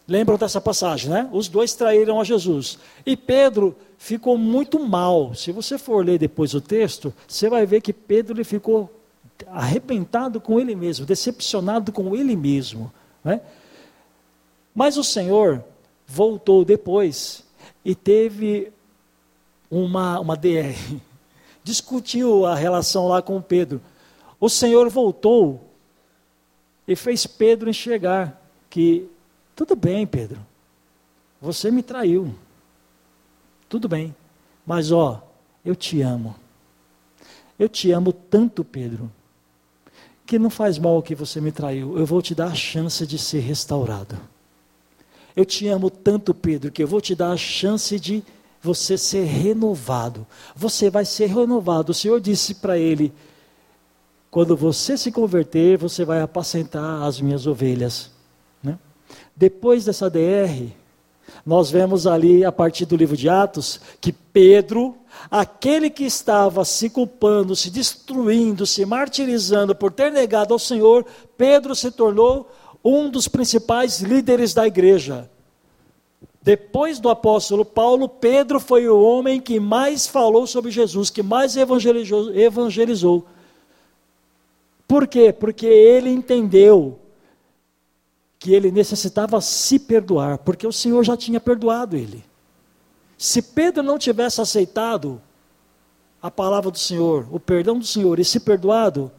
Lembram 0.09 0.37
dessa 0.37 0.61
passagem, 0.61 1.09
né? 1.09 1.31
Os 1.33 1.47
dois 1.47 1.73
traíram 1.75 2.21
a 2.21 2.25
Jesus. 2.25 2.81
E 3.07 3.16
Pedro 3.16 3.77
ficou 3.97 4.37
muito 4.37 4.81
mal. 4.81 5.37
Se 5.37 5.53
você 5.53 5.79
for 5.79 6.05
ler 6.05 6.19
depois 6.19 6.53
o 6.53 6.61
texto, 6.61 7.14
você 7.29 7.49
vai 7.49 7.64
ver 7.64 7.81
que 7.81 7.93
Pedro 7.93 8.35
ele 8.35 8.43
ficou 8.43 8.97
arrebentado 9.47 10.41
com 10.41 10.59
ele 10.59 10.74
mesmo, 10.74 11.07
decepcionado 11.07 11.93
com 11.93 12.14
ele 12.14 12.34
mesmo. 12.36 12.93
Né? 13.22 13.41
Mas 14.74 14.97
o 14.97 15.05
Senhor 15.05 15.64
voltou 16.07 16.64
depois 16.64 17.45
e 17.84 17.95
teve 17.95 18.72
uma, 19.70 20.18
uma 20.20 20.36
DR, 20.36 20.74
discutiu 21.62 22.47
a 22.47 22.55
relação 22.55 23.09
lá 23.09 23.20
com 23.20 23.41
Pedro. 23.41 23.80
O 24.41 24.49
Senhor 24.49 24.89
voltou 24.89 25.68
e 26.86 26.97
fez 26.97 27.26
Pedro 27.26 27.68
enxergar 27.68 28.41
que, 28.70 29.09
tudo 29.55 29.76
bem, 29.76 30.07
Pedro, 30.07 30.39
você 31.41 31.70
me 31.70 31.82
traiu, 31.82 32.34
tudo 33.68 33.89
bem, 33.89 34.14
mas 34.66 34.91
ó, 34.91 35.22
eu 35.64 35.76
te 35.76 36.01
amo. 36.01 36.34
Eu 37.59 37.68
te 37.68 37.91
amo 37.91 38.12
tanto, 38.12 38.64
Pedro, 38.64 39.11
que 40.29 40.39
não 40.39 40.51
faz 40.51 40.79
mal 40.79 41.03
que 41.03 41.14
você 41.14 41.41
me 41.41 41.51
traiu, 41.51 41.99
eu 41.99 42.05
vou 42.05 42.20
te 42.20 42.35
dar 42.35 42.49
a 42.49 42.55
chance 42.55 43.07
de 43.07 43.18
ser 43.18 43.39
restaurado. 43.39 44.14
Eu 45.35 45.43
te 45.43 45.66
amo 45.68 45.89
tanto, 45.89 46.35
Pedro, 46.35 46.70
que 46.70 46.83
eu 46.83 46.87
vou 46.87 47.01
te 47.01 47.14
dar 47.14 47.33
a 47.33 47.37
chance 47.39 47.99
de 47.99 48.22
você 48.61 48.99
ser 48.99 49.24
renovado. 49.24 50.26
Você 50.55 50.91
vai 50.91 51.07
ser 51.07 51.29
renovado. 51.29 51.93
O 51.93 51.95
Senhor 51.95 52.20
disse 52.20 52.57
para 52.57 52.76
ele: 52.76 53.11
quando 54.31 54.55
você 54.55 54.99
se 54.99 55.11
converter, 55.11 55.79
você 55.79 56.05
vai 56.05 56.20
apacentar 56.20 57.05
as 57.05 57.22
minhas 57.22 57.47
ovelhas. 57.47 58.11
Né? 58.62 58.79
Depois 59.35 59.87
dessa 59.87 60.11
DR, 60.11 60.70
nós 61.49 61.70
vemos 61.70 62.07
ali, 62.07 62.44
a 62.44 62.53
partir 62.53 62.84
do 62.84 62.94
livro 62.94 63.16
de 63.16 63.26
Atos, 63.26 63.80
que 64.03 64.12
Pedro 64.12 64.94
aquele 65.30 65.88
que 65.88 66.05
estava 66.05 66.62
se 66.62 66.90
culpando, 66.90 67.57
se 67.57 67.70
destruindo, 67.70 68.66
se 68.66 68.84
martirizando 68.84 69.74
por 69.74 69.90
ter 69.90 70.12
negado 70.12 70.53
ao 70.53 70.59
Senhor, 70.59 71.07
Pedro 71.38 71.74
se 71.74 71.90
tornou 71.90 72.51
um 72.84 73.09
dos 73.09 73.28
principais 73.28 74.01
líderes 74.01 74.53
da 74.53 74.66
igreja. 74.66 75.30
Depois 76.42 77.01
do 77.01 77.09
apóstolo 77.09 77.64
Paulo, 77.64 78.11
Pedro 78.11 78.61
foi 78.61 78.86
o 78.86 79.01
homem 79.01 79.40
que 79.40 79.59
mais 79.59 80.07
falou 80.07 80.46
sobre 80.46 80.70
Jesus, 80.70 81.09
que 81.09 81.22
mais 81.22 81.57
evangelizou. 81.57 82.30
evangelizou. 82.34 83.24
Por 84.86 85.07
quê? 85.07 85.32
Porque 85.32 85.64
ele 85.64 86.11
entendeu 86.11 86.99
que 88.39 88.55
ele 88.55 88.70
necessitava 88.70 89.41
se 89.41 89.78
perdoar, 89.78 90.39
porque 90.39 90.66
o 90.66 90.72
Senhor 90.72 91.03
já 91.05 91.16
tinha 91.16 91.41
perdoado 91.41 91.97
ele. 91.97 92.24
Se 93.16 93.43
Pedro 93.43 93.82
não 93.82 93.99
tivesse 93.99 94.41
aceitado 94.41 95.20
a 96.22 96.30
palavra 96.30 96.70
do 96.70 96.78
Senhor, 96.78 97.26
o 97.32 97.41
perdão 97.41 97.78
do 97.78 97.84
Senhor 97.84 98.18
e 98.20 98.24
se 98.24 98.41
perdoado, 98.41 99.11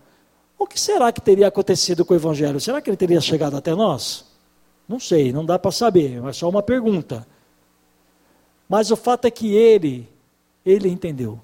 o 0.58 0.66
que 0.66 0.80
será 0.80 1.12
que 1.12 1.22
teria 1.22 1.48
acontecido 1.48 2.06
com 2.06 2.14
o 2.14 2.18
Evangelho? 2.18 2.60
Será 2.60 2.82
que 2.82 2.90
ele 2.90 2.98
teria 2.98 3.20
chegado 3.20 3.58
até 3.58 3.76
nós? 3.76 4.26
Não 4.88 5.00
sei, 5.00 5.32
não 5.32 5.46
dá 5.46 5.60
para 5.60 5.72
saber, 5.72 6.24
é 6.26 6.34
só 6.34 6.50
uma 6.50 6.64
pergunta. 6.64 7.28
Mas 8.68 8.90
o 8.92 8.96
fato 8.96 9.26
é 9.26 9.32
que 9.32 9.54
ele, 9.54 10.08
ele 10.66 10.90
entendeu. 10.90 11.40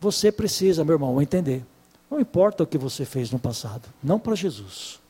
Você 0.00 0.32
precisa, 0.32 0.84
meu 0.84 0.94
irmão, 0.94 1.20
entender. 1.22 1.64
Não 2.10 2.20
importa 2.20 2.62
o 2.62 2.66
que 2.66 2.78
você 2.78 3.04
fez 3.04 3.30
no 3.30 3.38
passado, 3.38 3.88
não 4.02 4.18
para 4.18 4.34
Jesus. 4.34 5.00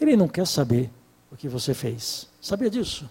Ele 0.00 0.16
não 0.16 0.28
quer 0.28 0.46
saber 0.46 0.90
o 1.30 1.36
que 1.36 1.48
você 1.48 1.74
fez. 1.74 2.28
Sabia 2.40 2.70
disso? 2.70 3.08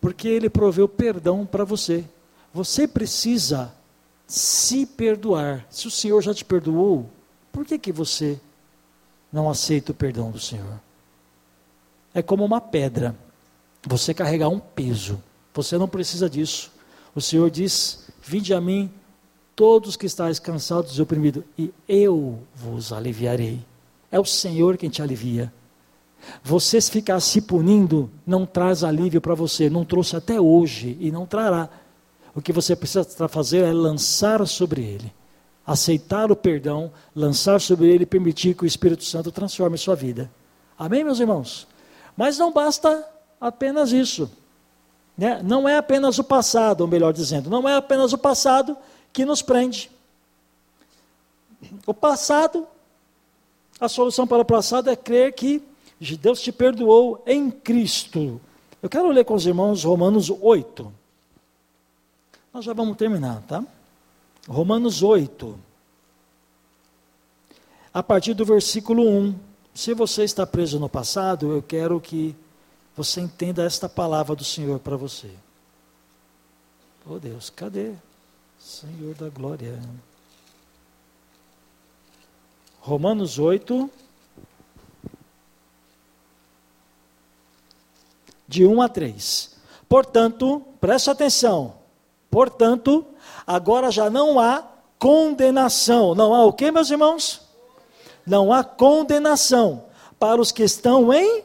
Porque 0.00 0.28
ele 0.28 0.48
proveu 0.48 0.88
perdão 0.88 1.44
para 1.44 1.64
você. 1.64 2.04
Você 2.52 2.86
precisa 2.86 3.72
se 4.26 4.86
perdoar. 4.86 5.66
Se 5.70 5.86
o 5.86 5.90
Senhor 5.90 6.20
já 6.22 6.32
te 6.32 6.44
perdoou, 6.44 7.10
por 7.52 7.64
que, 7.64 7.78
que 7.78 7.92
você 7.92 8.38
não 9.32 9.50
aceita 9.50 9.92
o 9.92 9.94
perdão 9.94 10.30
do 10.30 10.38
Senhor? 10.38 10.80
é 12.16 12.22
como 12.22 12.46
uma 12.46 12.62
pedra. 12.62 13.14
Você 13.86 14.14
carregar 14.14 14.48
um 14.48 14.58
peso. 14.58 15.22
Você 15.52 15.76
não 15.76 15.86
precisa 15.86 16.30
disso. 16.30 16.72
O 17.14 17.20
Senhor 17.20 17.50
diz: 17.50 18.06
Vinde 18.22 18.54
a 18.54 18.60
mim, 18.60 18.90
todos 19.54 19.96
que 19.96 20.06
estáis 20.06 20.38
cansados 20.38 20.98
e 20.98 21.02
oprimidos, 21.02 21.44
e 21.58 21.70
eu 21.86 22.38
vos 22.54 22.90
aliviarei. 22.90 23.60
É 24.10 24.18
o 24.20 24.24
Senhor 24.24 24.76
quem 24.76 24.88
te 24.88 25.02
alivia. 25.02 25.52
Você 26.42 26.80
ficar 26.80 27.20
se 27.20 27.40
punindo 27.40 28.10
não 28.26 28.46
traz 28.46 28.82
alívio 28.82 29.20
para 29.20 29.34
você, 29.34 29.70
não 29.70 29.84
trouxe 29.84 30.16
até 30.16 30.40
hoje 30.40 30.96
e 31.00 31.10
não 31.10 31.26
trará. 31.26 31.68
O 32.34 32.42
que 32.42 32.52
você 32.52 32.76
precisa 32.76 33.28
fazer 33.28 33.64
é 33.64 33.72
lançar 33.72 34.46
sobre 34.46 34.82
ele, 34.82 35.12
aceitar 35.66 36.30
o 36.30 36.36
perdão, 36.36 36.92
lançar 37.14 37.60
sobre 37.60 37.88
ele 37.88 38.02
e 38.02 38.06
permitir 38.06 38.54
que 38.54 38.64
o 38.64 38.66
Espírito 38.66 39.04
Santo 39.04 39.32
transforme 39.32 39.78
sua 39.78 39.94
vida. 39.94 40.30
Amém, 40.78 41.02
meus 41.02 41.20
irmãos? 41.20 41.66
Mas 42.16 42.36
não 42.38 42.52
basta 42.52 43.08
apenas 43.40 43.92
isso. 43.92 44.30
Né? 45.16 45.40
Não 45.42 45.68
é 45.68 45.78
apenas 45.78 46.18
o 46.18 46.24
passado, 46.24 46.82
ou 46.82 46.86
melhor 46.86 47.12
dizendo, 47.12 47.48
não 47.48 47.66
é 47.68 47.74
apenas 47.74 48.12
o 48.12 48.18
passado 48.18 48.76
que 49.12 49.24
nos 49.24 49.40
prende. 49.40 49.90
O 51.86 51.94
passado, 51.94 52.66
a 53.80 53.88
solução 53.88 54.26
para 54.26 54.42
o 54.42 54.44
passado 54.44 54.90
é 54.90 54.96
crer 54.96 55.34
que 55.34 55.62
Deus 56.20 56.40
te 56.40 56.50
perdoou 56.50 57.22
em 57.26 57.50
Cristo. 57.50 58.40
Eu 58.82 58.88
quero 58.88 59.10
ler 59.10 59.24
com 59.24 59.34
os 59.34 59.46
irmãos 59.46 59.84
Romanos 59.84 60.30
8. 60.30 60.92
Nós 62.52 62.64
já 62.64 62.72
vamos 62.72 62.96
terminar, 62.96 63.42
tá? 63.42 63.64
Romanos 64.48 65.02
8. 65.02 65.58
A 67.92 68.02
partir 68.02 68.34
do 68.34 68.44
versículo 68.44 69.02
1. 69.02 69.34
Se 69.74 69.92
você 69.92 70.24
está 70.24 70.46
preso 70.46 70.78
no 70.78 70.88
passado, 70.88 71.52
eu 71.52 71.62
quero 71.62 72.00
que 72.00 72.34
você 72.96 73.20
entenda 73.20 73.62
esta 73.62 73.90
palavra 73.90 74.34
do 74.34 74.42
Senhor 74.44 74.78
para 74.78 74.96
você. 74.96 75.30
Oh 77.06 77.18
Deus, 77.18 77.50
cadê? 77.50 77.92
Senhor 78.58 79.14
da 79.14 79.28
glória. 79.28 79.78
Romanos 82.86 83.38
8, 83.38 83.90
de 88.46 88.64
1 88.64 88.80
a 88.80 88.88
3. 88.88 89.56
Portanto, 89.88 90.62
preste 90.80 91.10
atenção. 91.10 91.74
Portanto, 92.30 93.04
agora 93.46 93.90
já 93.90 94.08
não 94.08 94.38
há 94.38 94.64
condenação. 94.98 96.14
Não 96.14 96.32
há 96.32 96.44
o 96.44 96.52
que, 96.52 96.70
meus 96.70 96.90
irmãos? 96.90 97.46
não 98.26 98.52
há 98.52 98.64
condenação 98.64 99.84
para 100.18 100.40
os 100.40 100.50
que 100.50 100.64
estão 100.64 101.12
em 101.12 101.44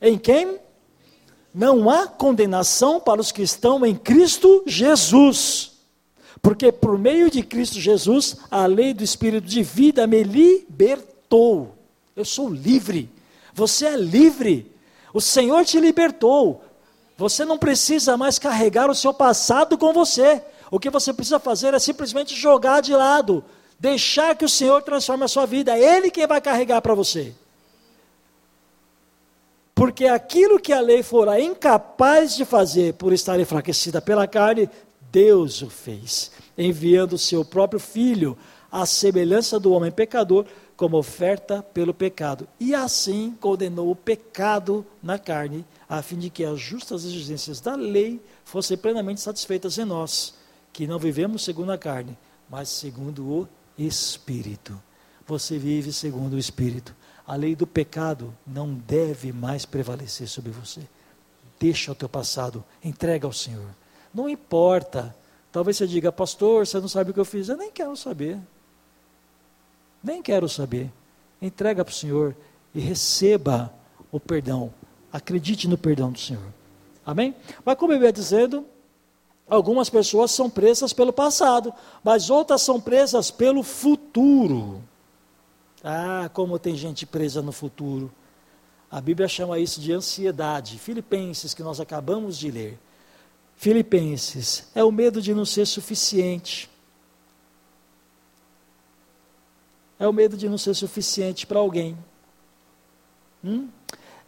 em 0.00 0.16
quem? 0.16 0.58
Não 1.52 1.90
há 1.90 2.06
condenação 2.06 2.98
para 3.00 3.20
os 3.20 3.30
que 3.30 3.42
estão 3.42 3.84
em 3.84 3.94
Cristo 3.94 4.62
Jesus. 4.66 5.72
Porque 6.42 6.72
por 6.72 6.98
meio 6.98 7.30
de 7.30 7.42
Cristo 7.42 7.78
Jesus, 7.78 8.36
a 8.50 8.66
lei 8.66 8.94
do 8.94 9.04
espírito 9.04 9.46
de 9.46 9.62
vida 9.62 10.06
me 10.06 10.22
libertou. 10.22 11.74
Eu 12.16 12.24
sou 12.24 12.48
livre. 12.48 13.10
Você 13.52 13.86
é 13.86 13.96
livre. 13.96 14.70
O 15.12 15.20
Senhor 15.20 15.64
te 15.64 15.78
libertou. 15.78 16.64
Você 17.16 17.44
não 17.44 17.58
precisa 17.58 18.16
mais 18.16 18.38
carregar 18.38 18.90
o 18.90 18.94
seu 18.94 19.12
passado 19.12 19.76
com 19.76 19.92
você. 19.92 20.42
O 20.70 20.78
que 20.78 20.88
você 20.88 21.12
precisa 21.12 21.38
fazer 21.38 21.74
é 21.74 21.78
simplesmente 21.78 22.34
jogar 22.34 22.80
de 22.80 22.94
lado 22.94 23.44
Deixar 23.80 24.36
que 24.36 24.44
o 24.44 24.48
Senhor 24.48 24.82
transforme 24.82 25.24
a 25.24 25.28
sua 25.28 25.46
vida, 25.46 25.74
é 25.74 25.96
Ele 25.96 26.10
quem 26.10 26.26
vai 26.26 26.38
carregar 26.38 26.82
para 26.82 26.92
você. 26.92 27.32
Porque 29.74 30.04
aquilo 30.04 30.60
que 30.60 30.70
a 30.70 30.80
lei 30.80 31.02
fora 31.02 31.40
incapaz 31.40 32.36
de 32.36 32.44
fazer 32.44 32.92
por 32.92 33.10
estar 33.14 33.40
enfraquecida 33.40 34.02
pela 34.02 34.26
carne, 34.26 34.68
Deus 35.10 35.62
o 35.62 35.70
fez, 35.70 36.30
enviando 36.56 37.14
o 37.14 37.18
seu 37.18 37.44
próprio 37.44 37.80
filho 37.80 38.36
à 38.70 38.86
semelhança 38.86 39.58
do 39.58 39.72
homem 39.72 39.90
pecador, 39.90 40.46
como 40.76 40.96
oferta 40.96 41.62
pelo 41.62 41.92
pecado. 41.92 42.48
E 42.58 42.74
assim 42.74 43.36
condenou 43.38 43.90
o 43.90 43.96
pecado 43.96 44.86
na 45.02 45.18
carne, 45.18 45.64
a 45.88 46.00
fim 46.00 46.18
de 46.18 46.30
que 46.30 46.44
as 46.44 46.58
justas 46.58 47.04
exigências 47.04 47.60
da 47.60 47.74
lei 47.74 48.20
fossem 48.44 48.78
plenamente 48.78 49.20
satisfeitas 49.20 49.76
em 49.76 49.84
nós, 49.84 50.34
que 50.72 50.86
não 50.86 50.98
vivemos 50.98 51.44
segundo 51.44 51.72
a 51.72 51.76
carne, 51.76 52.16
mas 52.48 52.68
segundo 52.68 53.26
o 53.26 53.48
Espírito. 53.76 54.80
Você 55.26 55.58
vive 55.58 55.92
segundo 55.92 56.34
o 56.34 56.38
Espírito. 56.38 56.94
A 57.26 57.36
lei 57.36 57.54
do 57.54 57.66
pecado 57.66 58.34
não 58.46 58.72
deve 58.74 59.32
mais 59.32 59.64
prevalecer 59.64 60.28
sobre 60.28 60.50
você. 60.50 60.80
Deixa 61.58 61.92
o 61.92 61.94
teu 61.94 62.08
passado, 62.08 62.64
entrega 62.82 63.26
ao 63.26 63.32
Senhor. 63.32 63.68
Não 64.12 64.28
importa. 64.28 65.14
Talvez 65.52 65.76
você 65.76 65.86
diga, 65.86 66.12
pastor, 66.12 66.66
você 66.66 66.80
não 66.80 66.88
sabe 66.88 67.10
o 67.10 67.14
que 67.14 67.20
eu 67.20 67.24
fiz. 67.24 67.48
Eu 67.48 67.56
nem 67.56 67.70
quero 67.70 67.96
saber. 67.96 68.38
Nem 70.02 70.22
quero 70.22 70.48
saber. 70.48 70.90
Entrega 71.40 71.84
para 71.84 71.92
o 71.92 71.94
Senhor 71.94 72.36
e 72.74 72.80
receba 72.80 73.72
o 74.10 74.20
perdão. 74.20 74.72
Acredite 75.12 75.66
no 75.68 75.76
perdão 75.76 76.12
do 76.12 76.18
Senhor. 76.18 76.52
Amém? 77.04 77.34
Mas 77.64 77.76
como 77.76 77.92
eu 77.92 78.02
ia 78.02 78.12
dizendo, 78.12 78.64
Algumas 79.50 79.90
pessoas 79.90 80.30
são 80.30 80.48
presas 80.48 80.92
pelo 80.92 81.12
passado, 81.12 81.74
mas 82.04 82.30
outras 82.30 82.62
são 82.62 82.80
presas 82.80 83.32
pelo 83.32 83.64
futuro. 83.64 84.80
Ah, 85.82 86.30
como 86.32 86.56
tem 86.56 86.76
gente 86.76 87.04
presa 87.04 87.42
no 87.42 87.50
futuro. 87.50 88.12
A 88.88 89.00
Bíblia 89.00 89.26
chama 89.26 89.58
isso 89.58 89.80
de 89.80 89.92
ansiedade. 89.92 90.78
Filipenses, 90.78 91.52
que 91.52 91.64
nós 91.64 91.80
acabamos 91.80 92.38
de 92.38 92.48
ler. 92.48 92.78
Filipenses, 93.60 94.70
é 94.74 94.82
o 94.82 94.90
medo 94.90 95.20
de 95.20 95.34
não 95.34 95.44
ser 95.44 95.66
suficiente. 95.66 96.66
É 99.98 100.08
o 100.08 100.14
medo 100.14 100.34
de 100.34 100.48
não 100.48 100.56
ser 100.56 100.72
suficiente 100.72 101.46
para 101.46 101.58
alguém. 101.58 101.94
Hum? 103.44 103.68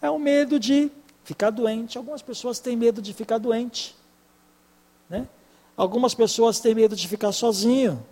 É 0.02 0.10
o 0.10 0.18
medo 0.18 0.60
de 0.60 0.92
ficar 1.24 1.48
doente. 1.48 1.96
Algumas 1.96 2.20
pessoas 2.20 2.58
têm 2.58 2.76
medo 2.76 3.00
de 3.00 3.14
ficar 3.14 3.38
doente. 3.38 3.96
Né? 5.08 5.26
Algumas 5.78 6.14
pessoas 6.14 6.60
têm 6.60 6.74
medo 6.74 6.94
de 6.94 7.08
ficar 7.08 7.32
sozinho. 7.32 8.04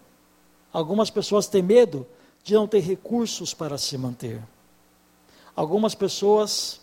Algumas 0.73 1.11
pessoas 1.11 1.47
têm 1.47 1.63
medo 1.63 2.07
de 2.43 2.55
não 2.55 2.67
ter 2.67 2.81
recursos 2.81 3.53
para 3.53 3.77
se 3.77 3.99
manter. 3.99 4.43
Algumas 5.55 5.95
pessoas. 5.95 6.81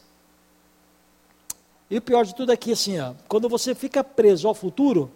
E 1.90 1.98
o 1.98 2.02
pior 2.02 2.26
de 2.26 2.36
tudo 2.36 2.52
é 2.52 2.58
que, 2.58 2.72
assim, 2.72 3.00
ó, 3.00 3.14
quando 3.28 3.48
você 3.48 3.74
fica 3.74 4.04
preso 4.04 4.48
ao 4.48 4.54
futuro, 4.54 5.10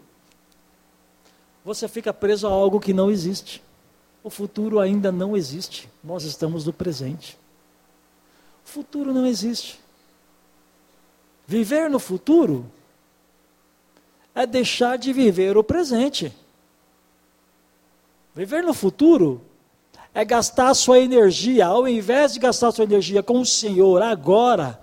você 1.63 1.87
fica 1.87 2.13
preso 2.13 2.47
a 2.47 2.51
algo 2.51 2.79
que 2.79 2.93
não 2.93 3.11
existe. 3.11 3.61
O 4.23 4.29
futuro 4.29 4.79
ainda 4.79 5.11
não 5.11 5.35
existe. 5.35 5.89
Nós 6.03 6.23
estamos 6.23 6.65
no 6.65 6.73
presente. 6.73 7.37
O 8.65 8.69
futuro 8.69 9.13
não 9.13 9.25
existe. 9.25 9.79
Viver 11.45 11.89
no 11.89 11.99
futuro 11.99 12.65
é 14.33 14.45
deixar 14.45 14.97
de 14.97 15.11
viver 15.11 15.57
o 15.57 15.63
presente. 15.63 16.33
Viver 18.33 18.63
no 18.63 18.73
futuro 18.73 19.41
é 20.13 20.23
gastar 20.23 20.73
sua 20.73 20.99
energia, 20.99 21.67
ao 21.67 21.87
invés 21.87 22.33
de 22.33 22.39
gastar 22.39 22.71
sua 22.71 22.85
energia 22.85 23.21
com 23.21 23.39
o 23.39 23.45
Senhor 23.45 24.01
agora, 24.01 24.80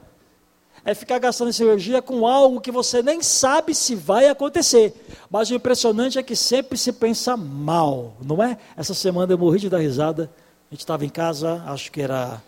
é 0.89 0.95
ficar 0.95 1.19
gastando 1.19 1.51
essa 1.51 1.63
energia 1.63 2.01
com 2.01 2.27
algo 2.27 2.63
que 2.63 2.73
você 2.73 3.03
nem 3.03 3.23
sabe 3.23 3.75
se 3.75 3.95
vai 3.95 4.27
acontecer. 4.27 4.95
Mas 5.31 5.51
o 5.51 5.55
impressionante 5.55 6.19
é 6.19 6.23
que 6.23 6.35
sempre 6.35 6.79
se 6.79 6.95
pensa 6.95 7.37
mal, 7.37 8.15
não 8.25 8.43
é? 8.43 8.57
Essa 8.75 8.95
semana 8.95 9.31
eu 9.31 9.37
morri 9.37 9.59
de 9.59 9.69
dar 9.69 9.81
risada. 9.81 10.31
A 10.71 10.75
gente 10.75 10.81
estava 10.81 11.05
em 11.05 11.11
casa, 11.11 11.63
acho 11.67 11.93
que 11.93 12.01
era 12.01 12.43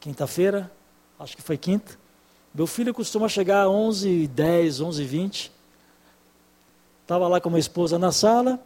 quinta-feira, 0.00 0.72
acho 1.20 1.36
que 1.36 1.42
foi 1.42 1.58
quinta. 1.58 1.92
Meu 2.54 2.66
filho 2.66 2.94
costuma 2.94 3.28
chegar 3.28 3.64
às 3.64 3.68
11h10, 3.68 4.82
11h20. 4.82 5.50
Estava 7.02 7.28
lá 7.28 7.38
com 7.38 7.50
minha 7.50 7.60
esposa 7.60 7.98
na 7.98 8.12
sala, 8.12 8.58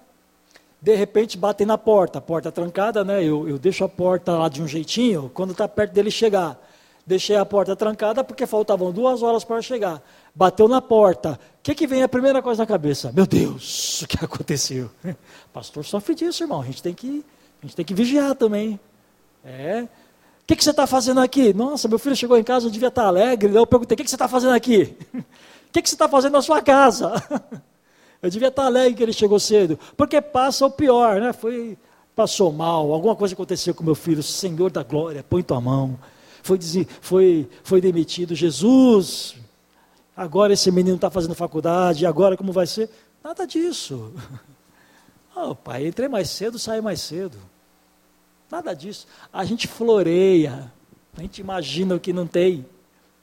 de 0.81 0.95
repente 0.95 1.37
batem 1.37 1.67
na 1.67 1.77
porta, 1.77 2.19
a 2.19 2.23
porta 2.23 2.53
trancada, 2.53 3.05
né? 3.05 3.21
Eu, 3.21 3.49
eu 3.49 3.59
deixo 3.59 3.83
a 3.83 3.89
porta 3.89 4.39
lá 4.39 4.49
de 4.49 4.63
um 4.63 4.69
jeitinho, 4.69 5.29
quando 5.35 5.51
está 5.51 5.67
perto 5.67 5.93
dele 5.93 6.13
chegar. 6.13 6.57
Deixei 7.07 7.37
a 7.37 7.47
porta 7.47 7.77
trancada 7.77 8.25
porque 8.25 8.47
faltavam 8.47 8.91
duas 8.91 9.23
horas 9.23 9.45
para 9.45 9.63
chegar. 9.63 10.03
Bateu 10.35 10.67
na 10.67 10.83
porta. 10.83 11.39
O 11.59 11.63
que, 11.63 11.73
que 11.73 11.87
vem 11.87 12.03
a 12.03 12.09
primeira 12.09 12.43
coisa 12.43 12.63
na 12.63 12.67
cabeça? 12.67 13.13
Meu 13.15 13.25
Deus, 13.25 14.03
o 14.05 14.09
que 14.09 14.25
aconteceu? 14.25 14.91
Pastor 15.53 15.85
sofre 15.85 16.17
disso, 16.17 16.43
irmão. 16.43 16.61
A 16.61 16.65
gente 16.65 16.83
tem 16.83 16.93
que, 16.93 17.25
a 17.63 17.67
gente 17.67 17.77
tem 17.77 17.85
que 17.85 17.95
vigiar 17.95 18.35
também. 18.35 18.81
É. 19.45 19.83
O 19.83 20.47
que, 20.49 20.57
que 20.57 20.65
você 20.65 20.71
está 20.71 20.85
fazendo 20.85 21.21
aqui? 21.21 21.55
Nossa, 21.55 21.87
meu 21.87 21.99
filho 21.99 22.17
chegou 22.17 22.37
em 22.37 22.43
casa, 22.43 22.67
eu 22.67 22.71
devia 22.71 22.89
estar 22.89 23.03
tá 23.03 23.09
alegre. 23.09 23.55
Eu 23.55 23.67
perguntei: 23.67 23.95
o 23.95 23.99
que, 23.99 24.03
que 24.03 24.11
você 24.11 24.17
está 24.17 24.29
fazendo 24.29 24.55
aqui? 24.55 24.97
O 25.67 25.73
que, 25.77 25.83
que 25.83 25.91
você 25.91 25.95
está 25.95 26.09
fazendo 26.09 26.33
na 26.33 26.41
sua 26.41 26.63
casa? 26.63 27.13
Eu 28.23 28.31
devia 28.31 28.49
estar 28.49 28.65
alegre 28.65 28.95
que 28.95 29.03
ele 29.03 29.13
chegou 29.13 29.39
cedo, 29.39 29.79
porque 29.95 30.23
passa 30.23 30.65
o 30.65 30.71
pior, 30.71 31.21
né? 31.21 31.35
Foi, 31.35 31.77
passou 32.15 32.51
mal, 32.51 32.91
alguma 32.93 33.15
coisa 33.15 33.35
aconteceu 33.35 33.75
com 33.75 33.85
meu 33.85 33.95
filho, 33.95 34.23
Senhor 34.23 34.71
da 34.71 34.83
glória, 34.83 35.23
põe 35.23 35.43
tua 35.43 35.61
mão. 35.61 35.99
Foi, 36.47 36.59
foi, 37.01 37.49
foi 37.65 37.81
demitido, 37.81 38.37
Jesus, 38.37 39.35
agora 40.17 40.53
esse 40.53 40.71
menino 40.71 40.95
está 40.95 41.11
fazendo 41.11 41.35
faculdade, 41.35 42.07
agora 42.07 42.37
como 42.37 42.53
vai 42.53 42.69
ser? 42.69 42.89
Nada 43.23 43.45
disso. 43.47 44.13
Oh, 45.39 45.55
pai, 45.55 45.87
entrei 45.87 46.09
mais 46.09 46.31
cedo, 46.31 46.59
saí 46.59 46.81
mais 46.81 46.99
cedo. 46.99 47.37
Nada 48.51 48.73
disso. 48.73 49.07
A 49.31 49.45
gente 49.45 49.69
floreia, 49.69 50.73
a 51.15 51.21
gente 51.21 51.43
imagina 51.43 51.95
o 51.95 52.01
que 52.01 52.11
não 52.11 52.27
tem. 52.27 52.65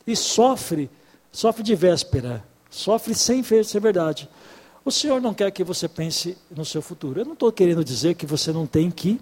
E 0.05 0.15
sofre, 0.15 0.91
sofre 1.31 1.63
de 1.63 1.73
véspera, 1.73 2.45
sofre 2.69 3.15
sem 3.15 3.41
ser 3.41 3.79
verdade. 3.79 4.29
O 4.85 4.91
Senhor 4.91 5.19
não 5.19 5.33
quer 5.33 5.49
que 5.49 5.63
você 5.63 5.87
pense 5.87 6.37
no 6.55 6.63
seu 6.63 6.83
futuro. 6.83 7.19
Eu 7.19 7.25
não 7.25 7.33
estou 7.33 7.51
querendo 7.51 7.83
dizer 7.83 8.13
que 8.13 8.27
você 8.27 8.51
não 8.51 8.67
tem 8.67 8.91
que 8.91 9.19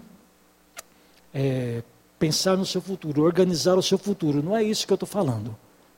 é, 1.32 1.82
pensar 2.22 2.56
no 2.56 2.64
seu 2.64 2.80
futuro, 2.80 3.24
organizar 3.24 3.76
o 3.76 3.82
seu 3.82 3.98
futuro. 3.98 4.44
Não 4.44 4.56
é 4.56 4.62
isso 4.62 4.86
que 4.86 4.92
eu 4.92 4.94
estou 4.94 5.08
falando. 5.08 5.56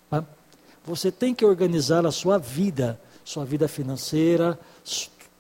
Tá? 0.09 0.25
Você 0.87 1.13
tem 1.13 1.35
que 1.35 1.45
organizar 1.45 2.07
a 2.07 2.11
sua 2.11 2.39
vida, 2.39 2.99
sua 3.23 3.45
vida 3.45 3.69
financeira, 3.69 4.59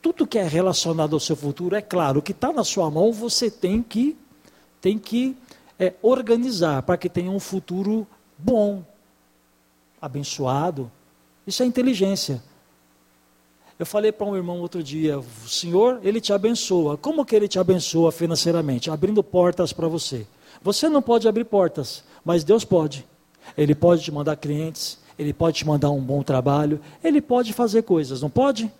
tudo 0.03 0.26
que 0.26 0.39
é 0.39 0.47
relacionado 0.47 1.14
ao 1.14 1.20
seu 1.20 1.37
futuro. 1.37 1.74
É 1.74 1.80
claro, 1.80 2.18
o 2.18 2.22
que 2.22 2.32
está 2.32 2.53
na 2.53 2.62
sua 2.62 2.91
mão 2.91 3.14
você 3.14 3.51
tem 3.51 3.82
que, 3.82 4.14
tem 4.78 4.99
que 4.99 5.35
é, 5.78 5.95
organizar 6.03 6.82
para 6.82 6.99
que 6.99 7.09
tenha 7.09 7.30
um 7.30 7.41
futuro 7.41 8.07
bom, 8.37 8.85
abençoado. 10.03 10.93
Isso 11.47 11.62
é 11.62 11.66
inteligência. 11.66 12.43
Eu 13.78 13.87
falei 13.87 14.12
para 14.12 14.26
um 14.26 14.37
irmão 14.37 14.61
outro 14.61 14.82
dia, 14.82 15.18
o 15.18 15.49
Senhor, 15.49 15.99
Ele 16.03 16.20
te 16.20 16.35
abençoa. 16.35 16.99
Como 16.99 17.24
que 17.24 17.35
Ele 17.35 17.49
te 17.49 17.59
abençoa 17.59 18.12
financeiramente? 18.12 18.91
Abrindo 18.91 19.24
portas 19.24 19.72
para 19.72 19.89
você. 19.89 20.26
Você 20.62 20.88
não 20.88 21.02
pode 21.02 21.28
abrir 21.28 21.44
portas, 21.44 22.05
mas 22.24 22.44
Deus 22.44 22.64
pode. 22.64 23.07
Ele 23.57 23.74
pode 23.74 24.02
te 24.02 24.11
mandar 24.11 24.36
clientes, 24.36 24.98
Ele 25.18 25.32
pode 25.32 25.59
te 25.59 25.66
mandar 25.66 25.90
um 25.90 26.00
bom 26.00 26.22
trabalho, 26.22 26.80
Ele 27.02 27.20
pode 27.20 27.52
fazer 27.52 27.82
coisas, 27.82 28.22
não 28.22 28.30
pode? 28.30 28.70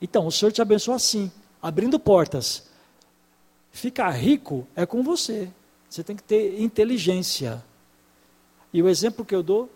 Então, 0.00 0.26
o 0.26 0.32
Senhor 0.32 0.50
te 0.50 0.62
abençoa 0.62 0.96
assim, 0.96 1.30
abrindo 1.60 1.98
portas. 1.98 2.64
Ficar 3.70 4.10
rico 4.10 4.66
é 4.74 4.84
com 4.84 5.02
você. 5.02 5.48
Você 5.88 6.02
tem 6.02 6.16
que 6.16 6.22
ter 6.22 6.60
inteligência. 6.60 7.62
E 8.72 8.82
o 8.82 8.88
exemplo 8.88 9.24
que 9.24 9.34
eu 9.34 9.42
dou 9.42 9.68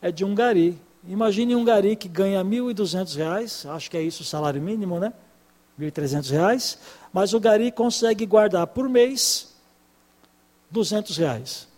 é 0.00 0.10
de 0.10 0.24
um 0.24 0.34
gari. 0.34 0.78
Imagine 1.06 1.54
um 1.54 1.64
gari 1.64 1.96
que 1.96 2.08
ganha 2.08 2.42
R$ 2.42 2.48
1.200, 2.48 3.68
acho 3.70 3.90
que 3.90 3.96
é 3.96 4.02
isso 4.02 4.22
o 4.22 4.26
salário 4.26 4.60
mínimo, 4.60 4.98
né? 4.98 5.12
R$ 5.78 5.90
1.300, 5.90 6.78
mas 7.12 7.32
o 7.32 7.40
gari 7.40 7.70
consegue 7.70 8.26
guardar 8.26 8.66
por 8.66 8.88
mês 8.88 9.47
R$ 10.72 10.80
reais. 11.16 11.68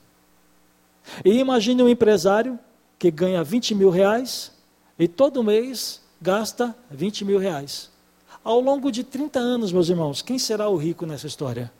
E 1.24 1.38
imagine 1.38 1.82
um 1.82 1.88
empresário 1.88 2.59
que 2.99 3.11
ganha 3.11 3.43
20 3.43 3.74
mil 3.74 3.91
reais 3.91 4.53
e 4.99 5.09
todo 5.09 5.43
mês 5.43 6.03
gasta 6.20 6.76
20 6.91 7.24
mil 7.24 7.38
reais. 7.38 7.91
Ao 8.45 8.61
longo 8.61 8.91
de 8.91 9.05
30 9.05 9.38
anos, 9.38 9.72
meus 9.72 9.88
irmãos, 9.88 10.22
quem 10.22 10.38
será 10.38 10.68
o 10.68 10.76
rico 10.76 11.07
nessa 11.07 11.26
história? 11.26 11.70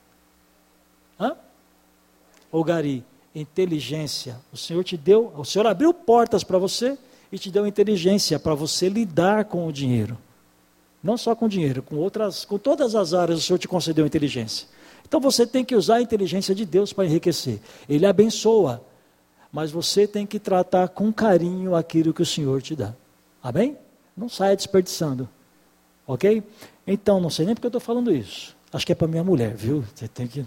Hã? 1.18 1.36
O 2.50 2.64
gari, 2.64 3.04
inteligência. 3.34 4.36
O 4.52 4.56
Senhor 4.56 4.82
te 4.82 4.96
deu, 4.96 5.32
o 5.36 5.44
Senhor 5.44 5.66
abriu 5.66 5.92
portas 5.92 6.44
para 6.44 6.58
você 6.58 6.98
e 7.30 7.38
te 7.38 7.50
deu 7.50 7.66
inteligência 7.66 8.38
para 8.38 8.54
você 8.54 8.88
lidar 8.88 9.44
com 9.44 9.66
o 9.66 9.72
dinheiro. 9.72 10.18
Não 11.02 11.16
só 11.16 11.34
com 11.34 11.46
o 11.46 11.48
dinheiro, 11.48 11.82
com 11.82 11.96
outras, 11.96 12.44
com 12.44 12.58
todas 12.58 12.94
as 12.94 13.14
áreas 13.14 13.38
o 13.38 13.42
Senhor 13.42 13.58
te 13.58 13.68
concedeu 13.68 14.06
inteligência. 14.06 14.66
Então 15.11 15.18
você 15.18 15.44
tem 15.44 15.64
que 15.64 15.74
usar 15.74 15.96
a 15.96 16.00
inteligência 16.00 16.54
de 16.54 16.64
Deus 16.64 16.92
para 16.92 17.04
enriquecer. 17.04 17.58
Ele 17.88 18.06
abençoa, 18.06 18.80
mas 19.50 19.72
você 19.72 20.06
tem 20.06 20.24
que 20.24 20.38
tratar 20.38 20.86
com 20.86 21.12
carinho 21.12 21.74
aquilo 21.74 22.14
que 22.14 22.22
o 22.22 22.26
Senhor 22.26 22.62
te 22.62 22.76
dá. 22.76 22.94
Amém? 23.42 23.76
Não 24.16 24.28
saia 24.28 24.54
desperdiçando. 24.54 25.28
Ok? 26.06 26.44
Então, 26.86 27.20
não 27.20 27.28
sei 27.28 27.44
nem 27.44 27.56
porque 27.56 27.66
eu 27.66 27.70
estou 27.70 27.80
falando 27.80 28.14
isso. 28.14 28.56
Acho 28.72 28.86
que 28.86 28.92
é 28.92 28.94
para 28.94 29.08
minha 29.08 29.24
mulher, 29.24 29.52
viu? 29.56 29.84
Você 29.92 30.06
tem 30.06 30.28
que. 30.28 30.46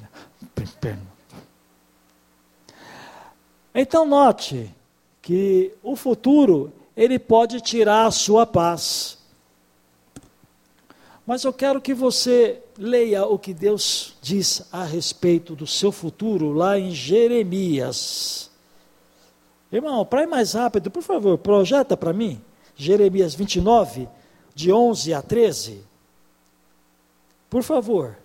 Então, 3.75 4.05
note 4.05 4.73
que 5.21 5.73
o 5.83 5.97
futuro 5.97 6.71
ele 6.95 7.19
pode 7.19 7.59
tirar 7.59 8.05
a 8.05 8.11
sua 8.11 8.45
paz. 8.45 9.17
Mas 11.25 11.43
eu 11.43 11.53
quero 11.53 11.79
que 11.79 11.93
você 11.93 12.61
leia 12.77 13.25
o 13.25 13.39
que 13.39 13.53
Deus 13.53 14.15
diz 14.21 14.67
a 14.71 14.83
respeito 14.83 15.55
do 15.55 15.65
seu 15.65 15.91
futuro 15.91 16.51
lá 16.51 16.77
em 16.77 16.91
Jeremias. 16.91 18.51
Irmão, 19.71 20.05
para 20.05 20.23
ir 20.23 20.27
mais 20.27 20.53
rápido, 20.53 20.91
por 20.91 21.01
favor, 21.01 21.37
projeta 21.37 21.95
para 21.95 22.13
mim 22.13 22.41
Jeremias 22.75 23.33
29, 23.33 24.09
de 24.53 24.71
11 24.71 25.13
a 25.13 25.21
13. 25.21 25.83
Por 27.49 27.63
favor, 27.63 28.17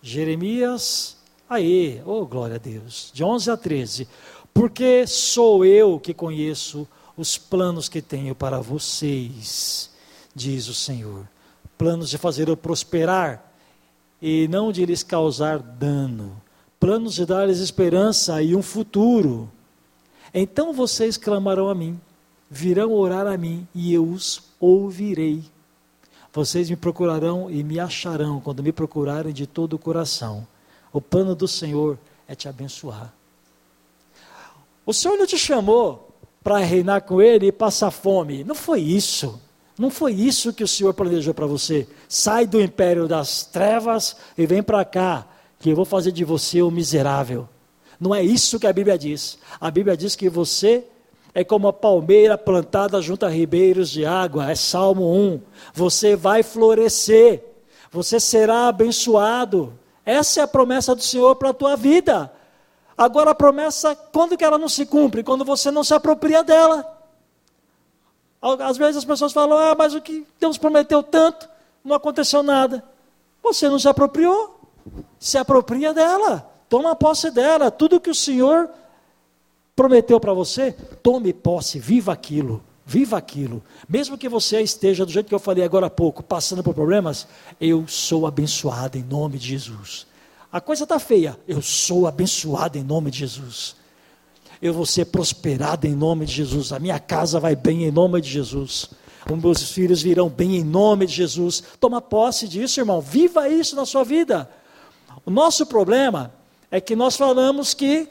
Jeremias, 0.00 1.16
aí, 1.48 2.00
oh 2.06 2.24
glória 2.24 2.56
a 2.56 2.58
Deus, 2.58 3.10
de 3.12 3.22
11 3.22 3.50
a 3.50 3.56
13 3.56 4.08
porque 4.52 5.06
sou 5.06 5.64
eu 5.64 5.98
que 5.98 6.12
conheço 6.12 6.86
os 7.16 7.38
planos 7.38 7.88
que 7.88 8.02
tenho 8.02 8.34
para 8.34 8.60
vocês, 8.60 9.90
diz 10.34 10.68
o 10.68 10.74
Senhor. 10.74 11.28
Planos 11.80 12.10
de 12.10 12.18
fazer-o 12.18 12.54
prosperar 12.54 13.50
e 14.20 14.46
não 14.48 14.70
de 14.70 14.84
lhes 14.84 15.02
causar 15.02 15.58
dano. 15.58 16.38
Planos 16.78 17.14
de 17.14 17.24
dar-lhes 17.24 17.60
esperança 17.60 18.42
e 18.42 18.54
um 18.54 18.60
futuro. 18.60 19.50
Então 20.34 20.74
vocês 20.74 21.16
clamarão 21.16 21.70
a 21.70 21.74
mim, 21.74 21.98
virão 22.50 22.92
orar 22.92 23.26
a 23.26 23.38
mim 23.38 23.66
e 23.74 23.94
eu 23.94 24.06
os 24.06 24.42
ouvirei. 24.60 25.42
Vocês 26.30 26.68
me 26.68 26.76
procurarão 26.76 27.50
e 27.50 27.64
me 27.64 27.80
acharão 27.80 28.38
quando 28.40 28.62
me 28.62 28.72
procurarem 28.72 29.32
de 29.32 29.46
todo 29.46 29.72
o 29.72 29.78
coração. 29.78 30.46
O 30.92 31.00
plano 31.00 31.34
do 31.34 31.48
Senhor 31.48 31.98
é 32.28 32.34
te 32.34 32.46
abençoar 32.46 33.10
o 34.90 34.92
Senhor 34.92 35.16
não 35.16 35.26
te 35.26 35.38
chamou 35.38 36.10
para 36.42 36.58
reinar 36.58 37.02
com 37.02 37.22
Ele 37.22 37.46
e 37.46 37.52
passar 37.52 37.92
fome. 37.92 38.42
Não 38.42 38.56
foi 38.56 38.80
isso. 38.80 39.40
Não 39.80 39.88
foi 39.88 40.12
isso 40.12 40.52
que 40.52 40.62
o 40.62 40.68
Senhor 40.68 40.92
planejou 40.92 41.32
para 41.32 41.46
você. 41.46 41.88
Sai 42.06 42.46
do 42.46 42.60
império 42.60 43.08
das 43.08 43.46
trevas 43.46 44.14
e 44.36 44.44
vem 44.44 44.62
para 44.62 44.84
cá, 44.84 45.26
que 45.58 45.70
eu 45.70 45.74
vou 45.74 45.86
fazer 45.86 46.12
de 46.12 46.22
você 46.22 46.60
o 46.60 46.70
miserável. 46.70 47.48
Não 47.98 48.14
é 48.14 48.22
isso 48.22 48.60
que 48.60 48.66
a 48.66 48.74
Bíblia 48.74 48.98
diz. 48.98 49.38
A 49.58 49.70
Bíblia 49.70 49.96
diz 49.96 50.14
que 50.14 50.28
você 50.28 50.84
é 51.32 51.42
como 51.42 51.66
a 51.66 51.72
palmeira 51.72 52.36
plantada 52.36 53.00
junto 53.00 53.24
a 53.24 53.30
ribeiros 53.30 53.88
de 53.88 54.04
água. 54.04 54.50
É 54.50 54.54
Salmo 54.54 55.14
1. 55.14 55.40
Você 55.72 56.14
vai 56.14 56.42
florescer. 56.42 57.42
Você 57.90 58.20
será 58.20 58.68
abençoado. 58.68 59.72
Essa 60.04 60.40
é 60.40 60.42
a 60.42 60.46
promessa 60.46 60.94
do 60.94 61.02
Senhor 61.02 61.36
para 61.36 61.48
a 61.48 61.54
tua 61.54 61.74
vida. 61.74 62.30
Agora 62.98 63.30
a 63.30 63.34
promessa, 63.34 63.96
quando 63.96 64.36
que 64.36 64.44
ela 64.44 64.58
não 64.58 64.68
se 64.68 64.84
cumpre? 64.84 65.22
Quando 65.24 65.42
você 65.42 65.70
não 65.70 65.82
se 65.82 65.94
apropria 65.94 66.44
dela. 66.44 66.99
Às 68.40 68.76
vezes 68.76 68.96
as 68.96 69.04
pessoas 69.04 69.32
falam, 69.32 69.58
ah, 69.58 69.74
mas 69.76 69.94
o 69.94 70.00
que 70.00 70.26
Deus 70.38 70.56
prometeu 70.56 71.02
tanto, 71.02 71.48
não 71.84 71.94
aconteceu 71.94 72.42
nada. 72.42 72.82
Você 73.42 73.68
não 73.68 73.78
se 73.78 73.88
apropriou. 73.88 74.58
Se 75.18 75.36
apropria 75.36 75.92
dela. 75.92 76.50
Toma 76.68 76.96
posse 76.96 77.30
dela. 77.30 77.70
Tudo 77.70 78.00
que 78.00 78.10
o 78.10 78.14
Senhor 78.14 78.70
prometeu 79.76 80.20
para 80.20 80.32
você, 80.32 80.72
tome 81.02 81.32
posse, 81.32 81.78
viva 81.78 82.12
aquilo. 82.12 82.62
Viva 82.84 83.16
aquilo. 83.16 83.62
Mesmo 83.88 84.18
que 84.18 84.28
você 84.28 84.60
esteja, 84.60 85.06
do 85.06 85.12
jeito 85.12 85.28
que 85.28 85.34
eu 85.34 85.38
falei 85.38 85.64
agora 85.64 85.86
há 85.86 85.90
pouco, 85.90 86.22
passando 86.22 86.62
por 86.62 86.74
problemas, 86.74 87.26
eu 87.60 87.86
sou 87.86 88.26
abençoado 88.26 88.98
em 88.98 89.02
nome 89.02 89.38
de 89.38 89.46
Jesus. 89.46 90.06
A 90.50 90.60
coisa 90.60 90.82
está 90.82 90.98
feia, 90.98 91.38
eu 91.46 91.62
sou 91.62 92.06
abençoado 92.06 92.76
em 92.76 92.82
nome 92.82 93.10
de 93.10 93.18
Jesus. 93.20 93.76
Eu 94.60 94.74
vou 94.74 94.84
ser 94.84 95.06
prosperado 95.06 95.86
em 95.86 95.94
nome 95.94 96.26
de 96.26 96.32
Jesus. 96.32 96.72
A 96.72 96.78
minha 96.78 96.98
casa 96.98 97.40
vai 97.40 97.56
bem 97.56 97.84
em 97.84 97.90
nome 97.90 98.20
de 98.20 98.28
Jesus. 98.28 98.90
Os 99.30 99.42
meus 99.42 99.70
filhos 99.72 100.02
virão 100.02 100.28
bem 100.28 100.56
em 100.56 100.64
nome 100.64 101.06
de 101.06 101.14
Jesus. 101.14 101.62
Toma 101.78 102.00
posse 102.00 102.46
disso, 102.46 102.80
irmão. 102.80 103.00
Viva 103.00 103.48
isso 103.48 103.74
na 103.74 103.86
sua 103.86 104.04
vida. 104.04 104.50
O 105.24 105.30
nosso 105.30 105.66
problema 105.66 106.32
é 106.70 106.80
que 106.80 106.94
nós 106.94 107.16
falamos 107.16 107.74
que 107.74 108.08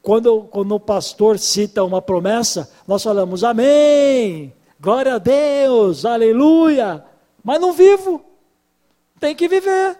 quando, 0.00 0.44
quando 0.44 0.74
o 0.74 0.80
pastor 0.80 1.38
cita 1.38 1.84
uma 1.84 2.00
promessa, 2.00 2.70
nós 2.86 3.02
falamos 3.02 3.44
amém, 3.44 4.54
glória 4.80 5.14
a 5.14 5.18
Deus, 5.18 6.04
aleluia, 6.04 7.04
mas 7.44 7.60
não 7.60 7.72
vivo, 7.72 8.24
tem 9.20 9.34
que 9.34 9.48
viver. 9.48 9.98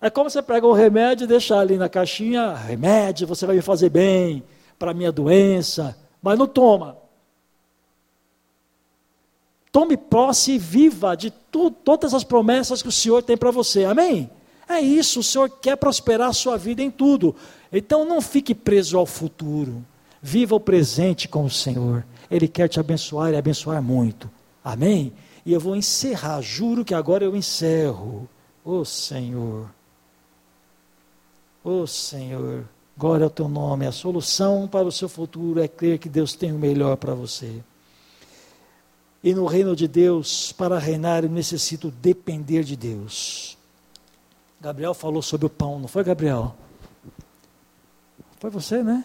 É 0.00 0.08
como 0.08 0.30
você 0.30 0.40
pega 0.40 0.66
um 0.66 0.72
remédio 0.72 1.24
e 1.24 1.28
deixa 1.28 1.58
ali 1.58 1.76
na 1.76 1.88
caixinha, 1.88 2.54
remédio, 2.54 3.26
você 3.26 3.44
vai 3.46 3.56
me 3.56 3.62
fazer 3.62 3.90
bem 3.90 4.42
para 4.78 4.92
a 4.92 4.94
minha 4.94 5.12
doença, 5.12 5.96
mas 6.22 6.38
não 6.38 6.46
toma. 6.46 6.96
Tome 9.70 9.96
posse 9.96 10.52
e 10.52 10.58
viva 10.58 11.14
de 11.14 11.30
tu, 11.30 11.70
todas 11.70 12.14
as 12.14 12.24
promessas 12.24 12.82
que 12.82 12.88
o 12.88 12.92
Senhor 12.92 13.22
tem 13.22 13.36
para 13.36 13.50
você, 13.50 13.84
amém? 13.84 14.30
É 14.66 14.80
isso, 14.80 15.20
o 15.20 15.22
Senhor 15.22 15.50
quer 15.50 15.76
prosperar 15.76 16.30
a 16.30 16.32
sua 16.32 16.56
vida 16.56 16.82
em 16.82 16.90
tudo. 16.90 17.36
Então 17.72 18.04
não 18.04 18.20
fique 18.20 18.54
preso 18.54 18.96
ao 18.96 19.04
futuro. 19.04 19.84
Viva 20.22 20.54
o 20.54 20.60
presente 20.60 21.28
com 21.28 21.44
o 21.44 21.50
Senhor. 21.50 22.06
Ele 22.30 22.48
quer 22.48 22.68
te 22.68 22.80
abençoar 22.80 23.32
e 23.32 23.36
abençoar 23.36 23.82
muito. 23.82 24.30
Amém? 24.64 25.12
E 25.44 25.52
eu 25.52 25.60
vou 25.60 25.76
encerrar, 25.76 26.40
juro 26.40 26.84
que 26.84 26.94
agora 26.94 27.24
eu 27.24 27.36
encerro. 27.36 28.28
Ô 28.64 28.78
oh, 28.78 28.84
Senhor. 28.84 29.68
Ô 31.62 31.82
oh, 31.82 31.86
Senhor. 31.86 32.64
Glória 32.96 33.24
ao 33.24 33.30
teu 33.30 33.48
nome. 33.48 33.86
A 33.86 33.92
solução 33.92 34.66
para 34.66 34.86
o 34.86 34.92
seu 34.92 35.08
futuro 35.08 35.60
é 35.60 35.68
crer 35.68 35.98
que 35.98 36.08
Deus 36.08 36.34
tem 36.34 36.52
o 36.52 36.58
melhor 36.58 36.96
para 36.96 37.14
você. 37.14 37.62
E 39.22 39.34
no 39.34 39.44
reino 39.44 39.76
de 39.76 39.86
Deus, 39.86 40.52
para 40.52 40.78
reinar, 40.78 41.24
eu 41.24 41.30
necessito 41.30 41.90
depender 41.90 42.64
de 42.64 42.76
Deus. 42.76 43.58
Gabriel 44.58 44.94
falou 44.94 45.20
sobre 45.20 45.46
o 45.46 45.50
pão, 45.50 45.78
não 45.78 45.88
foi, 45.88 46.02
Gabriel? 46.02 46.54
Foi 48.38 48.48
você, 48.48 48.82
né? 48.82 49.04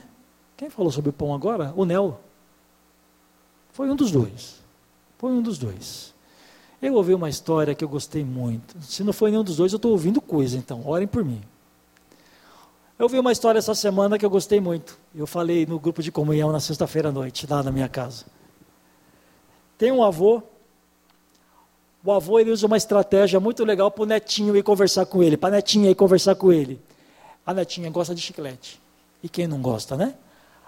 Quem 0.56 0.70
falou 0.70 0.92
sobre 0.92 1.10
o 1.10 1.14
pão 1.14 1.34
agora? 1.34 1.74
O 1.76 1.84
Nel. 1.84 2.22
Foi 3.74 3.90
um 3.90 3.96
dos 3.96 4.12
dois. 4.12 4.62
Foi 5.18 5.32
um 5.32 5.42
dos 5.42 5.58
dois. 5.58 6.14
Eu 6.82 6.94
ouvi 6.94 7.14
uma 7.14 7.28
história 7.30 7.76
que 7.76 7.84
eu 7.84 7.90
gostei 7.90 8.24
muito. 8.24 8.82
Se 8.82 9.04
não 9.04 9.12
foi 9.12 9.32
nenhum 9.32 9.44
dos 9.44 9.58
dois, 9.58 9.74
eu 9.74 9.78
estou 9.78 9.92
ouvindo 9.92 10.22
coisa, 10.22 10.58
então, 10.58 10.88
orem 10.88 11.08
por 11.08 11.26
mim. 11.26 11.42
Eu 12.98 13.06
ouvi 13.06 13.20
uma 13.20 13.32
história 13.32 13.60
essa 13.60 13.76
semana 13.76 14.18
que 14.18 14.26
eu 14.26 14.30
gostei 14.30 14.60
muito. 14.60 14.98
Eu 15.14 15.28
falei 15.28 15.66
no 15.66 15.80
grupo 15.80 16.02
de 16.02 16.12
comunhão 16.12 16.52
na 16.52 16.60
sexta-feira 16.60 17.10
à 17.10 17.12
noite, 17.12 17.46
lá 17.50 17.62
na 17.62 17.72
minha 17.72 17.90
casa. 17.90 18.26
Tem 19.78 19.92
um 19.92 20.04
avô 20.04 20.42
o 22.06 22.12
avô 22.12 22.40
ele 22.40 22.52
usa 22.52 22.68
uma 22.68 22.78
estratégia 22.78 23.40
muito 23.40 23.66
legal 23.66 23.90
para 23.90 24.04
o 24.04 24.06
netinho 24.06 24.56
ir 24.56 24.62
conversar 24.62 25.08
com 25.08 25.24
ele, 25.24 25.36
para 25.36 25.50
a 25.50 25.58
netinha 25.58 25.90
ir 25.90 25.96
conversar 25.96 26.36
com 26.36 26.54
ele. 26.54 26.80
A 27.44 27.52
netinha 27.52 27.90
gosta 27.90 28.14
de 28.14 28.22
chiclete. 28.22 28.80
E 29.24 29.28
quem 29.28 29.48
não 29.48 29.60
gosta, 29.60 29.98
né? 29.98 30.14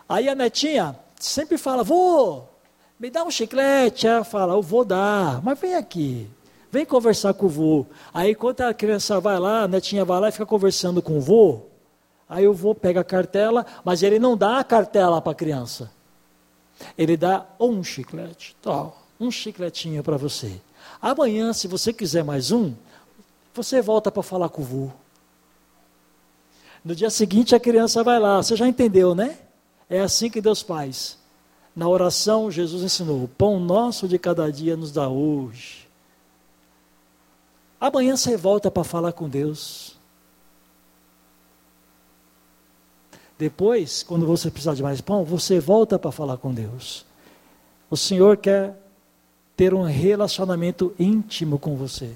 Aí 0.09 0.28
a 0.28 0.34
netinha 0.34 0.97
sempre 1.19 1.55
fala, 1.59 1.84
vô, 1.84 2.41
me 2.99 3.11
dá 3.11 3.23
um 3.23 3.30
chiclete. 3.30 4.07
Ela 4.07 4.23
fala, 4.23 4.53
eu 4.53 4.63
vou 4.63 4.84
dar, 4.84 5.39
mas 5.43 5.59
vem 5.59 5.75
aqui, 5.75 6.28
vem 6.71 6.84
conversar 6.84 7.36
com 7.36 7.45
o 7.45 7.49
vô. 7.49 7.86
Aí 8.11 8.34
quando 8.34 8.61
a 8.61 8.73
criança 8.73 9.19
vai 9.19 9.38
lá, 9.38 9.61
a 9.61 9.67
netinha 9.67 10.03
vai 10.03 10.19
lá 10.19 10.30
e 10.30 10.32
fica 10.32 10.45
conversando 10.45 11.03
com 11.03 11.19
o 11.19 11.21
vô, 11.21 11.67
aí 12.30 12.47
o 12.47 12.53
vô 12.53 12.75
pega 12.75 13.01
a 13.01 13.03
cartela, 13.03 13.65
mas 13.84 14.03
ele 14.03 14.19
não 14.19 14.36
dá 14.36 14.59
a 14.59 14.63
cartela 14.63 15.21
para 15.21 15.32
a 15.32 15.36
criança. 15.36 15.91
Ele 16.97 17.17
dá 17.17 17.45
um 17.59 17.84
chiclete, 17.84 18.55
tal, 18.61 19.03
um 19.19 19.32
chicletinho 19.32 20.03
para 20.03 20.17
você. 20.17 20.59
Amanhã, 21.01 21.53
se 21.53 21.67
você 21.67 21.91
quiser 21.91 22.23
mais 22.23 22.51
um, 22.51 22.73
você 23.53 23.82
volta 23.82 24.11
para 24.11 24.23
falar 24.23 24.49
com 24.49 24.61
o 24.61 24.65
vô. 24.65 24.89
No 26.86 26.95
dia 26.95 27.09
seguinte 27.09 27.55
a 27.55 27.59
criança 27.59 28.03
vai 28.03 28.19
lá, 28.19 28.41
você 28.41 28.55
já 28.55 28.67
entendeu, 28.67 29.15
né? 29.15 29.38
É 29.89 29.99
assim 29.99 30.30
que 30.30 30.39
Deus 30.39 30.61
faz. 30.61 31.17
Na 31.75 31.88
oração, 31.88 32.49
Jesus 32.49 32.84
ensinou: 32.84 33.23
o 33.23 33.28
pão 33.28 33.59
nosso 33.59 34.07
de 34.07 34.17
cada 34.17 34.51
dia 34.51 34.78
nos 34.78 34.91
dá 34.91 35.07
hoje. 35.07 35.88
Amanhã 37.80 38.15
você 38.15 38.36
volta 38.36 38.71
para 38.71 38.84
falar 38.84 39.11
com 39.11 39.30
Deus. 39.30 39.97
Depois, 43.38 44.03
quando 44.03 44.25
você 44.25 44.49
precisar 44.49 44.73
de 44.73 44.81
mais 44.81 44.99
pão, 44.99 45.23
você 45.23 45.59
volta 45.59 45.99
para 45.99 46.11
falar 46.11 46.38
com 46.38 46.53
Deus. 46.53 47.05
O 47.89 47.95
Senhor 47.95 48.38
quer 48.38 48.75
ter 49.55 49.73
um 49.73 49.83
relacionamento 49.83 50.93
íntimo 50.99 51.59
com 51.59 51.75
você. 51.75 52.13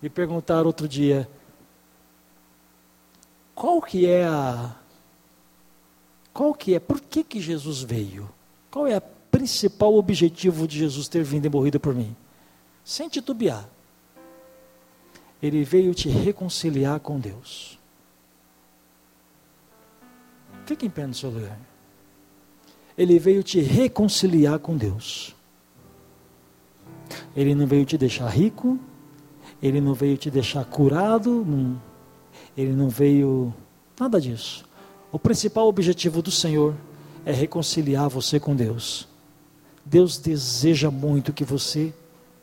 Me 0.00 0.08
perguntaram 0.08 0.66
outro 0.66 0.88
dia, 0.88 1.28
qual 3.54 3.80
que 3.80 4.06
é 4.06 4.24
a 4.24 4.74
qual 6.32 6.54
que 6.54 6.74
é, 6.74 6.80
por 6.80 7.00
que 7.00 7.22
que 7.22 7.40
Jesus 7.40 7.82
veio? 7.82 8.28
Qual 8.70 8.86
é 8.86 8.96
o 8.96 9.02
principal 9.30 9.94
objetivo 9.94 10.66
de 10.66 10.78
Jesus 10.78 11.06
ter 11.08 11.22
vindo 11.22 11.46
e 11.46 11.50
morrido 11.50 11.78
por 11.78 11.94
mim? 11.94 12.16
Sem 12.84 13.08
titubear. 13.08 13.68
Ele 15.42 15.62
veio 15.62 15.94
te 15.94 16.08
reconciliar 16.08 17.00
com 17.00 17.20
Deus. 17.20 17.78
Fique 20.72 20.86
em 20.86 20.90
pé 20.90 21.06
no 21.06 21.12
seu 21.12 21.28
lugar. 21.28 21.60
Ele 22.96 23.18
veio 23.18 23.42
te 23.42 23.60
reconciliar 23.60 24.58
com 24.58 24.74
Deus. 24.74 25.36
Ele 27.36 27.54
não 27.54 27.66
veio 27.66 27.84
te 27.84 27.98
deixar 27.98 28.26
rico, 28.30 28.78
ele 29.62 29.82
não 29.82 29.92
veio 29.92 30.16
te 30.16 30.30
deixar 30.30 30.64
curado, 30.64 31.44
não, 31.44 31.78
ele 32.56 32.72
não 32.72 32.88
veio 32.88 33.52
nada 34.00 34.18
disso. 34.18 34.64
O 35.12 35.18
principal 35.18 35.68
objetivo 35.68 36.22
do 36.22 36.30
Senhor 36.30 36.74
é 37.26 37.32
reconciliar 37.32 38.08
você 38.08 38.40
com 38.40 38.56
Deus. 38.56 39.06
Deus 39.84 40.16
deseja 40.16 40.90
muito 40.90 41.34
que 41.34 41.44
você 41.44 41.92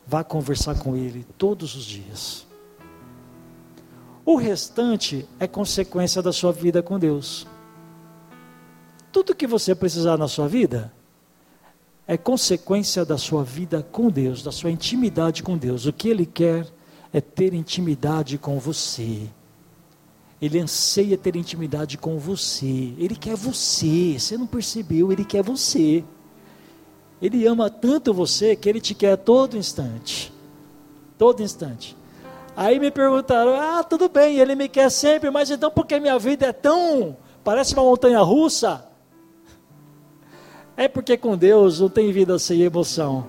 vá 0.05 0.23
conversar 0.23 0.77
com 0.77 0.95
Ele 0.95 1.25
todos 1.35 1.73
os 1.73 1.83
dias. 1.83 2.45
O 4.23 4.35
restante 4.35 5.27
é 5.39 5.47
consequência 5.47 6.21
da 6.21 6.31
sua 6.31 6.51
vida 6.51 6.83
com 6.83 6.99
Deus. 6.99 7.47
Tudo 9.11 9.35
que 9.35 9.47
você 9.47 9.73
precisar 9.73 10.17
na 10.17 10.27
sua 10.27 10.47
vida, 10.47 10.93
é 12.07 12.17
consequência 12.17 13.05
da 13.05 13.17
sua 13.17 13.43
vida 13.43 13.85
com 13.91 14.09
Deus, 14.09 14.41
da 14.41 14.51
sua 14.51 14.71
intimidade 14.71 15.43
com 15.43 15.57
Deus. 15.57 15.85
O 15.85 15.93
que 15.93 16.09
Ele 16.09 16.25
quer 16.25 16.65
é 17.13 17.21
ter 17.21 17.53
intimidade 17.53 18.37
com 18.37 18.59
você. 18.59 19.29
Ele 20.41 20.59
anseia 20.59 21.17
ter 21.17 21.35
intimidade 21.35 21.97
com 21.97 22.17
você. 22.17 22.93
Ele 22.97 23.15
quer 23.15 23.35
você. 23.35 24.17
Você 24.17 24.37
não 24.37 24.47
percebeu? 24.47 25.11
Ele 25.11 25.25
quer 25.25 25.43
você. 25.43 26.03
Ele 27.21 27.45
ama 27.45 27.69
tanto 27.69 28.13
você 28.13 28.55
que 28.55 28.69
ele 28.69 28.79
te 28.79 28.95
quer 28.95 29.11
a 29.11 29.17
todo 29.17 29.57
instante. 29.57 30.33
Todo 31.17 31.43
instante. 31.43 31.95
Aí 32.55 32.79
me 32.79 32.89
perguntaram: 32.89 33.53
ah, 33.53 33.83
tudo 33.83 34.07
bem, 34.07 34.37
ele 34.37 34.55
me 34.55 34.69
quer 34.69 34.89
sempre, 34.89 35.29
mas 35.29 35.51
então 35.51 35.69
por 35.69 35.85
que 35.85 35.99
minha 35.99 36.17
vida 36.17 36.47
é 36.47 36.53
tão. 36.53 37.17
parece 37.43 37.73
uma 37.73 37.83
montanha 37.83 38.19
russa? 38.21 38.88
É 40.79 40.87
porque 40.87 41.17
com 41.17 41.35
Deus 41.35 41.81
não 41.81 41.89
tem 41.89 42.09
vida 42.09 42.39
sem 42.39 42.61
emoção. 42.61 43.27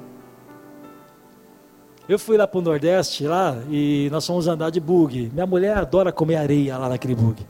Eu 2.09 2.17
fui 2.17 2.37
lá 2.37 2.47
para 2.47 2.61
o 2.61 2.63
Nordeste, 2.63 3.27
lá, 3.27 3.57
e 3.69 4.09
nós 4.13 4.25
fomos 4.25 4.47
andar 4.47 4.71
de 4.71 4.79
bug. 4.79 5.33
Minha 5.33 5.49
mulher 5.49 5.77
adora 5.77 6.13
comer 6.13 6.37
areia 6.37 6.79
lá 6.79 6.89
naquele 6.89 7.17
bug. 7.17 7.45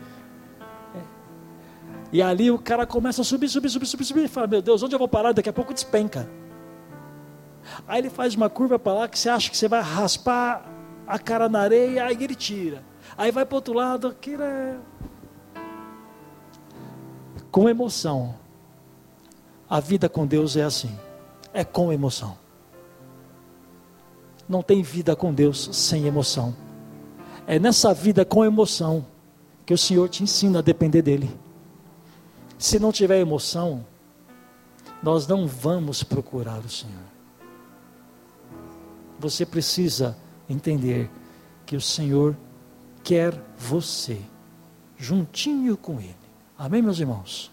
E 2.10 2.22
ali 2.22 2.50
o 2.50 2.58
cara 2.58 2.86
começa 2.86 3.20
a 3.20 3.24
subir, 3.26 3.46
subir, 3.50 3.68
subir, 3.68 3.84
subir, 3.84 4.04
subir. 4.06 4.24
E 4.24 4.28
fala, 4.28 4.46
meu 4.46 4.62
Deus, 4.62 4.82
onde 4.82 4.94
eu 4.94 4.98
vou 4.98 5.06
parar? 5.06 5.32
Daqui 5.32 5.50
a 5.50 5.52
pouco 5.52 5.74
despenca. 5.74 6.26
Aí 7.86 7.98
ele 7.98 8.08
faz 8.08 8.34
uma 8.34 8.48
curva 8.48 8.78
para 8.78 8.94
lá 8.94 9.06
que 9.06 9.18
você 9.18 9.28
acha 9.28 9.50
que 9.50 9.56
você 9.56 9.68
vai 9.68 9.82
raspar 9.82 10.64
a 11.06 11.18
cara 11.18 11.46
na 11.46 11.60
areia, 11.60 12.06
aí 12.06 12.16
ele 12.24 12.34
tira. 12.34 12.82
Aí 13.18 13.30
vai 13.30 13.44
para 13.44 13.54
outro 13.54 13.74
lado, 13.74 14.08
aquilo 14.08 14.44
é... 14.44 14.78
Com 17.50 17.68
emoção. 17.68 18.40
A 19.70 19.78
vida 19.78 20.08
com 20.08 20.26
Deus 20.26 20.56
é 20.56 20.64
assim, 20.64 20.90
é 21.54 21.62
com 21.62 21.92
emoção. 21.92 22.36
Não 24.48 24.64
tem 24.64 24.82
vida 24.82 25.14
com 25.14 25.32
Deus 25.32 25.70
sem 25.72 26.06
emoção. 26.06 26.56
É 27.46 27.56
nessa 27.56 27.94
vida 27.94 28.24
com 28.24 28.44
emoção 28.44 29.06
que 29.64 29.72
o 29.72 29.78
Senhor 29.78 30.08
te 30.08 30.24
ensina 30.24 30.58
a 30.58 30.62
depender 30.62 31.02
dEle. 31.02 31.30
Se 32.58 32.80
não 32.80 32.90
tiver 32.90 33.20
emoção, 33.20 33.86
nós 35.00 35.28
não 35.28 35.46
vamos 35.46 36.02
procurar 36.02 36.58
o 36.58 36.68
Senhor. 36.68 37.10
Você 39.20 39.46
precisa 39.46 40.18
entender 40.48 41.08
que 41.64 41.76
o 41.76 41.80
Senhor 41.80 42.36
quer 43.04 43.40
você 43.56 44.20
juntinho 44.96 45.76
com 45.76 46.00
Ele. 46.00 46.16
Amém, 46.58 46.82
meus 46.82 46.98
irmãos? 46.98 47.52